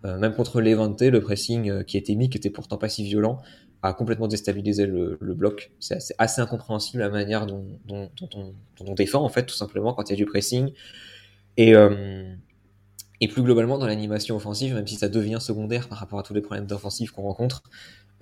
Même 0.05 0.33
contre 0.33 0.61
Levante, 0.61 1.03
le 1.03 1.21
pressing 1.21 1.83
qui 1.83 1.97
était 1.99 2.15
mis, 2.15 2.31
qui 2.31 2.39
était 2.39 2.51
pourtant 2.51 2.79
pas 2.79 2.89
si 2.89 3.03
violent, 3.03 3.41
a 3.83 3.93
complètement 3.93 4.29
déstabilisé 4.29 4.87
le, 4.87 5.17
bloc. 5.21 5.71
C'est 5.79 5.99
assez, 6.19 6.41
incompréhensible 6.41 7.03
la 7.03 7.11
manière 7.11 7.47
dont, 7.47 7.65
on, 7.89 8.95
défend, 8.95 9.23
en 9.23 9.29
fait, 9.29 9.47
tout 9.47 9.55
simplement, 9.55 9.95
quand 9.95 10.09
il 10.09 10.11
y 10.11 10.15
a 10.15 10.17
du 10.17 10.27
pressing. 10.27 10.73
Et, 11.57 11.75
euh, 11.75 12.33
et 13.21 13.29
plus 13.29 13.43
globalement, 13.43 13.79
dans 13.79 13.87
l'animation 13.87 14.37
offensive, 14.37 14.75
même 14.75 14.87
si 14.87 14.97
ça 14.97 15.09
devient 15.09 15.39
secondaire 15.41 15.89
par 15.89 15.99
rapport 15.99 16.19
à 16.19 16.23
tous 16.23 16.35
les 16.35 16.41
problèmes 16.41 16.67
d'offensive 16.67 17.13
qu'on 17.13 17.23
rencontre, 17.23 17.63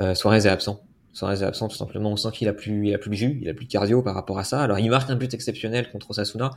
euh, 0.00 0.14
Suarez 0.14 0.46
est 0.46 0.50
absent. 0.50 0.82
Suarez 1.16 1.42
est 1.42 1.46
absent 1.46 1.68
tout 1.68 1.76
simplement. 1.78 2.12
On 2.12 2.16
sent 2.16 2.28
qu'il 2.34 2.46
a 2.46 2.52
plus, 2.52 2.88
il 2.88 2.94
a 2.94 2.98
plus 2.98 3.08
de 3.08 3.14
jus, 3.14 3.38
il 3.40 3.48
a 3.48 3.54
plus 3.54 3.64
de 3.64 3.70
cardio 3.70 4.02
par 4.02 4.14
rapport 4.14 4.38
à 4.38 4.44
ça. 4.44 4.60
Alors 4.60 4.78
il 4.78 4.90
marque 4.90 5.08
un 5.08 5.16
but 5.16 5.32
exceptionnel 5.32 5.90
contre 5.90 6.10
Osasuna, 6.10 6.50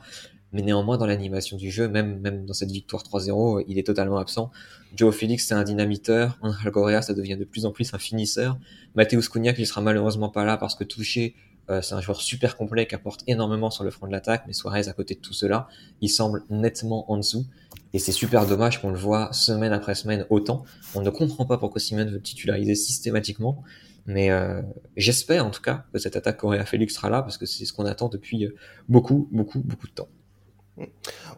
mais 0.52 0.60
néanmoins 0.60 0.98
dans 0.98 1.06
l'animation 1.06 1.56
du 1.56 1.70
jeu, 1.70 1.88
même 1.88 2.20
même 2.20 2.44
dans 2.44 2.52
cette 2.52 2.70
victoire 2.70 3.02
3-0, 3.02 3.64
il 3.68 3.78
est 3.78 3.86
totalement 3.86 4.18
absent. 4.18 4.50
Joe 4.94 5.16
Felix 5.16 5.46
c'est 5.46 5.54
un 5.54 5.64
dynamiteur, 5.64 6.36
Angel 6.42 6.70
Correa 6.72 7.00
ça 7.00 7.14
devient 7.14 7.38
de 7.38 7.44
plus 7.44 7.64
en 7.64 7.72
plus 7.72 7.94
un 7.94 7.98
finisseur. 7.98 8.58
Mateusz 8.96 9.30
Cunha 9.30 9.54
qui 9.54 9.64
sera 9.64 9.80
malheureusement 9.80 10.28
pas 10.28 10.44
là 10.44 10.58
parce 10.58 10.74
que 10.74 10.84
touché, 10.84 11.36
euh, 11.70 11.80
c'est 11.80 11.94
un 11.94 12.02
joueur 12.02 12.20
super 12.20 12.58
complet 12.58 12.86
qui 12.86 12.94
apporte 12.94 13.22
énormément 13.26 13.70
sur 13.70 13.82
le 13.82 13.90
front 13.90 14.08
de 14.08 14.12
l'attaque, 14.12 14.42
mais 14.46 14.52
Suarez 14.52 14.88
à 14.88 14.92
côté 14.92 15.14
de 15.14 15.20
tout 15.20 15.32
cela, 15.32 15.68
il 16.02 16.10
semble 16.10 16.42
nettement 16.50 17.10
en 17.10 17.16
dessous. 17.16 17.46
Et 17.94 17.98
c'est 17.98 18.12
super 18.12 18.46
dommage 18.46 18.82
qu'on 18.82 18.90
le 18.90 18.98
voit 18.98 19.32
semaine 19.32 19.72
après 19.72 19.94
semaine 19.94 20.26
autant. 20.28 20.64
On 20.94 21.00
ne 21.00 21.08
comprend 21.08 21.46
pas 21.46 21.56
pourquoi 21.56 21.80
Simon 21.80 22.04
veut 22.04 22.20
titulariser 22.20 22.74
systématiquement. 22.74 23.64
Mais 24.06 24.30
euh, 24.30 24.62
j'espère 24.96 25.44
en 25.44 25.50
tout 25.50 25.62
cas 25.62 25.84
que 25.92 25.98
cette 25.98 26.16
attaque 26.16 26.38
Correa 26.38 26.64
Félix 26.64 26.94
sera 26.94 27.10
là 27.10 27.22
parce 27.22 27.38
que 27.38 27.46
c'est 27.46 27.64
ce 27.64 27.72
qu'on 27.72 27.86
attend 27.86 28.08
depuis 28.08 28.44
euh, 28.44 28.54
beaucoup, 28.88 29.28
beaucoup, 29.30 29.60
beaucoup 29.60 29.86
de 29.86 29.92
temps. 29.92 30.08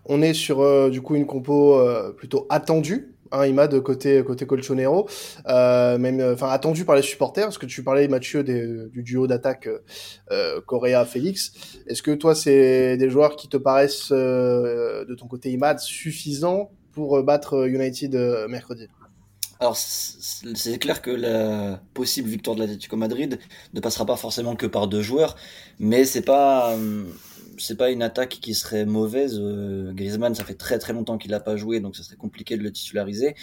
On 0.05 0.23
est 0.23 0.35
sur 0.35 0.61
euh, 0.61 0.89
du 0.89 1.03
coup 1.03 1.17
une 1.17 1.27
compo 1.27 1.81
plutôt 2.17 2.47
attendue, 2.49 3.17
hein, 3.33 3.45
Imad 3.47 3.81
côté 3.81 4.23
côté 4.23 4.47
Colchonero, 4.47 5.09
même 5.47 6.21
enfin 6.33 6.49
attendu 6.49 6.85
par 6.85 6.95
les 6.95 7.03
supporters 7.03 7.47
parce 7.47 7.59
que 7.59 7.67
tu 7.67 7.83
parlais 7.83 8.07
Mathieu 8.07 8.45
du 8.45 9.03
duo 9.03 9.27
d'attaque 9.27 9.69
Correa 10.67 11.05
Félix. 11.05 11.53
Est-ce 11.89 12.03
que 12.03 12.13
toi 12.13 12.37
c'est 12.37 12.97
des 12.97 13.11
joueurs 13.11 13.35
qui 13.35 13.49
te 13.49 13.57
paraissent 13.57 14.13
de 14.13 15.15
ton 15.17 15.27
côté 15.27 15.51
Imad 15.51 15.81
suffisants 15.81 16.71
pour 16.93 17.21
battre 17.25 17.67
United 17.67 18.15
mercredi? 18.49 18.89
Alors, 19.63 19.77
c'est 19.77 20.77
clair 20.81 21.01
que 21.03 21.13
la 21.13 21.81
possible 21.95 22.29
victoire 22.29 22.57
de 22.57 22.63
l'Atlético 22.63 22.97
Madrid 22.97 23.39
ne 23.75 23.79
passera 23.79 24.05
pas 24.05 24.17
forcément 24.17 24.57
que 24.57 24.67
par 24.67 24.89
deux 24.89 25.03
joueurs, 25.03 25.37
mais 25.79 26.05
c'est 26.05 26.23
pas 26.23 26.73
euh, 26.73 27.05
c'est 27.59 27.77
pas 27.77 27.93
une 27.93 28.03
attaque 28.03 28.41
qui 28.41 28.55
serait 28.55 28.85
mauvaise. 28.87 29.39
Euh, 29.41 29.93
Griezmann, 29.93 30.35
ça 30.35 30.43
fait 30.45 30.57
très 30.57 30.81
très 30.81 30.93
longtemps 30.93 31.17
qu'il 31.17 31.31
n'a 31.31 31.39
pas 31.39 31.57
joué, 31.57 31.79
donc 31.79 31.95
ça 31.95 32.03
serait 32.03 32.17
compliqué 32.17 32.57
de 32.57 32.65
le 32.65 32.73
titulariser. 32.73 33.37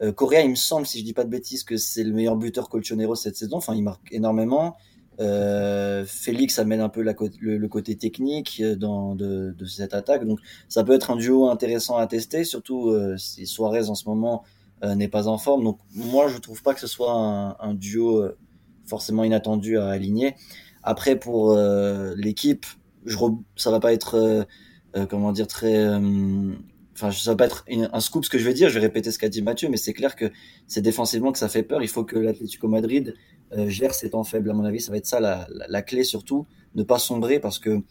Euh, 0.00 0.10
Correa, 0.10 0.40
il 0.40 0.48
me 0.48 0.54
semble, 0.54 0.86
si 0.86 1.00
je 1.00 1.04
dis 1.04 1.12
pas 1.12 1.24
de 1.24 1.28
bêtises, 1.28 1.64
que 1.64 1.76
c'est 1.76 2.02
le 2.02 2.14
meilleur 2.14 2.36
buteur 2.36 2.70
Colchonero 2.70 3.14
cette 3.14 3.36
saison. 3.36 3.58
Enfin, 3.58 3.74
il 3.74 3.82
marque 3.82 4.10
énormément. 4.10 4.78
Euh, 5.20 6.06
Félix 6.06 6.58
amène 6.58 6.80
un 6.80 6.88
peu 6.88 7.02
le, 7.02 7.68
côté 7.68 7.94
technique 7.94 8.62
dans, 8.62 9.14
de, 9.14 9.54
cette 9.66 9.92
attaque, 9.92 10.24
donc 10.24 10.40
ça 10.70 10.82
peut 10.82 10.94
être 10.94 11.10
un 11.10 11.16
duo 11.16 11.50
intéressant 11.50 11.98
à 11.98 12.06
tester, 12.06 12.44
surtout 12.44 12.96
si 13.18 13.46
Suarez 13.46 13.90
en 13.90 13.94
ce 13.94 14.08
moment 14.08 14.44
n'est 14.82 15.08
pas 15.08 15.28
en 15.28 15.38
forme. 15.38 15.64
Donc 15.64 15.78
moi, 15.94 16.28
je 16.28 16.38
trouve 16.38 16.62
pas 16.62 16.74
que 16.74 16.80
ce 16.80 16.86
soit 16.86 17.12
un, 17.12 17.74
duo 17.74 18.22
euh, 18.22 18.36
forcément 18.86 19.24
inattendu 19.24 19.78
à 19.78 19.88
aligner. 19.88 20.34
Après, 20.82 21.16
pour 21.16 21.52
euh, 21.52 22.14
l'équipe, 22.16 22.66
je 23.04 23.16
ça 23.56 23.70
va 23.70 23.80
pas 23.80 23.92
être 23.92 24.46
comment 25.08 25.30
dire 25.32 25.46
très 25.46 25.86
enfin 26.94 27.12
ça 27.12 27.30
va 27.30 27.36
pas 27.36 27.46
être 27.46 27.64
un 27.68 28.00
scoop 28.00 28.24
ce 28.24 28.30
que 28.30 28.38
je 28.38 28.44
vais 28.44 28.52
dire 28.52 28.68
je 28.68 28.74
vais 28.74 28.80
répéter 28.80 29.12
ce 29.12 29.18
qu'a 29.18 29.28
dit 29.28 29.42
Mathieu 29.42 29.68
mais 29.68 29.76
c'est 29.76 29.92
clair 29.92 30.16
que 30.16 30.32
c'est 30.66 30.80
défensivement 30.80 31.30
que 31.30 31.38
ça 31.38 31.48
fait 31.48 31.62
peur 31.62 31.82
il 31.82 31.88
faut 31.88 32.04
que 32.04 32.18
l'Atlético 32.18 32.66
Madrid 32.66 33.14
gère 33.66 33.94
ses 33.94 34.10
temps 34.10 34.24
faibles 34.24 34.50
à 34.50 34.54
mon 34.54 34.64
avis 34.64 34.80
ça 34.80 34.90
va 34.90 34.98
être 34.98 35.06
ça 35.06 35.20
la, 35.20 35.46
la, 35.68 35.82
clé 35.82 36.02
surtout 36.02 36.46
ne 36.74 36.82
pas 36.82 36.98
sombrer 36.98 37.38
parce 37.38 37.60
que 37.60 37.82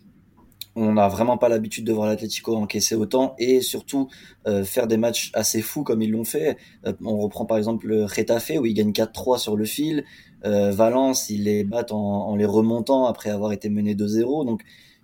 on 0.78 0.94
n'a 0.94 1.08
vraiment 1.08 1.40
pas 1.40 1.50
l'habitude 1.50 1.86
de 1.86 1.92
voir 1.92 2.08
l'Atlético 2.08 2.56
encaisser 2.56 2.94
autant 2.94 3.34
et 3.40 3.62
surtout 3.62 4.10
euh, 4.48 4.64
faire 4.64 4.86
des 4.86 4.98
matchs 4.98 5.32
assez 5.34 5.64
fous 5.64 5.84
comme 5.84 6.04
ils 6.04 6.12
l'ont 6.12 6.24
fait. 6.24 6.56
Euh, 6.86 6.94
on 7.04 7.18
reprend 7.18 7.46
par 7.46 7.58
exemple 7.58 7.88
le 7.88 8.06
Retafe 8.06 8.52
où 8.60 8.66
ils 8.68 8.76
gagnent 8.76 8.92
4-3 8.92 9.40
sur 9.40 9.56
le 9.56 9.66
fil. 9.66 10.06
Euh, 10.46 10.72
Valence, 10.72 11.32
ils 11.32 11.46
les 11.46 11.64
battent 11.64 11.92
en, 11.92 12.36
les 12.36 12.46
remontant 12.46 13.08
après 13.08 13.32
avoir 13.32 13.54
été 13.54 13.70
menés 13.70 13.96
2-0. 13.96 14.46
Donc 14.46 14.62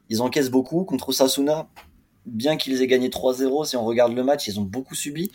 ils 0.10 0.22
encaissent 0.22 0.52
beaucoup. 0.52 0.84
Contre 0.84 1.12
Sasuna, 1.12 1.68
bien 2.28 2.56
qu'ils 2.56 2.80
aient 2.84 2.88
gagné 2.88 3.10
3-0, 3.10 3.66
si 3.66 3.76
on 3.76 3.84
regarde 3.84 4.14
le 4.14 4.24
match, 4.24 4.48
ils 4.48 4.60
ont 4.60 4.64
beaucoup 4.64 4.96
subi. 4.96 5.32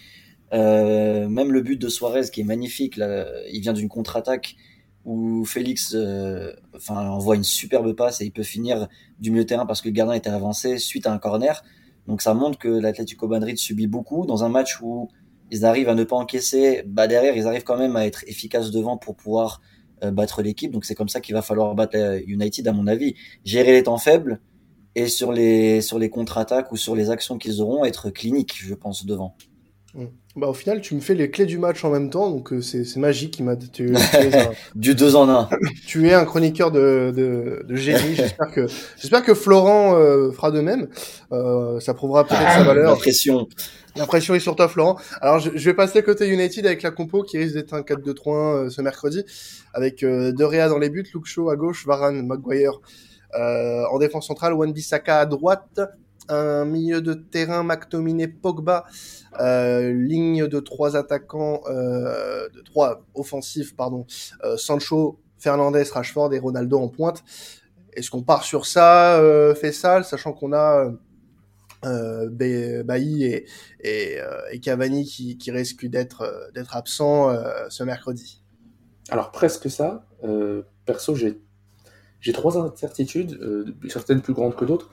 même 0.53 1.53
le 1.53 1.61
but 1.63 1.81
de 1.81 1.89
Suarez 1.89 2.31
qui 2.33 2.43
est 2.43 2.45
magnifique, 2.45 2.97
il 2.97 3.61
vient 3.61 3.73
d'une 3.73 3.89
contre-attaque 3.89 4.55
où 5.05 5.45
Félix 5.45 5.95
euh, 5.95 6.53
enfin 6.75 7.09
envoie 7.09 7.37
une 7.37 7.45
superbe 7.45 7.93
passe 7.95 8.21
et 8.21 8.27
il 8.27 8.33
peut 8.33 8.43
finir 8.43 8.89
du 9.19 9.31
milieu 9.31 9.47
terrain 9.47 9.67
parce 9.67 9.81
que 9.81 9.89
le 9.89 9.95
gardien 9.95 10.15
était 10.15 10.31
avancé 10.31 10.79
suite 10.79 11.07
à 11.07 11.13
un 11.13 11.19
corner. 11.19 11.63
Donc 12.07 12.23
ça 12.23 12.35
montre 12.35 12.59
que 12.59 12.69
l'Atlético 12.69 13.29
Madrid 13.29 13.57
subit 13.59 13.87
beaucoup 13.87 14.27
dans 14.27 14.45
un 14.45 14.49
match 14.49 14.81
où 14.81 15.09
ils 15.51 15.65
arrivent 15.65 15.89
à 15.89 15.95
ne 15.95 16.05
pas 16.05 16.17
encaisser, 16.17 16.83
bah 16.87 17.07
derrière 17.07 17.37
ils 17.37 17.47
arrivent 17.47 17.65
quand 17.65 17.79
même 17.79 17.97
à 17.97 18.07
être 18.07 18.25
efficaces 18.27 18.71
devant 18.71 18.97
pour 18.97 19.17
pouvoir 19.17 19.61
euh, 20.03 20.11
battre 20.11 20.43
l'équipe. 20.43 20.71
Donc 20.71 20.85
c'est 20.85 20.95
comme 20.95 21.09
ça 21.09 21.21
qu'il 21.21 21.35
va 21.35 21.43
falloir 21.43 21.75
battre 21.75 22.21
United 22.27 22.67
à 22.69 22.73
mon 22.73 22.87
avis, 22.87 23.15
gérer 23.45 23.73
les 23.73 23.85
temps 23.85 23.99
faibles 23.99 24.41
et 24.95 25.09
sur 25.09 25.33
les 25.33 25.81
sur 25.81 25.99
les 25.99 26.11
contre-attaques 26.11 26.73
ou 26.73 26.77
sur 26.77 26.97
les 26.97 27.11
actions 27.11 27.39
qu'ils 27.39 27.63
auront 27.63 27.85
être 27.85 28.11
cliniques, 28.11 28.55
je 28.57 28.75
pense 28.75 29.07
devant. 29.07 29.37
Mm. 29.95 30.05
Bah, 30.37 30.47
au 30.47 30.55
final, 30.55 30.81
tu 30.81 30.95
me 30.95 31.01
fais 31.01 31.15
les 31.15 31.31
clés 31.31 31.47
du 31.47 31.59
match 31.59 31.85
en 31.85 31.91
même 31.91 32.11
temps, 32.11 32.31
donc 32.31 32.53
euh, 32.53 32.61
c'est 32.61 32.97
magique. 32.97 33.39
Il 33.39 33.45
m'a 33.45 33.57
tu, 33.57 33.93
du 34.75 34.95
deux 34.95 35.17
en 35.17 35.29
un. 35.29 35.49
tu 35.87 36.07
es 36.09 36.15
un 36.15 36.25
chroniqueur 36.25 36.71
de, 36.71 37.13
de, 37.17 37.65
de 37.67 37.75
génie. 37.75 38.15
J'espère 38.15 38.51
que 38.53 38.67
j'espère 38.97 39.25
que 39.25 39.35
Florent 39.35 39.97
euh, 39.97 40.31
fera 40.31 40.51
de 40.51 40.61
même. 40.61 40.89
Euh, 41.33 41.81
ça 41.81 41.95
prouvera 41.95 42.25
peut-être 42.25 42.53
sa 42.53 42.63
valeur. 42.63 42.93
L'impression. 42.93 43.49
L'impression 43.97 44.35
est 44.35 44.41
sur 44.41 44.55
toi, 44.55 44.69
Florent. 44.69 44.97
Alors, 45.21 45.41
je, 45.41 45.51
je, 45.55 45.65
vais 45.71 45.75
passer 45.75 46.03
côté 46.03 46.29
United 46.29 46.65
avec 46.67 46.83
la 46.83 46.93
compo 46.93 47.23
qui 47.23 47.37
risque 47.39 47.55
d'être 47.55 47.75
un 47.75 47.81
4-2-3-1 47.81 48.29
euh, 48.29 48.71
ce 48.71 48.81
mercredi, 48.81 49.25
avec 49.75 50.05
euh, 50.05 50.31
De 50.31 50.45
Réa 50.45 50.69
dans 50.69 50.79
les 50.79 50.91
buts, 50.91 51.05
Luke 51.13 51.27
Shaw 51.27 51.51
à 51.51 51.57
gauche, 51.57 51.85
Varane, 51.87 52.25
Maguire 52.25 52.81
en 53.35 53.99
défense 53.99 54.27
centrale, 54.27 54.55
Wan 54.55 54.73
Bissaka 54.73 55.19
à 55.19 55.27
droite, 55.27 55.81
un 56.29 56.65
milieu 56.65 57.01
de 57.01 57.15
terrain, 57.15 57.63
McTominay, 57.63 58.29
Pogba, 58.29 58.87
euh, 59.41 59.93
ligne 59.93 60.47
de 60.47 60.61
trois 60.61 60.97
attaquants, 60.97 61.63
euh, 61.69 62.49
de 62.51 62.61
trois 62.61 63.05
offensifs, 63.15 63.77
pardon, 63.77 64.07
euh, 64.45 64.57
Sancho, 64.57 65.21
Fernandez, 65.39 65.85
Rashford 65.85 66.33
et 66.35 66.39
Ronaldo 66.39 66.79
en 66.79 66.89
pointe. 66.89 67.23
Est-ce 67.93 68.11
qu'on 68.11 68.23
part 68.23 68.45
sur 68.45 68.67
ça, 68.67 69.21
fait 69.61 69.73
ça, 69.73 70.03
sachant 70.03 70.33
qu'on 70.33 70.53
a 70.53 70.93
euh, 71.85 72.29
Bailly 72.83 73.45
et, 73.81 74.21
Cavani 74.63 75.05
qui, 75.05 75.51
risquent 75.51 75.87
d'être 75.87 76.51
d'être 76.55 76.77
absents 76.77 77.33
ce 77.69 77.83
mercredi? 77.83 78.43
Alors 79.11 79.33
presque 79.33 79.71
ça. 79.71 80.07
perso, 80.85 81.15
j'ai 81.15 81.41
j'ai 82.21 82.33
trois 82.33 82.59
incertitudes, 82.59 83.39
certaines 83.89 84.21
plus 84.21 84.35
grandes 84.35 84.55
que 84.55 84.65
d'autres. 84.65 84.91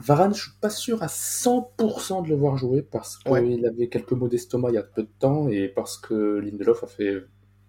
Varane, 0.00 0.34
je 0.34 0.42
suis 0.42 0.52
pas 0.60 0.70
sûr 0.70 1.02
à 1.02 1.06
100% 1.06 2.24
de 2.24 2.28
le 2.28 2.36
voir 2.36 2.56
jouer 2.56 2.82
parce 2.82 3.18
qu'il 3.18 3.66
avait 3.66 3.88
quelques 3.88 4.12
maux 4.12 4.28
d'estomac 4.28 4.70
il 4.70 4.74
y 4.74 4.78
a 4.78 4.82
peu 4.82 5.02
de 5.02 5.08
temps 5.18 5.48
et 5.48 5.68
parce 5.68 5.96
que 5.96 6.38
Lindelof 6.38 6.84
a 6.84 6.86
fait 6.86 7.24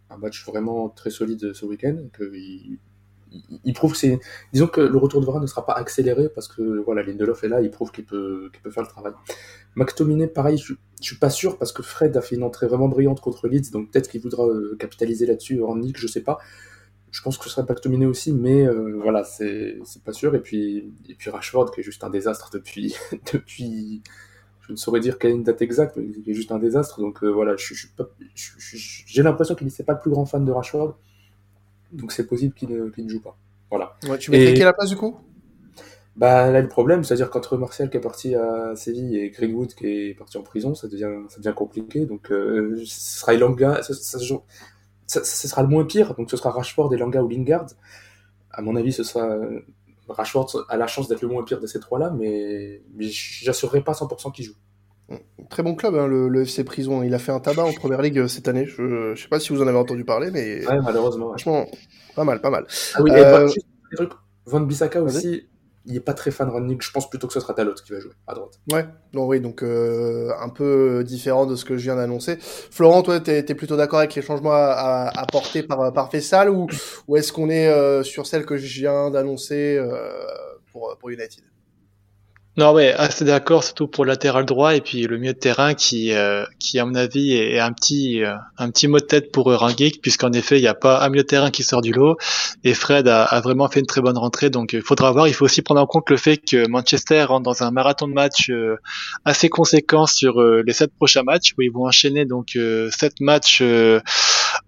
un 0.10 0.18
match 0.18 0.46
vraiment 0.46 0.90
très 0.90 1.10
solide 1.10 1.54
ce 1.54 1.66
week-end. 1.66 1.98
Il, 2.34 2.80
il, 3.64 3.74
prouve 3.74 3.92
que 3.92 3.98
c'est. 3.98 4.20
Disons 4.54 4.68
que 4.68 4.82
le 4.82 4.98
retour 4.98 5.22
de 5.22 5.26
Varane 5.26 5.42
ne 5.42 5.48
sera 5.48 5.66
pas 5.66 5.74
accéléré 5.74 6.30
parce 6.30 6.48
que 6.48 6.80
voilà, 6.80 7.04
Lindelof 7.04 7.44
est 7.44 7.50
là, 7.50 7.62
il 7.62 7.72
prouve 7.72 7.92
qu'il 7.92 8.06
peut, 8.06 8.50
qu'il 8.54 8.62
peut 8.62 8.72
faire 8.72 8.84
le 8.84 8.90
travail. 8.90 9.14
McTominay, 9.76 10.28
pareil, 10.28 10.58
je, 10.58 10.74
je 11.02 11.06
suis 11.06 11.18
pas 11.18 11.30
sûr 11.30 11.58
parce 11.58 11.72
que 11.72 11.84
Fred 11.84 12.16
a 12.18 12.22
fait 12.22 12.36
une 12.36 12.44
entrée 12.44 12.68
vraiment 12.68 12.88
brillante 12.88 13.20
contre 13.22 13.48
Leeds, 13.48 13.72
donc 13.72 13.92
peut-être 13.92 14.10
qu'il 14.10 14.22
voudra 14.22 14.46
euh, 14.46 14.76
capitaliser 14.80 15.26
là-dessus 15.26 15.62
en 15.62 15.76
Nick, 15.76 15.98
je 16.00 16.08
sais 16.08 16.22
pas 16.22 16.40
je 17.18 17.24
pense 17.24 17.40
que 17.40 17.46
ce 17.46 17.50
serait 17.50 17.64
McTominay 17.64 18.06
aussi, 18.06 18.32
mais 18.32 18.64
euh, 18.64 19.00
voilà, 19.02 19.24
c'est 19.24 19.80
pas 20.06 20.14
sûr. 20.14 20.36
Et 20.36 20.40
puis, 20.40 20.94
et 21.10 21.16
puis 21.16 21.32
Rashford, 21.32 21.72
qui 21.72 21.80
est 21.80 21.84
juste 21.84 22.04
un 22.04 22.12
désastre 22.12 22.52
depuis, 22.54 22.96
depuis 23.34 24.04
je 24.62 24.72
ne 24.72 24.78
saurais 24.78 25.00
dire 25.00 25.18
quelle 25.18 25.32
est 25.32 25.34
une 25.34 25.44
date 25.44 25.64
exacte, 25.64 25.98
mais 25.98 26.12
qui 26.12 26.30
est 26.30 26.36
juste 26.36 26.52
un 26.52 26.60
désastre. 26.60 27.02
Donc 27.02 27.24
euh, 27.24 27.30
voilà, 27.30 27.56
j'ai 27.58 27.74
je, 28.36 29.22
l'impression 29.24 29.56
qu'il 29.56 29.66
n'est 29.66 29.86
pas 29.86 29.94
le 29.94 30.00
plus 30.00 30.12
grand 30.12 30.28
fan 30.28 30.46
de 30.46 30.52
Rashford, 30.52 30.96
donc 31.92 32.12
c'est 32.12 32.28
possible 32.28 32.54
qu'il 32.54 32.70
ne, 32.70 32.92
ne, 32.96 33.10
joue 33.10 33.22
pas. 33.22 33.36
Voilà. 33.72 33.98
Ouais, 34.08 34.20
tu 34.20 34.30
mettrais 34.30 34.52
et... 34.52 34.54
quelle 34.54 34.72
place 34.74 34.90
du 34.90 34.96
coup? 34.96 35.18
Bah 36.18 36.52
là 36.52 36.62
le 36.62 36.68
problème, 36.68 37.04
c'est-à-dire 37.04 37.32
qu'entre 37.32 37.58
Martial 37.58 37.90
qui 37.90 37.98
est 37.98 38.02
parti 38.02 38.36
à 38.36 38.76
Séville 38.76 39.18
et 39.18 39.32
Greenwood 39.32 39.74
qui 39.74 39.88
est 39.88 40.14
parti 40.14 40.38
en 40.38 40.44
prison, 40.44 40.76
ça 40.76 40.88
devient 40.88 41.14
ça 41.30 41.40
devient 41.40 41.56
compliqué. 41.56 42.06
Donc 42.06 42.32
euh, 42.32 42.80
ce 42.86 43.20
sera 43.22 43.34
Ilanga, 43.34 43.82
ça, 43.82 43.96
ça, 43.96 44.20
ça, 44.20 44.36
ce 45.08 45.48
sera 45.48 45.64
le 45.64 45.70
moins 45.70 45.86
pire, 45.86 46.14
donc 46.16 46.30
ce 46.30 46.38
sera 46.38 46.52
Rashford, 46.52 46.94
Elanga 46.94 47.24
ou 47.24 47.30
Lingard. 47.30 47.68
À 48.52 48.62
mon 48.62 48.76
avis, 48.76 48.92
ce 48.94 49.04
sera 49.04 49.38
Rashford 50.10 50.66
a 50.70 50.78
la 50.78 50.88
chance 50.88 51.08
d'être 51.08 51.22
le 51.22 51.28
moins 51.28 51.44
pire 51.44 51.60
de 51.60 51.68
ces 51.68 51.80
trois-là, 51.80 52.12
mais, 52.18 52.82
mais 52.96 53.08
j'assurerai 53.10 53.82
pas 53.82 53.94
100% 53.94 54.32
qu'il 54.32 54.46
joue. 54.46 54.56
Très 55.50 55.64
bon 55.64 55.76
club, 55.76 55.96
hein, 55.96 56.08
le, 56.08 56.42
FC 56.42 56.64
Prison. 56.66 57.02
Il 57.02 57.14
a 57.14 57.20
fait 57.20 57.32
un 57.32 57.40
tabac 57.40 57.64
en 57.64 57.72
première 57.72 58.02
ligue 58.02 58.20
euh, 58.20 58.28
cette 58.28 58.48
année. 58.50 58.66
Je, 58.66 59.14
je 59.16 59.22
sais 59.22 59.30
pas 59.30 59.40
si 59.40 59.54
vous 59.54 59.62
en 59.62 59.68
avez 59.68 59.78
entendu 59.78 60.04
parler, 60.04 60.32
mais. 60.32 60.68
Ouais, 60.68 60.80
malheureusement. 60.82 61.30
Franchement, 61.30 61.66
pas 62.16 62.26
mal, 62.26 62.42
pas 62.42 62.50
mal. 62.50 62.68
Ah 62.96 63.02
oui, 63.02 63.12
euh... 63.14 63.48
et 64.00 64.04
Van 64.46 64.60
Bissaka 64.62 65.02
aussi, 65.02 65.48
il 65.88 65.96
est 65.96 66.02
pas 66.02 66.14
très 66.14 66.32
fan 66.32 66.50
Rannick. 66.50 66.82
Je 66.84 66.92
pense 66.92 67.10
plutôt 67.10 67.28
que 67.28 67.34
ce 67.34 67.40
sera 67.40 67.54
Talot 67.54 67.74
qui 67.74 67.92
va 67.92 68.00
jouer 68.00 68.12
à 68.28 68.34
droite. 68.36 68.60
Ouais, 68.72 68.86
non, 69.14 69.26
oui, 69.26 69.40
donc 69.40 69.64
euh, 69.64 70.32
un 70.40 70.50
peu 70.50 71.04
différent 71.04 71.46
de 71.46 71.56
ce 71.56 71.66
que 71.66 71.78
je 71.78 71.84
viens 71.84 71.96
d'annoncer. 71.96 72.38
Florent, 72.40 73.02
toi, 73.02 73.20
t'es 73.20 73.40
es 73.40 73.56
plutôt 73.56 73.78
d'accord 73.78 74.00
avec 74.00 74.14
les 74.16 74.22
changements 74.22 74.52
apportés 74.54 75.64
par, 75.64 75.92
par 75.94 76.12
Fessal 76.12 76.50
ou, 76.50 76.68
ou 77.08 77.16
est-ce 77.18 77.32
qu'on 77.32 77.50
est, 77.50 77.68
euh, 77.68 78.04
sur 78.04 78.28
celle 78.28 78.46
que 78.46 78.58
je 78.58 78.82
viens 78.82 79.10
d'annoncer 79.10 79.78
euh, 79.78 80.12
pour, 80.72 80.96
pour 81.00 81.10
United? 81.10 81.44
Non, 82.58 82.74
ouais, 82.74 82.92
assez 82.92 83.24
d'accord, 83.24 83.64
surtout 83.64 83.88
pour 83.88 84.04
le 84.04 84.10
latéral 84.10 84.44
droit 84.44 84.76
et 84.76 84.82
puis 84.82 85.04
le 85.04 85.20
milieu 85.20 85.34
de 85.34 85.38
terrain 85.38 85.76
qui, 85.76 86.12
euh, 86.12 86.44
qui 86.58 86.80
à 86.80 86.86
mon 86.86 86.96
avis 86.96 87.34
est 87.34 87.60
un 87.60 87.72
petit, 87.72 88.24
euh, 88.24 88.34
un 88.58 88.72
petit 88.72 88.88
mot 88.88 88.98
de 88.98 89.06
tête 89.06 89.32
pour 89.32 89.54
Rangnick 89.56 90.02
puisqu'en 90.02 90.32
effet 90.32 90.58
il 90.58 90.62
n'y 90.62 90.68
a 90.68 90.74
pas 90.74 91.04
un 91.04 91.10
milieu 91.10 91.22
de 91.22 91.28
terrain 91.28 91.52
qui 91.52 91.62
sort 91.62 91.82
du 91.84 91.92
lot 91.92 92.18
et 92.64 92.74
Fred 92.74 93.08
a, 93.08 93.40
vraiment 93.42 93.70
fait 93.70 93.80
une 93.80 93.86
très 93.86 94.02
bonne 94.02 94.18
rentrée 94.18 94.50
donc 94.50 94.74
il 94.74 94.82
faudra 94.82 95.12
voir. 95.12 95.28
Il 95.28 95.36
faut 95.36 95.46
aussi 95.46 95.62
prendre 95.62 95.82
en 95.82 95.86
compte 95.86 96.10
le 96.10 96.18
fait 96.18 96.38
que 96.38 96.68
Manchester 96.68 97.26
rentre 97.26 97.44
dans 97.44 97.62
un 97.62 97.70
marathon 97.70 98.08
de 98.08 98.14
matchs 98.14 98.50
euh, 98.50 98.78
assez 99.24 99.50
conséquent 99.50 100.08
sur 100.08 100.42
les 100.42 100.74
sept 100.74 100.92
prochains 100.96 101.22
matchs 101.24 101.54
où 101.60 101.62
ils 101.62 101.72
vont 101.72 101.86
enchaîner 101.86 102.26
donc 102.26 102.58
sept 102.90 103.22
matchs 103.22 103.62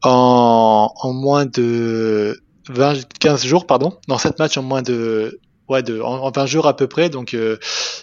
en, 0.04 0.92
en 0.96 1.14
moins 1.14 1.48
de 1.48 2.40
20, 2.70 3.18
15 3.20 3.46
jours, 3.46 3.66
pardon, 3.66 3.98
dans 4.08 4.20
sept 4.20 4.38
matchs 4.38 4.58
en 4.58 4.64
moins 4.64 4.84
de 4.84 5.40
ouais, 5.70 5.84
de, 5.84 6.01
en, 6.01 6.30
20 6.32 6.45
jours 6.45 6.67
à 6.67 6.76
peu 6.76 6.88
près. 6.88 7.09
Donc, 7.09 7.34
euh, 7.34 7.57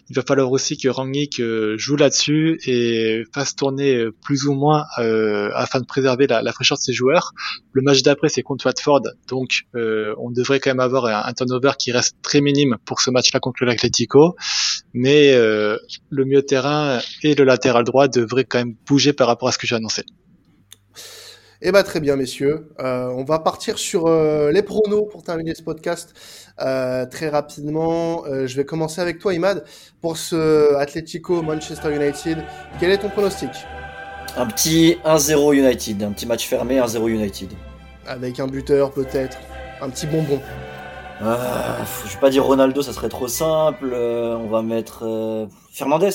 il 0.09 0.17
va 0.17 0.23
falloir 0.23 0.51
aussi 0.51 0.79
que 0.79 0.89
Rangnick 0.89 1.41
euh, 1.41 1.77
joue 1.77 1.97
là-dessus 1.97 2.59
et 2.67 3.25
fasse 3.35 3.57
tourner 3.57 3.97
euh, 3.97 4.15
plus 4.25 4.47
ou 4.47 4.55
moins 4.55 4.85
afin 4.97 5.81
de 5.81 5.87
préserver 5.87 6.27
la, 6.27 6.53
fraîcheur 6.53 6.79
de 6.79 6.83
ses 6.83 6.93
joueurs. 6.93 7.33
Le 7.73 7.83
match 7.83 8.03
d'après, 8.03 8.29
c'est 8.29 8.43
contre 8.43 8.67
Watford, 8.67 9.03
donc 9.29 9.63
on 9.75 10.31
devrait 10.31 10.61
quand 10.61 10.71
même 10.71 10.81
avoir 10.81 11.07
un, 11.07 11.33
turnover 11.33 11.73
qui 11.79 11.93
reste 11.93 12.17
très 12.23 12.41
minime 12.41 12.77
pour 12.85 13.01
ce 13.01 13.11
match-là 13.11 13.41
contre 13.41 13.65
l'Atletico. 13.65 14.37
Mais 14.95 15.35
le 15.35 16.25
milieu 16.25 16.43
terrain 16.43 17.01
et 17.23 17.35
le 17.35 17.45
latéral 17.45 17.85
droit 17.85 18.09
devraient 18.09 18.45
quand 18.45 18.59
même 18.59 18.75
bouger 18.87 19.13
par 19.13 19.27
rapport 19.27 19.49
à 19.49 19.53
ce 19.53 19.59
que 19.59 19.67
j'ai 19.67 19.77
annoncé. 19.77 20.05
Eh 21.63 21.73
ben 21.73 21.83
très 21.83 22.01
bien 22.01 22.17
messieurs, 22.17 22.69
euh, 22.81 23.09
on 23.09 23.25
va 23.25 23.39
partir 23.39 23.79
sur 23.79 24.07
euh, 24.09 24.53
les 24.53 24.63
pronos 24.63 25.09
pour 25.11 25.23
terminer 25.23 25.55
ce 25.55 25.63
podcast 25.63 26.13
euh, 26.61 27.07
très 27.07 27.31
rapidement. 27.31 28.25
Euh, 28.27 28.47
je 28.47 28.57
vais 28.59 28.67
commencer 28.67 29.01
avec 29.01 29.19
toi 29.19 29.33
Imad 29.33 29.65
pour 30.03 30.19
ce 30.19 30.75
Atletico 30.75 31.41
Manchester 31.41 31.95
United. 31.95 32.45
Quel 32.79 32.91
est 32.91 32.99
ton 32.99 33.09
pronostic? 33.09 33.51
Un 34.37 34.47
petit 34.47 34.99
1-0 35.07 35.55
United, 35.55 36.03
un 36.03 36.13
petit 36.13 36.27
match 36.27 36.47
fermé 36.47 36.79
1-0 36.79 37.09
United. 37.09 37.49
Avec 38.07 38.39
un 38.39 38.49
buteur 38.49 38.93
peut-être, 38.93 39.39
un 39.81 39.89
petit 39.89 40.07
bonbon. 40.07 40.41
Ah, 41.23 41.79
je 42.07 42.13
vais 42.13 42.21
pas 42.21 42.29
dire 42.29 42.45
Ronaldo, 42.45 42.83
ça 42.83 42.93
serait 42.93 43.09
trop 43.09 43.29
simple. 43.29 43.95
on 43.95 44.47
va 44.49 44.61
mettre 44.61 45.49
Fernandez. 45.73 46.11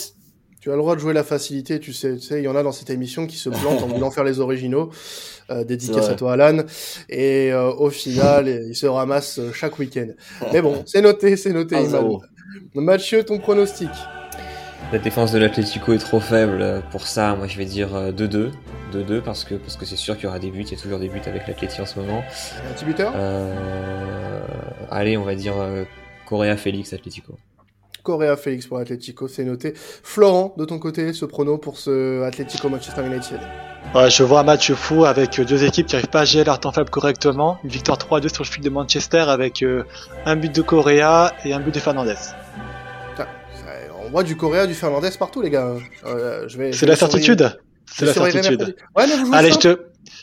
Tu 0.61 0.69
as 0.69 0.73
le 0.73 0.77
droit 0.77 0.93
de 0.93 0.99
jouer 1.01 1.13
la 1.13 1.23
facilité, 1.23 1.79
tu 1.79 1.91
sais, 1.91 2.17
tu 2.17 2.21
sais, 2.21 2.39
il 2.39 2.43
y 2.43 2.47
en 2.47 2.55
a 2.55 2.61
dans 2.61 2.71
cette 2.71 2.91
émission 2.91 3.25
qui 3.25 3.35
se 3.35 3.49
plantent 3.49 3.81
en 3.81 3.87
voulant 3.95 4.11
faire 4.11 4.23
les 4.23 4.39
originaux. 4.39 4.91
Euh, 5.49 5.63
dédicace 5.63 6.07
à 6.07 6.13
toi, 6.13 6.33
Alan. 6.33 6.63
Et 7.09 7.51
euh, 7.51 7.73
au 7.73 7.89
final, 7.89 8.47
il 8.69 8.75
se 8.75 8.85
ramasse 8.85 9.39
euh, 9.39 9.51
chaque 9.53 9.79
week-end. 9.79 10.09
Mais 10.53 10.61
bon, 10.61 10.83
c'est 10.85 11.01
noté, 11.01 11.35
c'est 11.35 11.51
noté, 11.51 11.77
Mathieu, 12.75 13.23
ton 13.23 13.39
pronostic 13.39 13.89
La 14.93 14.99
défense 14.99 15.31
de 15.31 15.39
l'Atlético 15.39 15.93
est 15.93 15.97
trop 15.97 16.19
faible 16.19 16.83
pour 16.91 17.07
ça. 17.07 17.35
Moi, 17.35 17.47
je 17.47 17.57
vais 17.57 17.65
dire 17.65 17.89
2-2. 18.11 18.51
2-2 18.93 19.21
parce 19.21 19.45
que 19.45 19.55
parce 19.55 19.77
que 19.77 19.85
c'est 19.85 19.95
sûr 19.95 20.15
qu'il 20.15 20.25
y 20.25 20.27
aura 20.27 20.37
des 20.37 20.51
buts, 20.51 20.61
il 20.61 20.71
y 20.71 20.75
a 20.75 20.77
toujours 20.77 20.99
des 20.99 21.09
buts 21.09 21.21
avec 21.25 21.47
l'Atlético 21.47 21.81
en 21.81 21.85
ce 21.87 21.97
moment. 21.97 22.23
Un 22.69 22.73
petit 22.73 22.85
buteur? 22.85 23.13
Allez, 24.91 25.17
on 25.17 25.23
va 25.23 25.33
dire 25.33 25.55
Correa 26.27 26.55
Félix 26.55 26.93
Atlético. 26.93 27.33
Correa 28.03 28.35
Félix 28.37 28.67
pour 28.67 28.77
Atlético, 28.77 29.27
c'est 29.27 29.43
noté. 29.43 29.73
Florent, 29.75 30.53
de 30.57 30.65
ton 30.65 30.79
côté, 30.79 31.13
ce 31.13 31.25
prono 31.25 31.57
pour 31.57 31.77
ce 31.77 32.23
Atlético 32.23 32.69
Manchester 32.69 33.05
United 33.05 33.39
Ouais, 33.93 34.09
je 34.09 34.23
vois 34.23 34.39
un 34.39 34.43
match 34.43 34.71
fou 34.71 35.05
avec 35.05 35.41
deux 35.41 35.63
équipes 35.63 35.87
qui 35.87 35.95
n'arrivent 35.95 36.09
pas 36.09 36.21
à 36.21 36.25
gérer 36.25 36.45
leur 36.45 36.59
temps 36.59 36.71
faible 36.71 36.89
correctement. 36.89 37.57
Une 37.63 37.69
victoire 37.69 37.97
3-2 37.97 38.33
sur 38.33 38.43
le 38.43 38.49
fil 38.49 38.63
de 38.63 38.69
Manchester 38.69 39.25
avec 39.27 39.63
euh, 39.63 39.83
un 40.25 40.35
but 40.35 40.53
de 40.53 40.61
Correa 40.61 41.33
et 41.43 41.53
un 41.53 41.59
but 41.59 41.73
de 41.73 41.79
Fernandez. 41.79 42.15
on 44.05 44.09
voit 44.09 44.23
du 44.23 44.37
Correa, 44.37 44.67
du 44.67 44.73
Fernandez 44.73 45.09
partout, 45.17 45.41
les 45.41 45.49
gars. 45.49 45.75
Euh, 46.05 46.47
c'est 46.71 46.85
la 46.85 46.95
certitude. 46.95 47.57
C'est 47.85 48.05
la 48.05 48.13
certitude. 48.13 48.75
Allez, 48.95 49.51
je 49.51 49.57
te, 49.57 49.79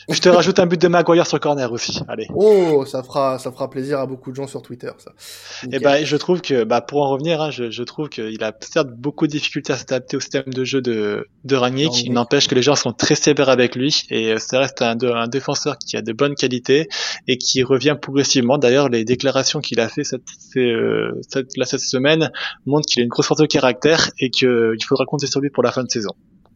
je 0.09 0.19
te 0.19 0.29
rajoute 0.29 0.59
un 0.59 0.65
but 0.65 0.81
de 0.81 0.87
Maguire 0.87 1.27
sur 1.27 1.39
corner 1.39 1.71
aussi. 1.71 1.99
Allez. 2.07 2.27
Oh, 2.33 2.85
ça 2.85 3.03
fera, 3.03 3.39
ça 3.39 3.51
fera 3.51 3.69
plaisir 3.69 3.99
à 3.99 4.05
beaucoup 4.05 4.31
de 4.31 4.35
gens 4.35 4.47
sur 4.47 4.61
Twitter, 4.61 4.91
ça. 4.97 5.11
Et 5.65 5.69
eh 5.73 5.79
ben, 5.79 6.03
je 6.05 6.17
trouve 6.17 6.41
que, 6.41 6.63
bah, 6.63 6.81
pour 6.81 7.01
en 7.01 7.09
revenir, 7.09 7.41
hein, 7.41 7.51
je, 7.51 7.69
je, 7.69 7.83
trouve 7.83 8.09
qu'il 8.09 8.43
a 8.43 8.53
certes 8.59 8.89
beaucoup 8.89 9.27
de 9.27 9.31
difficultés 9.31 9.73
à 9.73 9.77
s'adapter 9.77 10.17
au 10.17 10.19
système 10.19 10.45
de 10.47 10.63
jeu 10.63 10.81
de, 10.81 11.27
de 11.43 11.55
Rangnick. 11.55 12.03
Il 12.03 12.13
n'empêche 12.13 12.47
que 12.47 12.55
les 12.55 12.61
gens 12.61 12.75
sont 12.75 12.91
très 12.91 13.15
sévères 13.15 13.49
avec 13.49 13.75
lui 13.75 14.03
et 14.09 14.33
euh, 14.33 14.37
ça 14.37 14.59
reste 14.59 14.81
un, 14.81 14.97
un 15.01 15.27
défenseur 15.27 15.77
qui 15.77 15.97
a 15.97 16.01
de 16.01 16.13
bonnes 16.13 16.35
qualités 16.35 16.87
et 17.27 17.37
qui 17.37 17.63
revient 17.63 17.95
progressivement. 17.99 18.57
D'ailleurs, 18.57 18.89
les 18.89 19.05
déclarations 19.05 19.59
qu'il 19.59 19.79
a 19.79 19.89
fait 19.89 20.03
cette, 20.03 20.21
euh, 20.57 21.11
cette, 21.27 21.51
cette 21.51 21.79
semaine 21.79 22.31
montrent 22.65 22.87
qu'il 22.87 23.01
a 23.01 23.03
une 23.03 23.09
grosse 23.09 23.27
force 23.27 23.41
de 23.41 23.45
caractère 23.45 24.09
et 24.19 24.29
qu'il 24.29 24.77
faudra 24.87 25.05
compter 25.05 25.27
sur 25.27 25.39
lui 25.41 25.49
pour 25.49 25.63
la 25.63 25.71
fin 25.71 25.83
de 25.83 25.89
saison. 25.89 26.11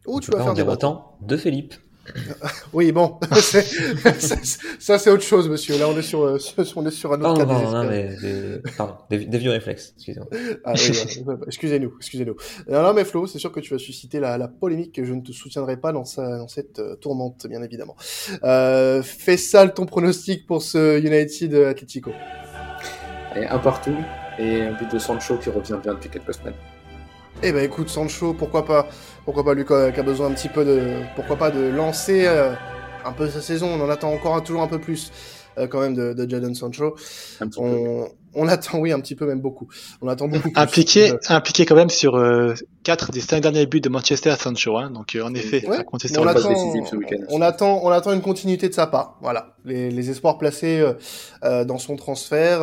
Où 0.06 0.20
tu 0.20 0.30
vas 0.30 0.54
faire 0.54 0.68
autant 0.68 1.16
de 1.22 1.36
Philippe. 1.36 1.74
Oui, 2.72 2.90
bon, 2.92 3.18
ça 4.78 4.98
c'est 4.98 5.10
autre 5.10 5.22
chose, 5.22 5.48
monsieur. 5.48 5.78
Là, 5.78 5.88
on 5.88 5.96
est 5.96 6.02
sur, 6.02 6.22
euh, 6.22 6.38
on 6.76 6.86
est 6.86 6.90
sur 6.90 7.12
un 7.12 7.20
autre 7.20 7.38
cas 7.38 7.44
non, 7.44 7.84
mais 7.84 8.16
des, 8.20 8.60
pardon, 8.76 8.96
des, 9.10 9.38
vieux 9.38 9.50
réflexes. 9.50 9.94
Excusez-nous. 9.96 10.26
Ah, 10.64 10.72
excusez-nous, 11.46 11.94
excusez-nous. 11.96 12.36
Non, 12.68 12.82
non, 12.82 12.94
mais 12.94 13.04
Flo, 13.04 13.26
c'est 13.26 13.38
sûr 13.38 13.52
que 13.52 13.60
tu 13.60 13.72
vas 13.72 13.78
susciter 13.78 14.20
la, 14.20 14.38
la 14.38 14.48
polémique 14.48 14.94
que 14.94 15.04
je 15.04 15.14
ne 15.14 15.20
te 15.20 15.32
soutiendrai 15.32 15.76
pas 15.76 15.92
dans, 15.92 16.04
sa, 16.04 16.38
dans 16.38 16.48
cette 16.48 16.78
euh, 16.78 16.96
tourmente, 16.96 17.46
bien 17.46 17.62
évidemment. 17.62 17.96
Euh, 18.42 19.02
fais 19.02 19.36
sale 19.36 19.74
ton 19.74 19.86
pronostic 19.86 20.46
pour 20.46 20.62
ce 20.62 20.98
United 20.98 21.54
Atletico. 21.54 22.10
Et 23.36 23.46
un 23.46 23.58
partout 23.58 23.96
et 24.38 24.62
un 24.62 24.72
but 24.72 24.90
de 24.92 24.98
Sancho 24.98 25.38
qui 25.38 25.50
revient 25.50 25.78
bien 25.82 25.94
depuis 25.94 26.08
quelques 26.08 26.34
semaines. 26.34 26.54
Eh 27.42 27.52
ben 27.52 27.64
écoute, 27.64 27.88
Sancho, 27.88 28.32
pourquoi 28.32 28.64
pas 28.64 28.88
Pourquoi 29.24 29.44
pas 29.44 29.54
lui 29.54 29.64
qui 29.64 29.72
a 29.72 30.02
besoin 30.02 30.28
un 30.28 30.32
petit 30.32 30.48
peu 30.48 30.64
de... 30.64 31.02
Pourquoi 31.16 31.36
pas 31.36 31.50
de 31.50 31.68
lancer 31.68 32.26
euh, 32.26 32.54
un 33.04 33.12
peu 33.12 33.28
sa 33.28 33.40
saison 33.40 33.68
On 33.68 33.84
en 33.84 33.90
attend 33.90 34.12
encore 34.12 34.42
toujours 34.42 34.62
un 34.62 34.68
peu 34.68 34.78
plus 34.78 35.10
euh, 35.58 35.68
quand 35.68 35.80
même 35.80 35.94
de, 35.94 36.12
de 36.12 36.28
Jadon 36.28 36.54
Sancho. 36.54 36.96
On, 37.56 38.08
on, 38.34 38.48
attend, 38.48 38.78
oui, 38.78 38.92
un 38.92 39.00
petit 39.00 39.14
peu 39.14 39.26
même 39.26 39.40
beaucoup. 39.40 39.68
On 40.02 40.08
attend 40.08 40.26
beaucoup 40.26 40.50
plus. 40.50 40.60
Impliqué, 40.60 41.12
impliqué 41.28 41.64
quand 41.64 41.76
même 41.76 41.90
sur 41.90 42.16
euh, 42.16 42.54
4 42.82 43.12
des 43.12 43.20
5 43.20 43.40
derniers 43.40 43.66
buts 43.66 43.80
de 43.80 43.88
Manchester 43.88 44.30
à 44.30 44.36
Sancho. 44.36 44.76
Hein, 44.76 44.90
donc 44.90 45.14
euh, 45.14 45.22
en 45.22 45.32
effet, 45.34 45.66
ouais, 45.68 45.84
on, 45.92 45.98
on, 46.22 46.26
attend, 46.26 46.50
on, 47.28 47.40
attend, 47.40 47.80
on 47.84 47.90
attend 47.90 48.12
une 48.12 48.22
continuité 48.22 48.68
de 48.68 48.74
sa 48.74 48.86
part. 48.86 49.18
Voilà, 49.20 49.54
les, 49.64 49.90
les 49.90 50.10
espoirs 50.10 50.38
placés 50.38 50.84
dans 51.42 51.78
son 51.78 51.96
transfert 51.96 52.60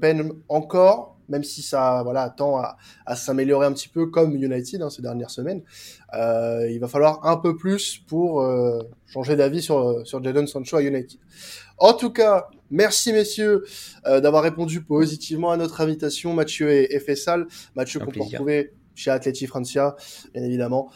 peinent 0.00 0.32
encore 0.48 1.11
même 1.32 1.42
si 1.42 1.62
ça 1.62 2.02
voilà 2.04 2.30
tend 2.30 2.58
à, 2.58 2.76
à 3.06 3.16
s'améliorer 3.16 3.66
un 3.66 3.72
petit 3.72 3.88
peu 3.88 4.06
comme 4.06 4.36
United 4.36 4.82
hein, 4.82 4.90
ces 4.90 5.02
dernières 5.02 5.30
semaines. 5.30 5.62
Euh, 6.14 6.70
il 6.70 6.78
va 6.78 6.86
falloir 6.86 7.26
un 7.26 7.36
peu 7.38 7.56
plus 7.56 7.98
pour 8.06 8.42
euh, 8.42 8.78
changer 9.06 9.34
d'avis 9.34 9.62
sur 9.62 10.06
sur 10.06 10.22
Jadon 10.22 10.46
Sancho 10.46 10.76
à 10.76 10.82
United. 10.82 11.18
En 11.78 11.94
tout 11.94 12.10
cas, 12.10 12.46
merci 12.70 13.12
messieurs 13.12 13.64
euh, 14.06 14.20
d'avoir 14.20 14.44
répondu 14.44 14.82
positivement 14.82 15.50
à 15.50 15.56
notre 15.56 15.80
invitation, 15.80 16.32
Mathieu 16.32 16.70
et, 16.70 16.94
et 16.94 17.00
Fessal. 17.00 17.46
Mathieu 17.74 17.98
qu'on 17.98 18.12
peut 18.12 18.22
retrouver 18.22 18.72
chez 18.94 19.10
Atleti 19.10 19.46
Francia, 19.46 19.96
bien 20.34 20.44
évidemment. 20.44 20.90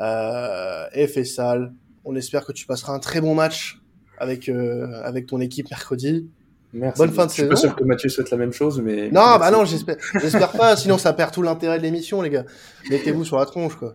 Euh, 0.00 0.86
et 0.92 1.06
Fessal, 1.06 1.72
on 2.04 2.16
espère 2.16 2.44
que 2.44 2.52
tu 2.52 2.66
passeras 2.66 2.94
un 2.94 2.98
très 2.98 3.20
bon 3.20 3.34
match 3.34 3.80
avec 4.18 4.48
euh, 4.48 5.02
avec 5.04 5.26
ton 5.26 5.40
équipe 5.40 5.70
mercredi. 5.70 6.28
Merci. 6.74 6.98
Bonne 6.98 7.12
fin 7.12 7.26
de 7.26 7.30
saison. 7.30 7.50
Je 7.50 7.56
suis 7.56 7.68
pas 7.68 7.68
sûr 7.68 7.76
que 7.76 7.84
Mathieu 7.84 8.08
souhaite 8.08 8.30
la 8.30 8.36
même 8.36 8.52
chose, 8.52 8.80
mais. 8.80 9.08
Non, 9.10 9.38
bah 9.38 9.50
non, 9.50 9.64
j'espère, 9.64 9.96
j'espère 10.20 10.50
pas. 10.50 10.76
Sinon, 10.76 10.98
ça 10.98 11.12
perd 11.12 11.32
tout 11.32 11.42
l'intérêt 11.42 11.78
de 11.78 11.84
l'émission, 11.84 12.20
les 12.20 12.30
gars. 12.30 12.44
Mettez-vous 12.90 13.24
sur 13.24 13.38
la 13.38 13.46
tronche, 13.46 13.76
quoi. 13.76 13.94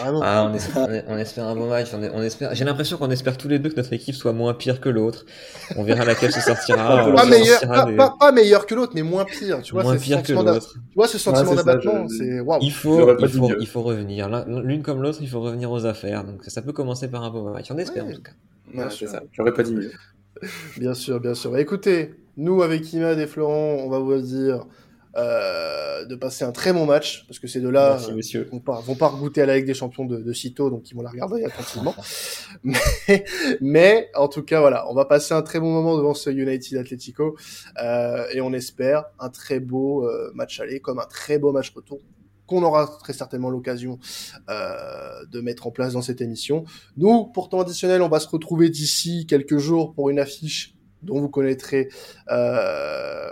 Ah, 0.00 0.48
on, 0.48 0.54
espère, 0.54 1.04
on, 1.08 1.18
espère, 1.18 1.46
un 1.48 1.56
bon 1.56 1.68
match. 1.68 1.88
On, 1.92 2.22
espère. 2.22 2.54
J'ai 2.54 2.64
l'impression 2.64 2.96
qu'on 2.96 3.10
espère 3.10 3.36
tous 3.36 3.48
les 3.48 3.58
deux 3.58 3.68
que 3.68 3.76
notre 3.76 3.92
équipe 3.92 4.14
soit 4.14 4.32
moins 4.32 4.54
pire 4.54 4.80
que 4.80 4.88
l'autre. 4.88 5.26
On 5.76 5.82
verra 5.82 6.04
laquelle 6.04 6.32
se 6.32 6.40
sortira. 6.40 7.12
pas, 7.14 7.26
meilleur, 7.26 7.60
pas, 7.60 8.14
pas, 8.18 8.32
meilleur 8.32 8.64
que 8.64 8.74
l'autre, 8.74 8.92
mais 8.94 9.02
moins 9.02 9.24
pire. 9.24 9.60
Tu 9.62 9.72
vois, 9.72 9.82
moins 9.82 9.96
pire 9.96 10.22
que 10.22 10.32
l'autre. 10.32 10.72
Tu 10.72 10.94
vois 10.94 11.08
ce 11.08 11.18
sentiment 11.18 11.54
d'abattement, 11.54 12.06
c'est 12.08 12.40
waouh. 12.40 12.60
Il 12.62 12.72
faut, 12.72 13.18
il 13.18 13.28
faut, 13.28 13.50
il 13.60 13.66
faut 13.66 13.82
revenir. 13.82 14.28
L'une 14.46 14.82
comme 14.82 15.02
l'autre, 15.02 15.18
il 15.20 15.28
faut 15.28 15.40
revenir 15.40 15.70
aux 15.70 15.84
affaires. 15.84 16.24
Donc 16.24 16.44
ça 16.46 16.62
peut 16.62 16.72
commencer 16.72 17.08
par 17.08 17.24
un 17.24 17.30
bon 17.30 17.50
match. 17.50 17.66
On 17.70 17.78
espère 17.78 18.06
en 18.06 18.12
tout 18.12 18.22
cas. 18.22 18.32
Ouais, 18.74 18.84
c'est 18.90 19.08
ça. 19.08 19.22
J'aurais 19.32 19.52
pas 19.52 19.62
dit 19.62 19.74
mieux. 19.74 19.90
Bien 20.76 20.94
sûr, 20.94 21.20
bien 21.20 21.34
sûr. 21.34 21.56
Écoutez, 21.56 22.14
nous 22.36 22.62
avec 22.62 22.92
Imad 22.92 23.18
et 23.18 23.26
Florent, 23.26 23.76
on 23.80 23.88
va 23.88 23.98
vous 23.98 24.20
dire 24.20 24.66
euh, 25.16 26.04
de 26.04 26.14
passer 26.14 26.44
un 26.44 26.52
très 26.52 26.72
bon 26.72 26.86
match 26.86 27.26
parce 27.26 27.38
que 27.38 27.48
ces 27.48 27.60
deux-là 27.60 27.98
euh, 28.08 28.44
vont 28.52 28.60
pas 28.60 28.80
vont 28.80 28.94
pas 28.94 29.10
goûter 29.10 29.42
à 29.42 29.46
la 29.46 29.56
Ligue 29.56 29.66
des 29.66 29.74
Champions 29.74 30.04
de, 30.04 30.18
de 30.18 30.32
sitôt, 30.32 30.70
donc 30.70 30.90
ils 30.90 30.94
vont 30.94 31.02
la 31.02 31.10
regarder 31.10 31.44
attentivement. 31.44 31.94
mais, 32.62 33.24
mais 33.60 34.10
en 34.14 34.28
tout 34.28 34.42
cas, 34.42 34.60
voilà, 34.60 34.88
on 34.90 34.94
va 34.94 35.06
passer 35.06 35.34
un 35.34 35.42
très 35.42 35.60
bon 35.60 35.72
moment 35.72 35.96
devant 35.96 36.14
ce 36.14 36.30
United 36.30 36.78
Atletico 36.78 37.36
euh, 37.82 38.26
et 38.32 38.40
on 38.40 38.52
espère 38.52 39.06
un 39.18 39.30
très 39.30 39.60
beau 39.60 40.06
euh, 40.06 40.30
match 40.34 40.60
aller 40.60 40.80
comme 40.80 40.98
un 40.98 41.06
très 41.06 41.38
beau 41.38 41.52
match 41.52 41.72
retour 41.74 42.00
qu'on 42.48 42.64
aura 42.64 42.86
très 43.00 43.12
certainement 43.12 43.50
l'occasion 43.50 44.00
euh, 44.48 45.24
de 45.30 45.40
mettre 45.40 45.68
en 45.68 45.70
place 45.70 45.92
dans 45.92 46.02
cette 46.02 46.20
émission. 46.20 46.64
Nous, 46.96 47.26
pour 47.26 47.48
temps 47.48 47.60
additionnel, 47.60 48.02
on 48.02 48.08
va 48.08 48.18
se 48.18 48.28
retrouver 48.28 48.70
d'ici 48.70 49.26
quelques 49.26 49.58
jours 49.58 49.94
pour 49.94 50.10
une 50.10 50.18
affiche 50.18 50.74
dont 51.02 51.20
vous 51.20 51.28
connaîtrez 51.28 51.88
euh, 52.30 53.28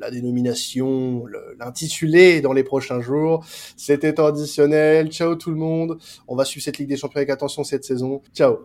la 0.00 0.10
dénomination, 0.10 1.26
l'intitulé 1.58 2.40
dans 2.40 2.52
les 2.52 2.64
prochains 2.64 3.00
jours. 3.00 3.44
C'était 3.76 4.14
temps 4.14 4.26
additionnel. 4.26 5.08
Ciao 5.10 5.34
tout 5.34 5.50
le 5.50 5.56
monde. 5.56 5.98
On 6.26 6.36
va 6.36 6.44
suivre 6.44 6.64
cette 6.64 6.78
Ligue 6.78 6.88
des 6.88 6.96
Champions 6.96 7.18
avec 7.18 7.30
attention 7.30 7.64
cette 7.64 7.84
saison. 7.84 8.22
Ciao. 8.34 8.58